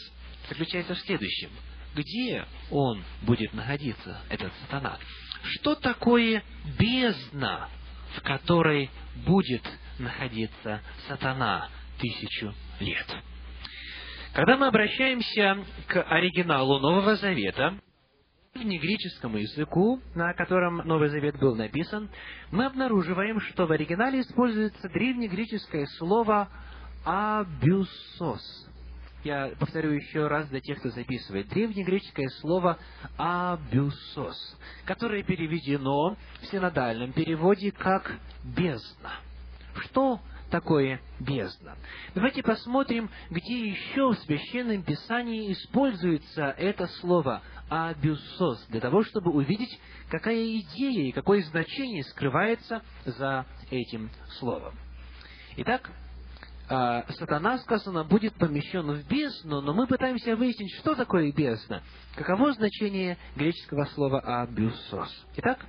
заключается 0.48 0.96
в 0.96 1.00
следующем. 1.00 1.50
Где 1.96 2.46
он 2.70 3.04
будет 3.24 3.54
находиться, 3.54 4.22
этот 4.30 4.54
сатана? 4.62 4.98
Что 5.44 5.76
такое 5.76 6.44
бездна, 6.78 7.70
в 8.16 8.22
которой 8.22 8.90
будет 9.26 9.64
находиться 9.98 10.82
сатана 11.08 11.70
тысячу 12.00 12.54
лет? 12.80 13.08
Когда 14.34 14.58
мы 14.58 14.68
обращаемся 14.68 15.66
к 15.88 16.04
оригиналу 16.04 16.80
Нового 16.80 17.16
Завета, 17.16 17.80
древнегреческому 18.60 19.38
языку, 19.38 20.02
на 20.16 20.34
котором 20.34 20.78
Новый 20.78 21.10
Завет 21.10 21.40
был 21.40 21.56
написан, 21.56 22.10
мы 22.52 22.66
обнаруживаем, 22.66 23.40
что 23.40 23.66
в 23.66 23.72
оригинале 23.72 24.22
используется 24.22 24.90
древнегреческое 24.90 25.86
слово 25.98 26.50
«абюсос». 27.06 28.68
Я 29.24 29.52
повторю 29.60 29.92
еще 29.92 30.28
раз 30.28 30.48
для 30.48 30.62
тех, 30.62 30.80
кто 30.80 30.90
записывает. 30.90 31.50
Древнегреческое 31.50 32.30
слово 32.40 32.78
«абюсос», 33.18 34.58
которое 34.86 35.24
переведено 35.24 36.18
в 36.42 36.46
синодальном 36.46 37.14
переводе 37.14 37.72
как 37.72 38.12
«бездна». 38.44 39.12
Что 39.76 40.20
такое 40.50 41.00
бездна. 41.20 41.78
Давайте 42.16 42.44
посмотрим, 42.44 43.10
где 43.30 43.70
еще 43.70 44.10
в 44.10 44.20
Священном 44.20 44.84
Писании 44.84 45.54
используется 45.54 46.56
это 46.58 46.88
слово 47.00 47.42
«абюсос», 47.70 48.66
для 48.68 48.82
того, 48.82 49.04
чтобы 49.04 49.32
увидеть, 49.32 49.80
какая 50.10 50.60
идея 50.60 51.10
и 51.10 51.12
какое 51.12 51.42
значение 51.44 52.04
скрывается 52.04 52.82
за 53.06 53.46
этим 53.70 54.10
словом. 54.40 54.74
Итак, 55.58 55.90
а, 56.70 57.04
сатана, 57.14 57.58
сказано, 57.60 58.04
будет 58.04 58.36
помещен 58.36 58.92
в 58.92 59.08
бездну, 59.08 59.62
но 59.62 59.74
мы 59.74 59.88
пытаемся 59.88 60.36
выяснить, 60.36 60.72
что 60.76 60.94
такое 60.94 61.32
бездна. 61.32 61.82
Каково 62.16 62.54
значение 62.54 63.18
греческого 63.36 63.86
слова 63.86 64.20
«абюсос». 64.20 65.26
Итак, 65.38 65.66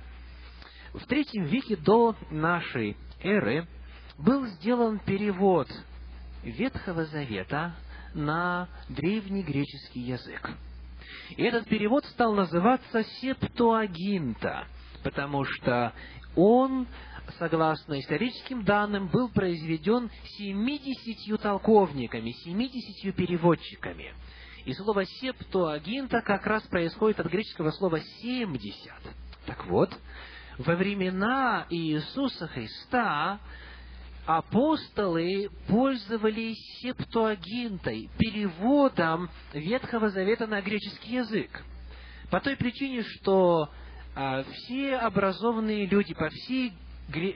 в 0.93 1.05
третьем 1.07 1.45
веке 1.45 1.75
до 1.75 2.15
нашей 2.29 2.97
эры 3.23 3.67
был 4.19 4.45
сделан 4.45 4.99
перевод 4.99 5.67
Ветхого 6.43 7.05
Завета 7.05 7.75
на 8.13 8.67
древний 8.89 9.41
греческий 9.41 10.01
язык. 10.01 10.51
И 11.37 11.43
этот 11.43 11.67
перевод 11.67 12.05
стал 12.05 12.33
называться 12.33 13.03
Септуагинта, 13.21 14.65
потому 15.03 15.45
что 15.45 15.93
он, 16.35 16.87
согласно 17.39 17.99
историческим 17.99 18.63
данным, 18.63 19.07
был 19.07 19.29
произведен 19.29 20.09
семидесятью 20.37 21.37
толковниками, 21.37 22.31
семидесятью 22.43 23.13
переводчиками. 23.13 24.13
И 24.65 24.73
слово 24.73 25.05
«септуагинта» 25.05 26.21
как 26.21 26.45
раз 26.45 26.61
происходит 26.63 27.19
от 27.19 27.27
греческого 27.27 27.71
слова 27.71 27.99
«семьдесят». 28.21 29.01
Так 29.47 29.65
вот, 29.65 29.91
во 30.59 30.75
времена 30.75 31.65
Иисуса 31.69 32.47
Христа 32.47 33.39
апостолы 34.25 35.49
пользовались 35.67 36.57
септуагинтой, 36.81 38.09
переводом 38.17 39.29
Ветхого 39.53 40.09
Завета 40.09 40.47
на 40.47 40.61
греческий 40.61 41.15
язык. 41.15 41.63
По 42.29 42.39
той 42.39 42.55
причине, 42.55 43.03
что 43.03 43.69
а, 44.15 44.43
все 44.43 44.95
образованные 44.97 45.85
люди 45.85 46.13
по 46.13 46.29
всей, 46.29 46.73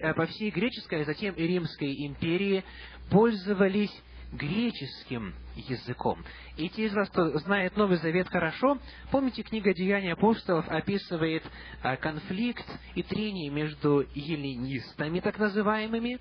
а, 0.02 0.14
по 0.14 0.26
всей 0.28 0.52
греческой, 0.52 1.02
а 1.02 1.06
затем 1.06 1.34
и 1.36 1.44
римской 1.44 2.06
империи 2.06 2.64
пользовались 3.10 3.92
греческим 4.32 5.34
языком. 5.56 6.24
И 6.58 6.70
те 6.70 6.86
из 6.86 6.94
вас, 6.94 7.10
кто 7.10 7.38
знает 7.40 7.78
Новый 7.78 7.98
Завет 7.98 8.28
хорошо, 8.28 8.78
помните, 9.12 9.44
книга 9.44 9.74
Деяний 9.74 10.12
апостолов 10.14 10.68
описывает 10.68 11.44
а, 11.82 11.96
конфликт 11.96 12.66
и 12.96 13.04
трение 13.04 13.50
между 13.50 14.06
еленистами, 14.14 15.20
так 15.20 15.38
называемыми, 15.38 16.20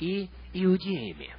и 0.00 0.28
иудеями. 0.52 1.30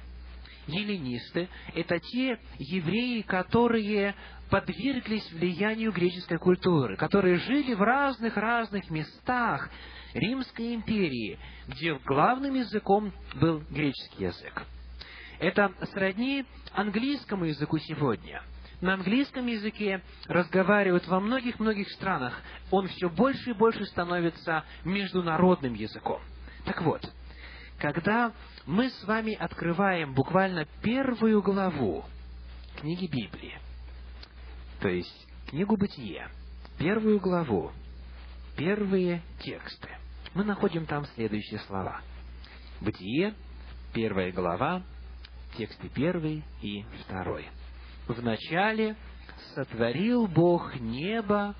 Еленисты– 0.66 1.48
это 1.74 1.98
те 1.98 2.38
евреи, 2.58 3.22
которые 3.22 4.14
подверглись 4.48 5.30
влиянию 5.32 5.92
греческой 5.92 6.38
культуры, 6.38 6.96
которые 6.96 7.38
жили 7.38 7.74
в 7.74 7.82
разных-разных 7.82 8.90
местах 8.90 9.68
Римской 10.14 10.74
империи, 10.74 11.38
где 11.68 11.94
главным 12.04 12.54
языком 12.54 13.12
был 13.34 13.62
греческий 13.70 14.24
язык. 14.24 14.66
Это 15.40 15.72
сродни 15.92 16.44
английскому 16.74 17.46
языку 17.46 17.78
сегодня. 17.78 18.42
На 18.80 18.94
английском 18.94 19.46
языке 19.46 20.02
разговаривают 20.26 21.06
во 21.06 21.18
многих-многих 21.20 21.88
странах. 21.92 22.34
Он 22.70 22.88
все 22.88 23.08
больше 23.08 23.50
и 23.50 23.54
больше 23.54 23.86
становится 23.86 24.64
международным 24.84 25.74
языком. 25.74 26.20
Так 26.64 26.82
вот, 26.82 27.08
когда 27.78 28.32
мы 28.66 28.90
с 28.90 29.04
вами 29.04 29.34
открываем 29.34 30.14
буквально 30.14 30.66
первую 30.82 31.42
главу 31.42 32.04
книги 32.76 33.06
Библии, 33.06 33.58
то 34.80 34.88
есть 34.88 35.28
книгу 35.48 35.76
Бытие, 35.76 36.28
первую 36.78 37.20
главу, 37.20 37.72
первые 38.56 39.22
тексты, 39.40 39.88
мы 40.34 40.44
находим 40.44 40.86
там 40.86 41.04
следующие 41.14 41.60
слова. 41.60 42.00
Бытие, 42.80 43.34
первая 43.92 44.32
глава, 44.32 44.82
тексты 45.56 45.88
первый 45.88 46.42
и 46.62 46.84
второй. 47.04 47.48
Вначале 48.08 48.96
сотворил 49.54 50.26
Бог 50.26 50.74
небо 50.76 51.54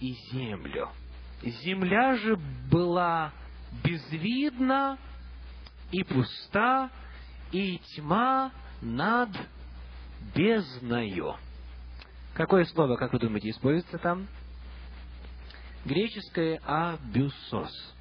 и 0.00 0.14
землю. 0.30 0.88
Земля 1.42 2.16
же 2.16 2.36
была 2.70 3.32
безвидна 3.84 4.98
и 5.92 6.02
пуста, 6.02 6.90
и 7.52 7.78
тьма 7.94 8.50
над 8.80 9.28
бездною. 10.34 11.36
Какое 12.34 12.64
слово, 12.64 12.96
как 12.96 13.12
вы 13.12 13.18
думаете, 13.18 13.50
используется 13.50 13.98
там? 13.98 14.26
Греческое 15.84 16.60
«абюсос». 16.64 17.94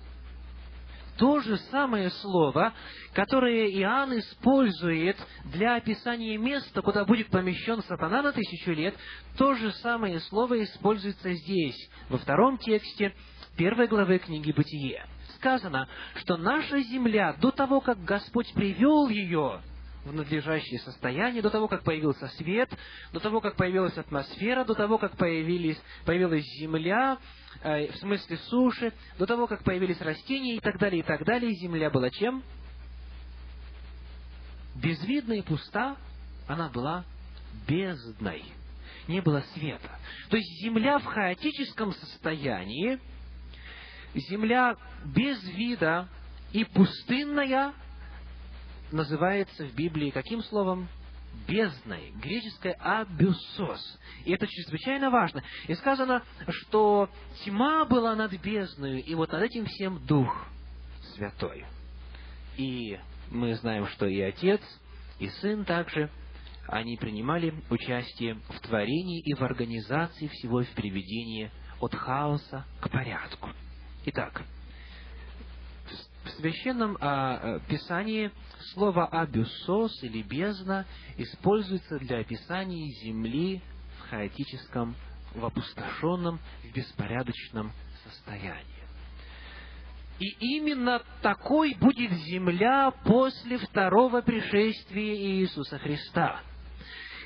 То 1.18 1.40
же 1.42 1.58
самое 1.70 2.10
слово, 2.10 2.74
которое 3.14 3.70
Иоанн 3.70 4.18
использует 4.18 5.18
для 5.46 5.76
описания 5.76 6.38
места, 6.38 6.82
куда 6.82 7.06
будет 7.06 7.28
помещен 7.28 7.84
сатана 7.84 8.24
на 8.24 8.32
тысячу 8.32 8.72
лет, 8.72 8.96
то 9.38 9.54
же 9.54 9.72
самое 9.74 10.20
слово 10.22 10.64
используется 10.64 11.34
здесь, 11.34 11.90
во 12.10 12.18
втором 12.18 12.58
тексте 12.58 13.14
первой 13.56 13.88
главы 13.88 14.18
книги 14.20 14.52
«Бытие» 14.52 15.06
сказано, 15.42 15.90
что 16.18 16.38
наша 16.38 16.80
земля, 16.82 17.34
до 17.34 17.52
того, 17.52 17.82
как 17.82 18.04
Господь 18.04 18.54
привел 18.54 19.10
ее 19.10 19.60
в 20.06 20.14
надлежащее 20.14 20.80
состояние, 20.80 21.42
до 21.42 21.50
того, 21.50 21.68
как 21.68 21.84
появился 21.84 22.28
свет, 22.38 22.70
до 23.12 23.20
того, 23.20 23.42
как 23.42 23.56
появилась 23.56 23.98
атмосфера, 23.98 24.64
до 24.66 24.76
того, 24.76 25.00
как 25.00 25.18
появились, 25.18 25.82
появилась 26.06 26.46
земля, 26.60 27.18
э, 27.64 27.92
в 27.92 27.96
смысле 27.98 28.38
суши, 28.38 28.94
до 29.18 29.26
того, 29.26 29.48
как 29.48 29.64
появились 29.64 30.00
растения 30.00 30.56
и 30.56 30.60
так 30.60 30.78
далее, 30.78 31.00
и 31.00 31.04
так 31.04 31.26
далее, 31.26 31.52
земля 31.54 31.90
была 31.90 32.12
чем? 32.12 32.44
Безвидна 34.76 35.34
и 35.34 35.42
пуста, 35.42 35.98
она 36.48 36.70
была 36.70 37.04
бездной. 37.68 38.44
Не 39.08 39.22
было 39.22 39.44
света. 39.54 40.00
То 40.30 40.38
есть 40.38 40.64
земля 40.64 41.00
в 41.00 41.06
хаотическом 41.06 41.94
состоянии, 41.94 43.00
земля 44.14 44.76
без 45.06 45.42
вида 45.44 46.08
и 46.52 46.64
пустынная 46.64 47.74
называется 48.92 49.66
в 49.66 49.76
Библии 49.76 50.10
каким 50.10 50.42
словом? 50.44 50.88
бездной. 51.48 52.12
Греческое 52.22 52.74
«абюсос». 52.74 54.00
И 54.26 54.34
это 54.34 54.48
чрезвычайно 54.48 55.10
важно. 55.10 55.44
И 55.68 55.74
сказано, 55.76 56.24
что 56.50 57.10
тьма 57.44 57.86
была 57.86 58.16
над 58.16 58.34
бездною, 58.34 59.04
и 59.04 59.16
вот 59.16 59.32
над 59.32 59.42
этим 59.42 59.66
всем 59.66 60.06
Дух 60.06 60.46
Святой. 61.16 61.66
И 62.58 63.00
мы 63.30 63.56
знаем, 63.56 63.88
что 63.88 64.06
и 64.08 64.20
Отец, 64.22 64.62
и 65.20 65.30
Сын 65.30 65.66
также, 65.66 66.10
они 66.68 66.98
принимали 66.98 67.54
участие 67.70 68.36
в 68.50 68.60
творении 68.60 69.22
и 69.22 69.34
в 69.34 69.42
организации 69.42 70.28
всего, 70.28 70.64
в 70.64 70.70
приведении 70.70 71.52
от 71.80 71.96
хаоса 71.96 72.66
к 72.80 72.90
порядку. 72.90 73.50
Итак, 74.06 74.42
в 76.24 76.30
священном 76.32 76.98
а, 77.00 77.60
Писании 77.68 78.32
слово 78.74 79.06
«абюсос» 79.06 80.02
или 80.04 80.24
«бездна» 80.24 80.86
используется 81.18 82.00
для 82.00 82.20
описания 82.20 82.92
земли 83.04 83.62
в 83.98 84.10
хаотическом, 84.10 84.96
в 85.36 85.46
опустошенном, 85.46 86.40
в 86.64 86.72
беспорядочном 86.74 87.72
состоянии. 88.04 88.66
И 90.20 90.58
именно 90.58 91.02
такой 91.22 91.76
будет 91.76 92.12
земля 92.12 92.92
после 93.06 93.58
второго 93.58 94.22
пришествия 94.22 95.16
Иисуса 95.16 95.78
Христа– 95.78 96.42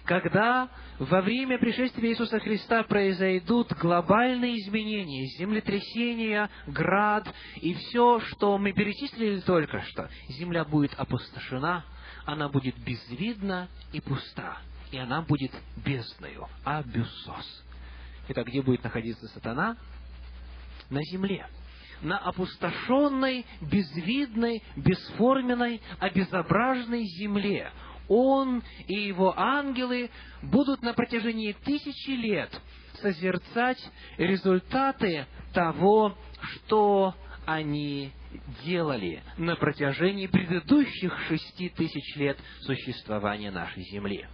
когда 0.06 0.70
во 1.00 1.22
время 1.22 1.58
пришествия 1.58 2.12
Иисуса 2.12 2.40
Христа 2.40 2.84
произойдут 2.84 3.74
глобальные 3.74 4.60
изменения, 4.60 5.26
землетрясения, 5.38 6.50
град 6.68 7.28
и 7.56 7.74
все, 7.74 8.20
что 8.22 8.58
мы 8.58 8.72
перечислили 8.72 9.40
только 9.42 9.82
что, 9.82 10.08
земля 10.30 10.64
будет 10.64 10.94
опустошена, 10.94 11.84
она 12.26 12.48
будет 12.50 12.78
безвидна 12.78 13.68
и 13.92 14.00
пуста, 14.00 14.60
и 14.92 14.98
она 14.98 15.22
будет 15.24 15.52
бездною, 15.84 16.48
абюсос. 16.64 17.64
Итак, 18.30 18.48
где 18.48 18.62
будет 18.62 18.84
находиться 18.84 19.28
сатана? 19.28 19.76
На 20.90 21.02
земле 21.04 21.48
на 22.02 22.18
опустошенной, 22.20 23.46
безвидной, 23.62 24.62
бесформенной, 24.76 25.82
обезображенной 26.00 27.06
земле 27.06 27.72
он 28.08 28.64
и 28.88 29.08
его 29.08 29.34
ангелы 29.38 30.10
будут 30.42 30.82
на 30.82 30.94
протяжении 30.94 31.54
тысячи 31.54 32.12
лет 32.12 32.50
созерцать 33.02 33.80
результаты 34.18 35.26
того, 35.54 36.18
что 36.40 37.14
они 37.46 38.12
делали 38.64 39.24
на 39.38 39.56
протяжении 39.56 40.28
предыдущих 40.28 41.18
шести 41.28 41.70
тысяч 41.70 42.16
лет 42.16 42.38
существования 42.62 43.52
нашей 43.52 43.84
Земли. 43.84 44.28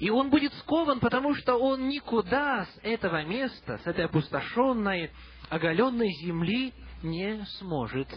И 0.00 0.10
он 0.10 0.30
будет 0.30 0.52
скован, 0.54 1.00
потому 1.00 1.34
что 1.34 1.56
он 1.56 1.88
никуда 1.88 2.64
с 2.66 2.78
этого 2.82 3.24
места, 3.24 3.78
с 3.78 3.86
этой 3.86 4.04
опустошенной, 4.04 5.10
оголенной 5.48 6.10
земли 6.22 6.72
не 7.02 7.44
сможет 7.58 8.08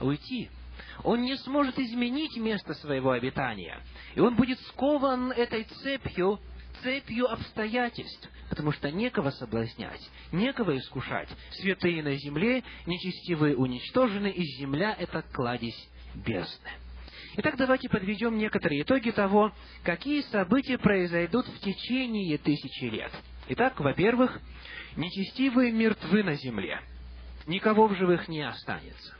уйти. 0.00 0.50
Он 1.04 1.22
не 1.22 1.36
сможет 1.36 1.78
изменить 1.78 2.36
место 2.36 2.74
своего 2.74 3.12
обитания. 3.12 3.80
И 4.14 4.20
он 4.20 4.36
будет 4.36 4.58
скован 4.60 5.32
этой 5.32 5.64
цепью, 5.64 6.38
цепью 6.82 7.30
обстоятельств, 7.30 8.28
потому 8.48 8.72
что 8.72 8.90
некого 8.90 9.30
соблазнять, 9.30 10.10
некого 10.32 10.76
искушать. 10.76 11.28
Святые 11.52 12.02
на 12.02 12.14
земле, 12.16 12.64
нечестивые 12.86 13.56
уничтожены, 13.56 14.30
и 14.30 14.42
земля— 14.58 14.94
это 14.98 15.22
кладезь 15.32 15.88
бездны. 16.14 16.70
Итак, 17.36 17.56
давайте 17.56 17.88
подведем 17.88 18.36
некоторые 18.36 18.82
итоги 18.82 19.10
того, 19.10 19.52
какие 19.84 20.22
события 20.22 20.76
произойдут 20.76 21.46
в 21.46 21.60
течение 21.60 22.36
тысячи 22.38 22.84
лет. 22.84 23.12
Итак, 23.48 23.78
во-первых, 23.78 24.40
нечестивые 24.96 25.70
мертвы 25.70 26.24
на 26.24 26.34
земле. 26.34 26.80
Никого 27.46 27.86
в 27.86 27.96
живых 27.96 28.28
не 28.28 28.42
останется. 28.42 29.14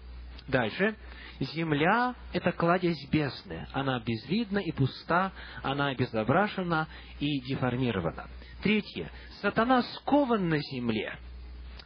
Дальше. 0.48 0.96
Земля— 1.40 2.14
это 2.32 2.52
кладезь 2.52 3.08
бездны. 3.10 3.66
Она 3.72 4.00
безвидна 4.00 4.58
и 4.58 4.72
пуста, 4.72 5.32
она 5.62 5.88
обезображена 5.88 6.88
и 7.20 7.40
деформирована. 7.42 8.28
Третье. 8.62 9.10
Сатана 9.40 9.82
скован 9.82 10.48
на 10.48 10.58
земле. 10.58 11.16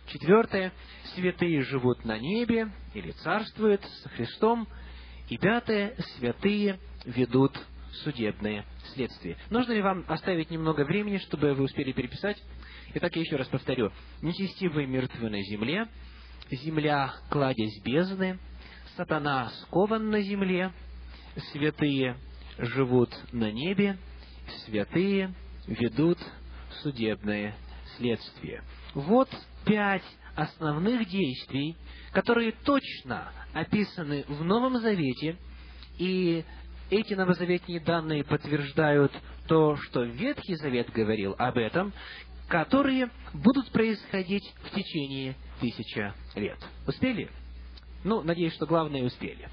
Четвертое. 0.06 0.72
Святые 1.14 1.62
живут 1.62 2.04
на 2.04 2.18
небе 2.18 2.70
или 2.94 3.10
царствуют 3.10 3.84
со 4.02 4.08
Христом. 4.10 4.66
И 5.28 5.36
пятое. 5.36 5.94
Святые 6.16 6.78
ведут 7.04 7.52
судебное 8.04 8.64
следствие. 8.94 9.36
Нужно 9.50 9.72
ли 9.72 9.82
вам 9.82 10.04
оставить 10.08 10.50
немного 10.50 10.84
времени, 10.84 11.18
чтобы 11.18 11.52
вы 11.52 11.64
успели 11.64 11.92
переписать? 11.92 12.42
Итак, 12.94 13.14
я 13.16 13.22
еще 13.22 13.36
раз 13.36 13.48
повторю. 13.48 13.90
Нечестивые 14.22 14.86
мертвы 14.86 15.28
на 15.30 15.42
земле, 15.42 15.88
земля– 16.50 17.14
кладезь 17.30 17.82
бездны, 17.82 18.38
сатана 18.96 19.50
скован 19.62 20.10
на 20.10 20.20
земле, 20.22 20.72
святые 21.52 22.16
живут 22.58 23.10
на 23.32 23.50
небе, 23.50 23.98
святые 24.64 25.34
ведут 25.66 26.18
судебное 26.82 27.54
следствие. 27.96 28.62
Вот 28.94 29.28
пять 29.64 30.04
основных 30.34 31.08
действий, 31.08 31.76
которые 32.12 32.52
точно 32.52 33.32
описаны 33.52 34.24
в 34.28 34.44
Новом 34.44 34.78
Завете, 34.80 35.36
и 35.98 36.44
эти 36.90 37.14
новозаветные 37.14 37.80
данные 37.80 38.24
подтверждают 38.24 39.12
то, 39.46 39.76
что 39.76 40.02
Ветхий 40.04 40.56
Завет 40.56 40.90
говорил 40.90 41.34
об 41.38 41.56
этом, 41.56 41.92
которые 42.48 43.10
будут 43.32 43.70
происходить 43.70 44.44
в 44.62 44.70
течение 44.74 45.36
тысяча 45.60 46.14
лет. 46.34 46.58
Успели? 46.86 47.30
Ну, 48.04 48.22
надеюсь, 48.22 48.54
что 48.54 48.66
главное 48.66 49.02
успели. 49.02 49.48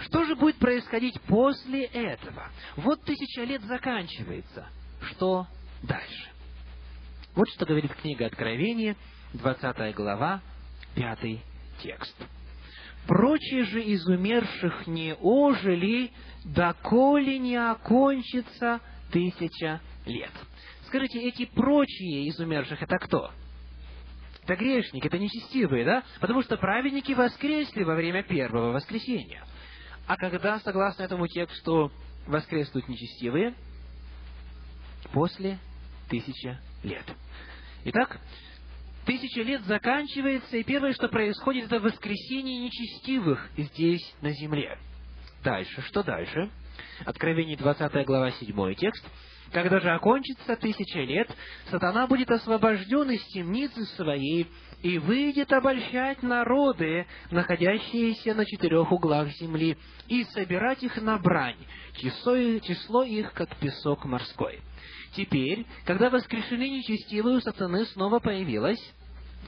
Что 0.00 0.24
же 0.24 0.34
будет 0.36 0.56
происходить 0.56 1.20
после 1.22 1.84
этого? 1.84 2.48
Вот 2.76 3.02
тысяча 3.02 3.42
лет 3.42 3.62
заканчивается. 3.62 4.66
Что 5.02 5.46
дальше? 5.82 6.28
Вот 7.34 7.48
что 7.50 7.66
говорит 7.66 7.94
книга 7.94 8.26
Откровения, 8.26 8.96
20 9.34 9.94
глава, 9.94 10.40
5 10.94 11.40
текст. 11.82 12.16
«Прочие 13.06 13.64
же 13.64 13.82
из 13.82 14.06
умерших 14.06 14.86
не 14.86 15.14
ожили, 15.14 16.12
доколе 16.44 17.38
не 17.38 17.56
окончится 17.56 18.80
тысяча 19.10 19.80
лет». 20.06 20.32
Скажите, 20.86 21.20
эти 21.20 21.44
прочие 21.46 22.26
из 22.26 22.38
умерших, 22.40 22.82
это 22.82 22.98
кто? 22.98 23.30
Это 24.50 24.56
грешники, 24.56 25.06
это 25.06 25.18
нечестивые, 25.18 25.84
да? 25.84 26.02
Потому 26.20 26.42
что 26.42 26.56
праведники 26.56 27.12
воскресли 27.12 27.84
во 27.84 27.94
время 27.94 28.22
первого 28.24 28.72
воскресения. 28.72 29.44
А 30.06 30.16
когда, 30.16 30.58
согласно 30.60 31.04
этому 31.04 31.28
тексту, 31.28 31.92
воскреснут 32.26 32.88
нечестивые? 32.88 33.54
После 35.12 35.58
тысячи 36.08 36.58
лет. 36.82 37.04
Итак, 37.84 38.20
тысяча 39.06 39.42
лет 39.42 39.62
заканчивается, 39.62 40.56
и 40.56 40.64
первое, 40.64 40.92
что 40.94 41.08
происходит, 41.08 41.66
это 41.66 41.78
воскресение 41.78 42.64
нечестивых 42.64 43.48
здесь, 43.56 44.14
на 44.20 44.32
земле. 44.32 44.76
Дальше, 45.44 45.80
что 45.82 46.02
дальше? 46.02 46.50
Откровение 47.04 47.56
20 47.56 48.04
глава 48.04 48.32
7 48.32 48.74
текст. 48.74 49.06
Когда 49.52 49.80
же 49.80 49.90
окончится 49.90 50.56
тысяча 50.56 51.00
лет, 51.00 51.28
сатана 51.70 52.06
будет 52.06 52.30
освобожден 52.30 53.10
из 53.10 53.24
темницы 53.26 53.84
своей 53.96 54.46
и 54.82 54.98
выйдет 54.98 55.52
обольщать 55.52 56.22
народы, 56.22 57.06
находящиеся 57.30 58.34
на 58.34 58.44
четырех 58.44 58.92
углах 58.92 59.28
земли, 59.30 59.76
и 60.08 60.24
собирать 60.24 60.82
их 60.84 60.96
на 61.02 61.18
брань, 61.18 61.58
число, 61.96 63.02
их, 63.02 63.32
как 63.32 63.56
песок 63.56 64.04
морской. 64.04 64.60
Теперь, 65.16 65.66
когда 65.84 66.10
воскрешены 66.10 66.68
нечестивые, 66.68 67.38
у 67.38 67.40
сатаны 67.40 67.84
снова 67.86 68.20
появилась 68.20 68.80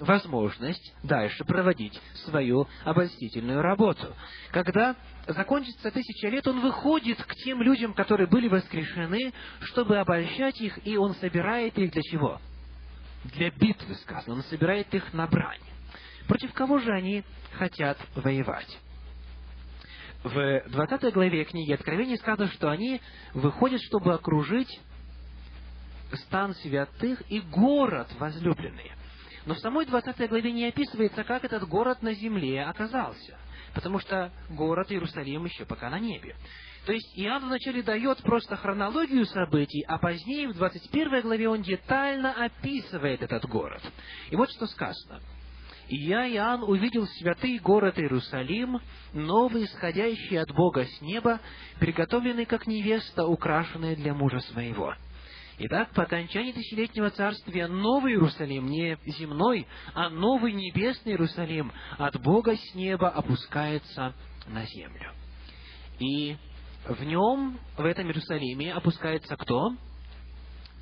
возможность 0.00 0.94
дальше 1.02 1.44
проводить 1.44 2.00
свою 2.24 2.66
обольстительную 2.84 3.62
работу. 3.62 4.14
Когда 4.50 4.96
закончится 5.26 5.90
тысяча 5.90 6.28
лет, 6.28 6.46
он 6.46 6.60
выходит 6.60 7.22
к 7.22 7.34
тем 7.36 7.62
людям, 7.62 7.94
которые 7.94 8.26
были 8.26 8.48
воскрешены, 8.48 9.32
чтобы 9.60 9.98
обольщать 9.98 10.60
их, 10.60 10.78
и 10.86 10.96
он 10.96 11.14
собирает 11.16 11.78
их 11.78 11.92
для 11.92 12.02
чего? 12.02 12.40
Для 13.24 13.50
битвы, 13.50 13.94
сказано. 13.96 14.36
Он 14.36 14.42
собирает 14.44 14.92
их 14.94 15.12
на 15.12 15.26
брань. 15.26 15.60
Против 16.26 16.52
кого 16.52 16.78
же 16.78 16.92
они 16.92 17.24
хотят 17.52 17.98
воевать? 18.14 18.78
В 20.24 20.62
20 20.68 21.12
главе 21.12 21.44
книги 21.44 21.72
Откровения 21.72 22.16
сказано, 22.16 22.48
что 22.52 22.70
они 22.70 23.00
выходят, 23.34 23.80
чтобы 23.82 24.14
окружить 24.14 24.80
стан 26.14 26.54
святых 26.56 27.22
и 27.28 27.40
город 27.40 28.08
возлюбленный. 28.18 28.92
Но 29.46 29.54
в 29.54 29.58
самой 29.58 29.86
20 29.86 30.28
главе 30.28 30.52
не 30.52 30.66
описывается, 30.66 31.24
как 31.24 31.44
этот 31.44 31.66
город 31.68 32.02
на 32.02 32.14
земле 32.14 32.62
оказался, 32.62 33.38
потому 33.74 33.98
что 33.98 34.32
город 34.50 34.92
Иерусалим 34.92 35.44
еще 35.44 35.64
пока 35.64 35.90
на 35.90 35.98
небе. 35.98 36.36
То 36.86 36.92
есть 36.92 37.12
Иоанн 37.16 37.46
вначале 37.46 37.82
дает 37.82 38.18
просто 38.22 38.56
хронологию 38.56 39.24
событий, 39.26 39.84
а 39.86 39.98
позднее, 39.98 40.48
в 40.48 40.54
21 40.54 41.22
главе, 41.22 41.48
он 41.48 41.62
детально 41.62 42.32
описывает 42.32 43.22
этот 43.22 43.44
город. 43.46 43.82
И 44.30 44.36
вот 44.36 44.50
что 44.50 44.66
сказано. 44.66 45.20
«И 45.88 45.96
я, 45.96 46.28
Иоанн, 46.28 46.62
увидел 46.62 47.06
святый 47.06 47.58
город 47.58 47.98
Иерусалим, 47.98 48.80
новый, 49.12 49.64
исходящий 49.64 50.40
от 50.40 50.50
Бога 50.52 50.86
с 50.86 51.00
неба, 51.02 51.40
приготовленный 51.78 52.46
как 52.46 52.66
невеста, 52.66 53.26
украшенная 53.26 53.94
для 53.94 54.14
мужа 54.14 54.40
своего». 54.40 54.94
Итак, 55.58 55.90
по 55.92 56.04
окончании 56.04 56.52
тысячелетнего 56.52 57.10
царствия 57.10 57.66
новый 57.66 58.12
Иерусалим, 58.12 58.66
не 58.66 58.98
земной, 59.04 59.66
а 59.94 60.08
новый 60.08 60.52
небесный 60.52 61.12
Иерусалим 61.12 61.72
от 61.98 62.20
Бога 62.22 62.56
с 62.56 62.74
неба 62.74 63.10
опускается 63.10 64.14
на 64.46 64.64
землю. 64.64 65.12
И 65.98 66.36
в 66.86 67.04
нем, 67.04 67.60
в 67.76 67.84
этом 67.84 68.06
Иерусалиме, 68.06 68.72
опускается 68.72 69.36
кто? 69.36 69.76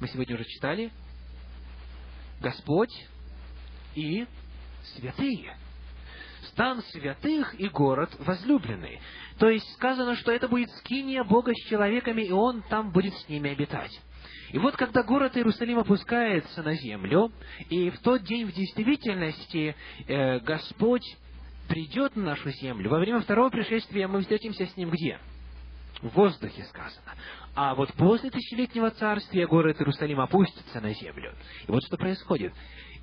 Мы 0.01 0.09
сегодня 0.09 0.37
уже 0.37 0.45
читали. 0.45 0.93
Господь 2.41 2.95
и 3.95 4.27
святые. 4.95 5.57
Стан 6.53 6.83
святых 6.85 7.59
и 7.61 7.69
город 7.69 8.11
возлюбленный. 8.21 9.01
То 9.39 9.51
есть 9.51 9.71
сказано, 9.75 10.15
что 10.17 10.33
это 10.33 10.49
будет 10.49 10.71
скиния 10.79 11.23
Бога 11.25 11.53
с 11.53 11.69
человеками, 11.69 12.23
и 12.23 12.31
Он 12.31 12.63
там 12.63 12.93
будет 12.93 13.15
с 13.15 13.29
ними 13.29 13.51
обитать. 13.51 14.01
И 14.53 14.59
вот 14.59 14.77
когда 14.77 15.03
город 15.03 15.37
Иерусалим 15.37 15.79
опускается 15.79 16.63
на 16.63 16.75
землю, 16.75 17.33
и 17.69 17.91
в 17.91 17.99
тот 18.01 18.23
день 18.25 18.47
в 18.47 18.53
действительности 18.53 19.77
э, 20.07 20.41
Господь 20.41 21.05
придет 21.69 22.17
на 22.17 22.25
нашу 22.25 22.51
землю, 22.51 22.91
во 22.91 22.99
время 22.99 23.21
второго 23.21 23.51
пришествия 23.51 24.09
мы 24.09 24.23
встретимся 24.23 24.67
с 24.67 24.77
Ним 24.77 24.91
где? 24.91 25.19
В 26.03 26.09
воздухе 26.09 26.65
сказано. 26.65 27.15
А 27.55 27.75
вот 27.75 27.93
после 27.95 28.31
тысячелетнего 28.31 28.91
царствия 28.91 29.47
город 29.47 29.77
Иерусалим 29.81 30.21
опустится 30.21 30.81
на 30.81 30.95
землю. 30.95 31.35
И 31.69 31.71
вот 31.71 31.83
что 31.85 31.97
происходит. 31.97 32.53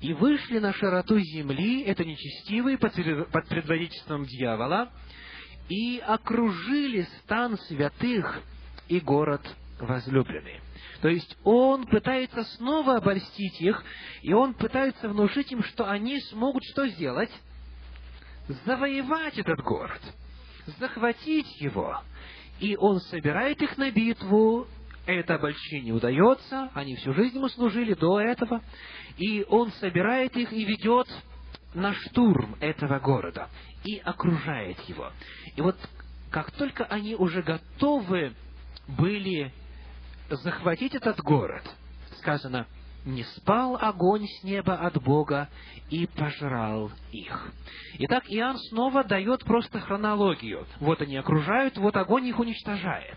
«И 0.00 0.12
вышли 0.12 0.58
на 0.58 0.72
широту 0.72 1.18
земли, 1.18 1.82
это 1.82 2.04
нечестивые, 2.04 2.78
под 2.78 2.94
предводительством 3.48 4.24
дьявола, 4.26 4.90
и 5.68 5.98
окружили 5.98 7.02
стан 7.22 7.58
святых 7.68 8.42
и 8.88 9.00
город 9.00 9.42
возлюбленный». 9.80 10.60
То 11.00 11.08
есть 11.08 11.36
он 11.44 11.86
пытается 11.86 12.42
снова 12.56 12.96
обольстить 12.96 13.60
их, 13.60 13.82
и 14.22 14.32
он 14.32 14.54
пытается 14.54 15.08
внушить 15.08 15.52
им, 15.52 15.62
что 15.62 15.88
они 15.88 16.20
смогут 16.22 16.64
что 16.64 16.88
сделать? 16.88 17.30
Завоевать 18.64 19.38
этот 19.38 19.60
город, 19.60 20.00
захватить 20.78 21.60
его. 21.60 22.02
И 22.58 22.76
он 22.76 23.00
собирает 23.02 23.62
их 23.62 23.76
на 23.78 23.90
битву, 23.90 24.66
это 25.06 25.36
обольщение 25.36 25.94
удается, 25.94 26.70
они 26.74 26.96
всю 26.96 27.14
жизнь 27.14 27.36
ему 27.36 27.48
служили 27.48 27.94
до 27.94 28.20
этого, 28.20 28.60
и 29.16 29.44
он 29.48 29.70
собирает 29.72 30.36
их 30.36 30.52
и 30.52 30.64
ведет 30.64 31.06
на 31.74 31.94
штурм 31.94 32.56
этого 32.60 32.98
города 32.98 33.48
и 33.84 33.98
окружает 33.98 34.80
его. 34.88 35.12
И 35.54 35.60
вот 35.60 35.76
как 36.30 36.50
только 36.52 36.84
они 36.84 37.14
уже 37.14 37.42
готовы 37.42 38.34
были 38.86 39.52
захватить 40.28 40.94
этот 40.94 41.20
город, 41.20 41.62
сказано, 42.18 42.66
не 43.04 43.24
спал 43.24 43.76
огонь 43.80 44.26
с 44.26 44.44
неба 44.44 44.74
от 44.74 45.02
Бога 45.02 45.48
и 45.90 46.06
пожрал 46.06 46.90
их. 47.10 47.52
Итак, 47.98 48.24
Иоанн 48.28 48.58
снова 48.68 49.04
дает 49.04 49.44
просто 49.44 49.80
хронологию. 49.80 50.66
Вот 50.80 51.00
они 51.00 51.16
окружают, 51.16 51.78
вот 51.78 51.96
огонь 51.96 52.26
их 52.26 52.38
уничтожает. 52.38 53.16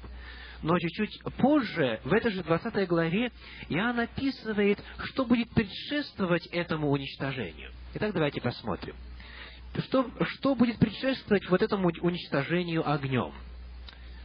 Но 0.62 0.78
чуть-чуть 0.78 1.22
позже, 1.38 2.00
в 2.04 2.14
этой 2.14 2.32
же 2.32 2.44
20 2.44 2.88
главе, 2.88 3.32
Иоанн 3.70 4.00
описывает, 4.00 4.80
что 5.06 5.26
будет 5.26 5.50
предшествовать 5.50 6.46
этому 6.48 6.92
уничтожению. 6.92 7.72
Итак, 7.96 8.14
давайте 8.14 8.40
посмотрим. 8.42 8.96
Что, 9.86 10.10
что 10.26 10.56
будет 10.56 10.78
предшествовать 10.78 11.50
вот 11.50 11.62
этому 11.62 11.90
уничтожению 12.02 12.90
огнем? 12.90 13.34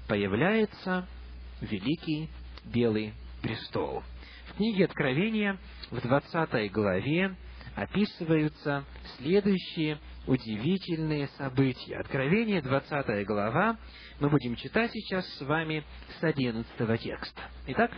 Появляется 0.09 1.09
великий 1.61 2.28
белый 2.67 3.14
престол. 3.43 4.03
В 4.49 4.57
книге 4.57 4.85
Откровения 4.87 5.59
в 5.91 6.01
20 6.01 6.73
главе 6.73 7.37
описываются 7.75 8.85
следующие 9.19 9.99
удивительные 10.27 11.29
события. 11.39 11.99
Откровение, 11.99 12.62
20 12.62 13.27
глава, 13.27 13.77
мы 14.19 14.31
будем 14.31 14.57
читать 14.57 14.91
сейчас 14.93 15.27
с 15.35 15.41
вами 15.43 15.85
с 16.19 16.25
11 16.25 17.01
текста. 17.01 17.43
Итак, 17.69 17.93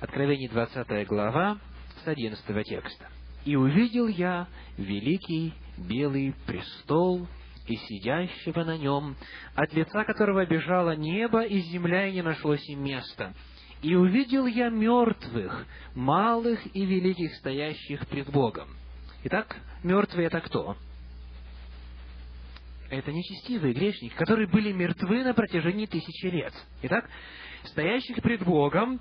Откровение, 0.00 0.48
20 0.48 1.06
глава, 1.06 1.58
с 2.02 2.08
11 2.08 2.66
текста. 2.66 3.08
«И 3.44 3.54
увидел 3.54 4.06
я 4.06 4.48
великий 4.78 5.52
белый 5.76 6.34
престол, 6.46 7.26
и 7.66 7.76
сидящего 7.76 8.64
на 8.64 8.76
нем, 8.76 9.16
от 9.54 9.72
лица 9.72 10.04
которого 10.04 10.44
бежало 10.46 10.96
небо 10.96 11.42
и 11.42 11.60
земля, 11.60 12.06
и 12.06 12.12
не 12.12 12.22
нашлось 12.22 12.66
им 12.68 12.82
места. 12.82 13.34
И 13.82 13.94
увидел 13.94 14.46
я 14.46 14.68
мертвых, 14.68 15.66
малых 15.94 16.60
и 16.74 16.84
великих, 16.84 17.34
стоящих 17.36 18.06
пред 18.08 18.30
Богом. 18.30 18.68
Итак, 19.24 19.56
мертвые 19.82 20.26
это 20.26 20.40
кто? 20.40 20.76
Это 22.90 23.12
нечестивые 23.12 23.72
грешники, 23.72 24.14
которые 24.14 24.48
были 24.48 24.72
мертвы 24.72 25.24
на 25.24 25.32
протяжении 25.32 25.86
тысячи 25.86 26.26
лет. 26.26 26.52
Итак, 26.82 27.08
стоящих 27.66 28.16
пред 28.22 28.44
Богом, 28.44 29.00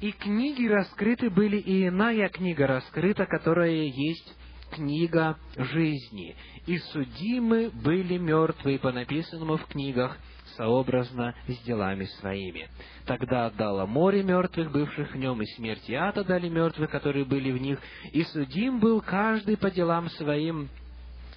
и 0.00 0.10
книги 0.12 0.66
раскрыты 0.66 1.30
были, 1.30 1.58
и 1.58 1.88
иная 1.88 2.28
книга 2.28 2.66
раскрыта, 2.66 3.26
которая 3.26 3.70
есть 3.70 4.36
книга 4.70 5.38
жизни. 5.56 6.36
И 6.66 6.78
судимы 6.78 7.70
были 7.70 8.18
мертвые 8.18 8.78
по 8.78 8.92
написанному 8.92 9.56
в 9.56 9.66
книгах, 9.66 10.18
сообразно 10.56 11.34
с 11.48 11.58
делами 11.64 12.04
своими. 12.20 12.68
Тогда 13.04 13.46
отдало 13.46 13.86
море 13.86 14.22
мертвых, 14.22 14.72
бывших 14.72 15.12
в 15.12 15.16
нем, 15.16 15.42
и 15.42 15.46
смерть 15.56 15.88
и 15.88 15.94
ад 15.94 16.18
отдали 16.18 16.48
мертвых, 16.48 16.90
которые 16.90 17.24
были 17.24 17.50
в 17.50 17.60
них, 17.60 17.80
и 18.12 18.22
судим 18.24 18.80
был 18.80 19.00
каждый 19.00 19.56
по 19.56 19.70
делам 19.70 20.08
своим, 20.10 20.68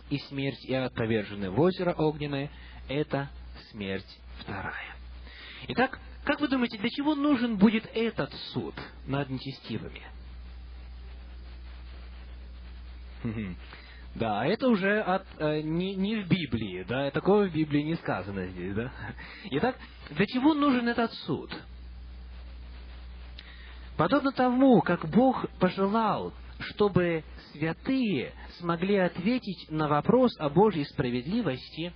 и 0.09 0.17
смерть 0.29 0.63
и 0.65 0.73
ад 0.73 0.93
повержены 0.93 1.51
в 1.51 1.59
озеро 1.59 1.93
огненное, 1.93 2.49
это 2.87 3.29
смерть 3.71 4.19
вторая. 4.39 4.95
Итак, 5.67 5.99
как 6.23 6.39
вы 6.39 6.47
думаете, 6.47 6.77
для 6.77 6.89
чего 6.89 7.15
нужен 7.15 7.57
будет 7.57 7.89
этот 7.93 8.33
суд 8.53 8.75
над 9.05 9.29
нечестивыми? 9.29 10.01
Да, 14.15 14.45
это 14.45 14.67
уже 14.67 15.01
от, 15.01 15.25
э, 15.37 15.61
не, 15.61 15.95
не 15.95 16.23
в 16.23 16.27
Библии, 16.27 16.83
да, 16.87 17.11
такого 17.11 17.47
в 17.47 17.53
Библии 17.53 17.81
не 17.81 17.95
сказано 17.95 18.47
здесь, 18.47 18.73
да. 18.73 18.91
Итак, 19.51 19.75
для 20.09 20.25
чего 20.25 20.53
нужен 20.53 20.87
этот 20.87 21.13
суд? 21.13 21.51
Подобно 23.95 24.31
тому, 24.31 24.81
как 24.81 25.07
Бог 25.09 25.45
пожелал, 25.59 26.33
чтобы 26.59 27.23
святые 27.51 28.33
смогли 28.57 28.95
ответить 28.95 29.69
на 29.69 29.87
вопрос 29.87 30.31
о 30.39 30.49
Божьей 30.49 30.85
справедливости, 30.85 31.93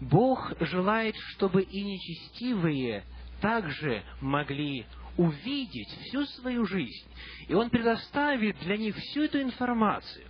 Бог 0.00 0.52
желает, 0.60 1.16
чтобы 1.34 1.62
и 1.62 1.82
нечестивые 1.82 3.04
также 3.40 4.02
могли 4.20 4.86
увидеть 5.16 5.88
всю 6.02 6.24
свою 6.26 6.64
жизнь. 6.66 7.08
И 7.48 7.54
Он 7.54 7.70
предоставит 7.70 8.58
для 8.60 8.76
них 8.76 8.96
всю 8.96 9.22
эту 9.22 9.40
информацию 9.40 10.26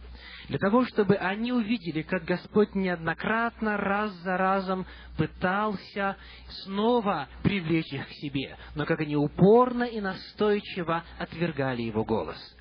для 0.48 0.58
того, 0.58 0.84
чтобы 0.84 1.16
они 1.16 1.52
увидели, 1.52 2.02
как 2.02 2.24
Господь 2.24 2.74
неоднократно, 2.74 3.76
раз 3.76 4.12
за 4.22 4.36
разом 4.36 4.86
пытался 5.16 6.16
снова 6.64 7.28
привлечь 7.42 7.92
их 7.92 8.06
к 8.06 8.12
себе, 8.12 8.56
но 8.74 8.86
как 8.86 9.00
они 9.00 9.16
упорно 9.16 9.84
и 9.84 10.00
настойчиво 10.00 11.04
отвергали 11.18 11.82
Его 11.82 12.04
голос. 12.04 12.55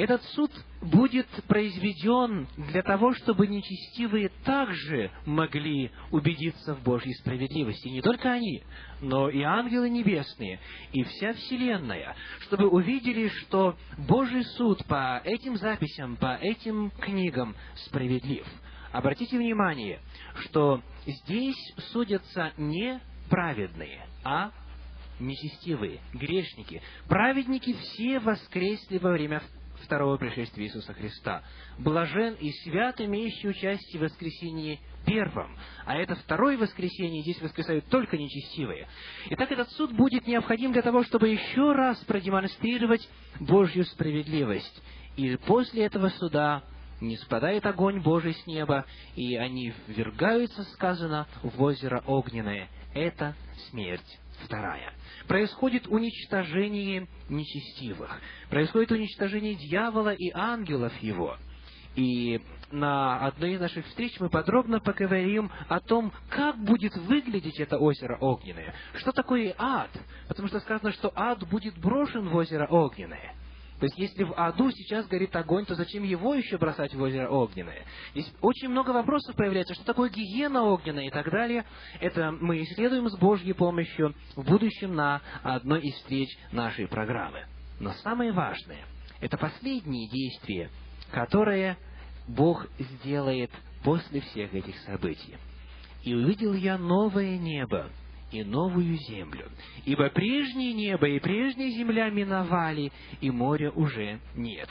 Этот 0.00 0.22
суд 0.30 0.50
будет 0.80 1.26
произведен 1.46 2.48
для 2.56 2.80
того, 2.80 3.12
чтобы 3.12 3.46
нечестивые 3.46 4.30
также 4.46 5.10
могли 5.26 5.90
убедиться 6.10 6.74
в 6.74 6.82
Божьей 6.82 7.12
справедливости. 7.16 7.88
Не 7.88 8.00
только 8.00 8.32
они, 8.32 8.62
но 9.02 9.28
и 9.28 9.42
ангелы 9.42 9.90
небесные, 9.90 10.58
и 10.92 11.02
вся 11.02 11.34
Вселенная, 11.34 12.16
чтобы 12.44 12.68
увидели, 12.68 13.28
что 13.28 13.76
Божий 13.98 14.42
суд 14.56 14.82
по 14.86 15.20
этим 15.22 15.56
записям, 15.56 16.16
по 16.16 16.34
этим 16.40 16.90
книгам 16.92 17.54
справедлив. 17.84 18.46
Обратите 18.92 19.36
внимание, 19.36 20.00
что 20.36 20.80
здесь 21.04 21.74
судятся 21.92 22.54
не 22.56 23.02
праведные, 23.28 24.06
а 24.24 24.50
нечестивые, 25.20 26.00
грешники. 26.14 26.80
Праведники 27.06 27.74
все 27.74 28.18
воскресли 28.18 28.96
во 28.96 29.12
время 29.12 29.42
второго 29.82 30.16
пришествия 30.16 30.66
Иисуса 30.66 30.92
Христа. 30.92 31.42
Блажен 31.78 32.34
и 32.34 32.50
свят, 32.62 33.00
имеющий 33.00 33.48
участие 33.48 34.00
в 34.00 34.04
воскресении 34.04 34.80
первом. 35.06 35.56
А 35.84 35.96
это 35.96 36.14
второе 36.16 36.58
воскресенье, 36.58 37.22
здесь 37.22 37.40
воскресают 37.40 37.86
только 37.86 38.16
нечестивые. 38.16 38.88
Итак, 39.30 39.50
этот 39.50 39.70
суд 39.72 39.92
будет 39.92 40.26
необходим 40.26 40.72
для 40.72 40.82
того, 40.82 41.04
чтобы 41.04 41.28
еще 41.28 41.72
раз 41.72 41.98
продемонстрировать 42.04 43.08
Божью 43.40 43.84
справедливость. 43.84 44.82
И 45.16 45.36
после 45.36 45.86
этого 45.86 46.08
суда 46.10 46.62
не 47.00 47.16
спадает 47.16 47.66
огонь 47.66 48.00
Божий 48.00 48.34
с 48.34 48.46
неба, 48.46 48.84
и 49.16 49.36
они 49.36 49.72
ввергаются, 49.86 50.62
сказано, 50.74 51.26
в 51.42 51.60
озеро 51.62 52.02
огненное. 52.06 52.68
Это 52.94 53.34
смерть 53.70 54.18
вторая. 54.44 54.92
Происходит 55.26 55.86
уничтожение 55.86 57.06
нечестивых. 57.28 58.20
Происходит 58.48 58.90
уничтожение 58.92 59.54
дьявола 59.54 60.12
и 60.12 60.30
ангелов 60.34 60.92
его. 61.02 61.36
И 61.96 62.40
на 62.70 63.26
одной 63.26 63.54
из 63.54 63.60
наших 63.60 63.86
встреч 63.86 64.18
мы 64.20 64.28
подробно 64.28 64.80
поговорим 64.80 65.50
о 65.68 65.80
том, 65.80 66.12
как 66.28 66.56
будет 66.58 66.96
выглядеть 66.96 67.58
это 67.58 67.78
озеро 67.78 68.16
Огненное. 68.20 68.74
Что 68.94 69.12
такое 69.12 69.54
ад? 69.58 69.90
Потому 70.28 70.48
что 70.48 70.60
сказано, 70.60 70.92
что 70.92 71.12
ад 71.14 71.48
будет 71.48 71.76
брошен 71.78 72.28
в 72.28 72.36
озеро 72.36 72.66
Огненное. 72.66 73.34
То 73.80 73.86
есть, 73.86 73.98
если 73.98 74.24
в 74.24 74.34
аду 74.34 74.70
сейчас 74.70 75.06
горит 75.06 75.34
огонь, 75.34 75.64
то 75.64 75.74
зачем 75.74 76.02
его 76.02 76.34
еще 76.34 76.58
бросать 76.58 76.94
в 76.94 77.00
озеро 77.00 77.30
огненное? 77.30 77.86
Здесь 78.12 78.30
очень 78.42 78.68
много 78.68 78.90
вопросов 78.90 79.34
появляется, 79.34 79.74
что 79.74 79.84
такое 79.86 80.10
гиена 80.10 80.64
огненная 80.64 81.06
и 81.06 81.10
так 81.10 81.30
далее. 81.30 81.64
Это 81.98 82.30
мы 82.30 82.62
исследуем 82.62 83.08
с 83.08 83.16
Божьей 83.16 83.54
помощью 83.54 84.14
в 84.36 84.44
будущем 84.44 84.94
на 84.94 85.22
одной 85.42 85.80
из 85.80 85.94
встреч 85.94 86.28
нашей 86.52 86.88
программы. 86.88 87.46
Но 87.80 87.92
самое 88.02 88.32
важное– 88.32 88.84
это 89.22 89.38
последние 89.38 90.10
действия, 90.10 90.70
которые 91.10 91.78
Бог 92.28 92.66
сделает 92.78 93.50
после 93.82 94.20
всех 94.20 94.52
этих 94.52 94.76
событий. 94.80 95.38
«И 96.02 96.14
увидел 96.14 96.52
я 96.52 96.76
новое 96.76 97.38
небо 97.38 97.88
и 98.30 98.44
новую 98.44 98.96
землю. 98.96 99.50
Ибо 99.84 100.08
прежнее 100.10 100.72
небо 100.72 101.08
и 101.08 101.18
прежняя 101.18 101.70
земля 101.70 102.10
миновали, 102.10 102.92
и 103.20 103.30
моря 103.30 103.70
уже 103.70 104.20
нет. 104.34 104.68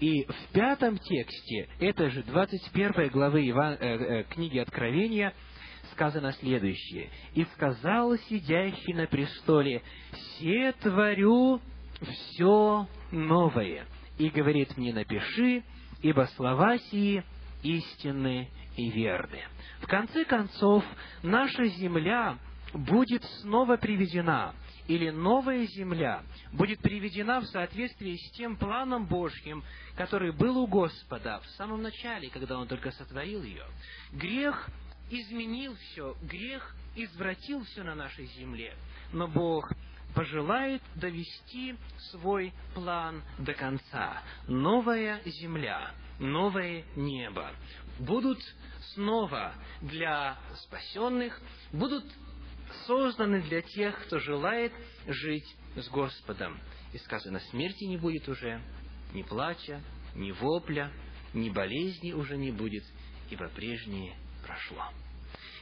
И 0.00 0.24
в 0.24 0.52
пятом 0.52 0.98
тексте, 0.98 1.68
это 1.78 2.10
же 2.10 2.22
21 2.24 3.08
главы 3.10 3.48
Иван, 3.48 3.74
э, 3.74 3.78
э, 3.80 4.24
книги 4.24 4.58
Откровения, 4.58 5.32
сказано 5.92 6.32
следующее. 6.32 7.10
«И 7.34 7.44
сказал 7.54 8.16
сидящий 8.16 8.94
на 8.94 9.06
престоле, 9.06 9.82
«Се 10.38 10.72
творю 10.80 11.60
все 12.00 12.88
новое». 13.12 13.86
И 14.18 14.28
говорит 14.28 14.76
мне, 14.76 14.92
напиши, 14.92 15.62
ибо 16.02 16.28
слова 16.36 16.78
сии 16.78 17.22
истинны 17.62 18.48
и 18.76 18.90
верны. 18.90 19.40
В 19.80 19.86
конце 19.86 20.24
концов, 20.24 20.84
наша 21.22 21.64
земля 21.66 22.38
будет 22.72 23.24
снова 23.40 23.76
приведена, 23.76 24.54
или 24.88 25.10
новая 25.10 25.66
земля 25.66 26.22
будет 26.52 26.80
приведена 26.80 27.40
в 27.40 27.46
соответствии 27.46 28.16
с 28.16 28.30
тем 28.32 28.56
планом 28.56 29.06
Божьим, 29.06 29.62
который 29.96 30.32
был 30.32 30.58
у 30.58 30.66
Господа 30.66 31.40
в 31.40 31.46
самом 31.56 31.82
начале, 31.82 32.30
когда 32.30 32.58
Он 32.58 32.66
только 32.66 32.90
сотворил 32.92 33.42
ее. 33.42 33.64
Грех 34.12 34.68
изменил 35.10 35.76
все, 35.76 36.16
грех 36.22 36.74
извратил 36.96 37.64
все 37.64 37.82
на 37.82 37.94
нашей 37.94 38.26
земле, 38.26 38.74
но 39.12 39.28
Бог 39.28 39.70
пожелает 40.14 40.82
довести 40.94 41.76
свой 42.10 42.52
план 42.74 43.22
до 43.38 43.54
конца. 43.54 44.22
Новая 44.46 45.22
земля, 45.24 45.92
новое 46.18 46.84
небо 46.96 47.50
будут 47.98 48.38
снова 48.94 49.54
для 49.80 50.36
спасенных, 50.64 51.40
будут 51.72 52.04
созданы 52.86 53.42
для 53.42 53.62
тех, 53.62 53.98
кто 54.06 54.18
желает 54.18 54.72
жить 55.06 55.56
с 55.76 55.88
Господом. 55.88 56.58
И 56.92 56.98
сказано, 56.98 57.40
смерти 57.50 57.84
не 57.84 57.96
будет 57.96 58.28
уже, 58.28 58.60
ни 59.12 59.22
плача, 59.22 59.80
ни 60.14 60.30
вопля, 60.30 60.90
ни 61.32 61.48
болезни 61.48 62.12
уже 62.12 62.36
не 62.36 62.50
будет, 62.50 62.84
ибо 63.30 63.48
прежнее 63.48 64.14
прошло. 64.46 64.84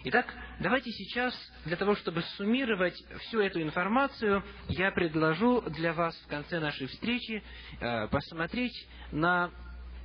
Итак, 0.03 0.35
давайте 0.61 0.91
сейчас, 0.93 1.35
для 1.67 1.77
того, 1.77 1.95
чтобы 1.95 2.23
суммировать 2.37 2.97
всю 3.21 3.41
эту 3.41 3.61
информацию, 3.61 4.43
я 4.69 4.91
предложу 4.93 5.61
для 5.63 5.93
вас 5.93 6.17
в 6.21 6.27
конце 6.27 6.59
нашей 6.59 6.87
встречи 6.87 7.43
э, 7.81 8.09
посмотреть 8.09 8.89
на 9.13 9.51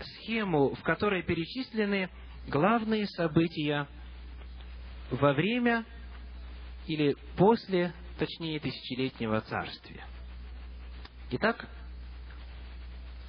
схему, 0.01 0.76
в 0.76 0.84
которой 0.84 1.24
перечислены 1.24 2.10
главные 2.47 3.08
события 3.08 3.88
во 5.12 5.34
время 5.34 5.86
или 6.88 7.15
после, 7.38 7.93
точнее, 8.17 8.59
тысячелетнего 8.59 9.41
царствия. 9.41 10.03
Итак, 11.31 11.67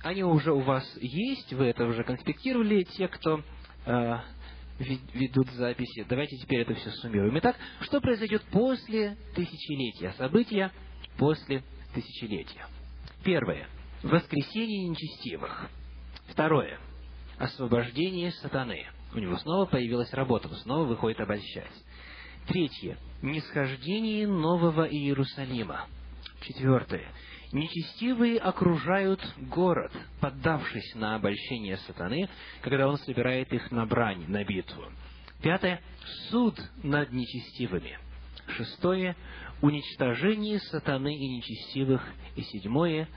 они 0.03 0.23
уже 0.23 0.53
у 0.53 0.61
вас 0.61 0.85
есть, 1.01 1.53
вы 1.53 1.67
это 1.67 1.85
уже 1.85 2.05
конспектировали, 2.05 2.85
те, 2.85 3.09
кто 3.09 3.43
э, 3.87 4.19
ведут 4.79 5.49
записи. 5.53 6.05
Давайте 6.09 6.37
теперь 6.37 6.61
это 6.61 6.75
все 6.75 6.91
суммируем. 6.91 7.37
Итак, 7.39 7.57
что 7.81 8.01
произойдет 8.01 8.43
после 8.53 9.17
тысячелетия? 9.35 10.13
События 10.13 10.71
после 11.19 11.65
тысячелетия. 11.95 12.67
Первое. 13.25 13.69
Воскресение 14.03 14.89
нечестивых. 14.89 15.71
Второе. 16.29 16.79
Освобождение 17.39 18.31
сатаны. 18.33 18.87
У 19.15 19.19
него 19.19 19.37
снова 19.39 19.67
появилась 19.67 20.13
работа, 20.13 20.49
он 20.49 20.57
снова 20.57 20.85
выходит 20.85 21.21
обольщать. 21.21 21.73
Третье. 22.47 22.97
Нисхождение 23.23 24.27
Нового 24.27 24.89
Иерусалима. 24.89 25.87
Четвертое. 26.43 27.13
Нечестивые 27.51 28.39
окружают 28.39 29.21
город, 29.37 29.93
поддавшись 30.21 30.95
на 30.95 31.17
обольщение 31.17 31.77
сатаны, 31.79 32.29
когда 32.63 32.89
он 32.89 32.99
собирает 32.99 33.53
их 33.53 33.73
на 33.73 33.85
брань, 33.85 34.27
на 34.29 34.45
битву. 34.45 34.85
Пятое. 35.43 35.81
Суд 36.31 36.57
над 36.85 37.13
нечестивыми. 37.13 37.99
Шестое. 38.49 39.17
Уничтожение 39.61 40.61
сатаны 40.61 41.17
и 41.17 41.37
нечестивых. 41.37 42.03
И 42.37 42.43
седьмое. 42.43 43.09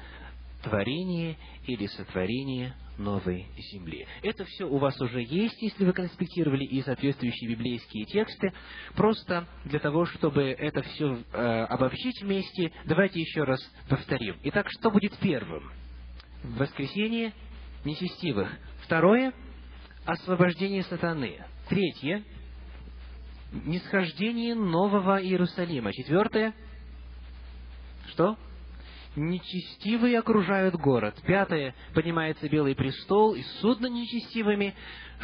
Творение 0.63 1.37
или 1.67 1.85
сотворение 1.85 2.73
новой 2.99 3.47
земли. 3.71 4.05
Это 4.21 4.45
все 4.45 4.65
у 4.65 4.77
вас 4.77 4.99
уже 5.01 5.21
есть, 5.21 5.61
если 5.61 5.85
вы 5.85 5.93
конспектировали 5.93 6.65
и 6.65 6.81
соответствующие 6.81 7.49
библейские 7.49 8.05
тексты. 8.05 8.53
Просто 8.95 9.47
для 9.65 9.79
того, 9.79 10.05
чтобы 10.05 10.43
это 10.43 10.81
все 10.83 11.23
э, 11.31 11.63
обобщить 11.65 12.21
вместе, 12.21 12.71
давайте 12.85 13.19
еще 13.19 13.43
раз 13.43 13.59
повторим. 13.87 14.37
Итак, 14.43 14.67
что 14.69 14.91
будет 14.91 15.17
первым? 15.17 15.71
Воскресение 16.43 17.33
нечестивых. 17.85 18.49
Второе– 18.83 19.33
освобождение 20.05 20.83
сатаны. 20.83 21.43
Третье– 21.69 22.23
нисхождение 23.65 24.53
Нового 24.55 25.21
Иерусалима. 25.21 25.91
Четвертое– 25.93 26.53
что? 28.09 28.37
Нечестивые 29.15 30.19
окружают 30.19 30.75
город. 30.75 31.15
Пятое, 31.25 31.73
поднимается 31.93 32.47
белый 32.49 32.75
престол 32.75 33.35
и 33.35 33.41
суд 33.61 33.79
над 33.79 33.91
нечестивыми. 33.91 34.75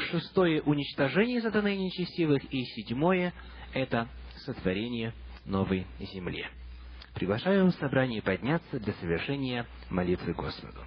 Шестое, 0.10 0.62
уничтожение 0.62 1.42
сатаны 1.42 1.76
нечестивых. 1.78 2.44
И 2.52 2.64
седьмое, 2.66 3.34
это 3.74 4.08
сотворение 4.46 5.14
новой 5.46 5.86
земли. 6.00 6.46
Приглашаю 7.14 7.68
в 7.68 7.76
собрание 7.76 8.22
подняться 8.22 8.80
для 8.80 8.94
совершения 8.94 9.66
молитвы 9.90 10.34
Господу. 10.34 10.82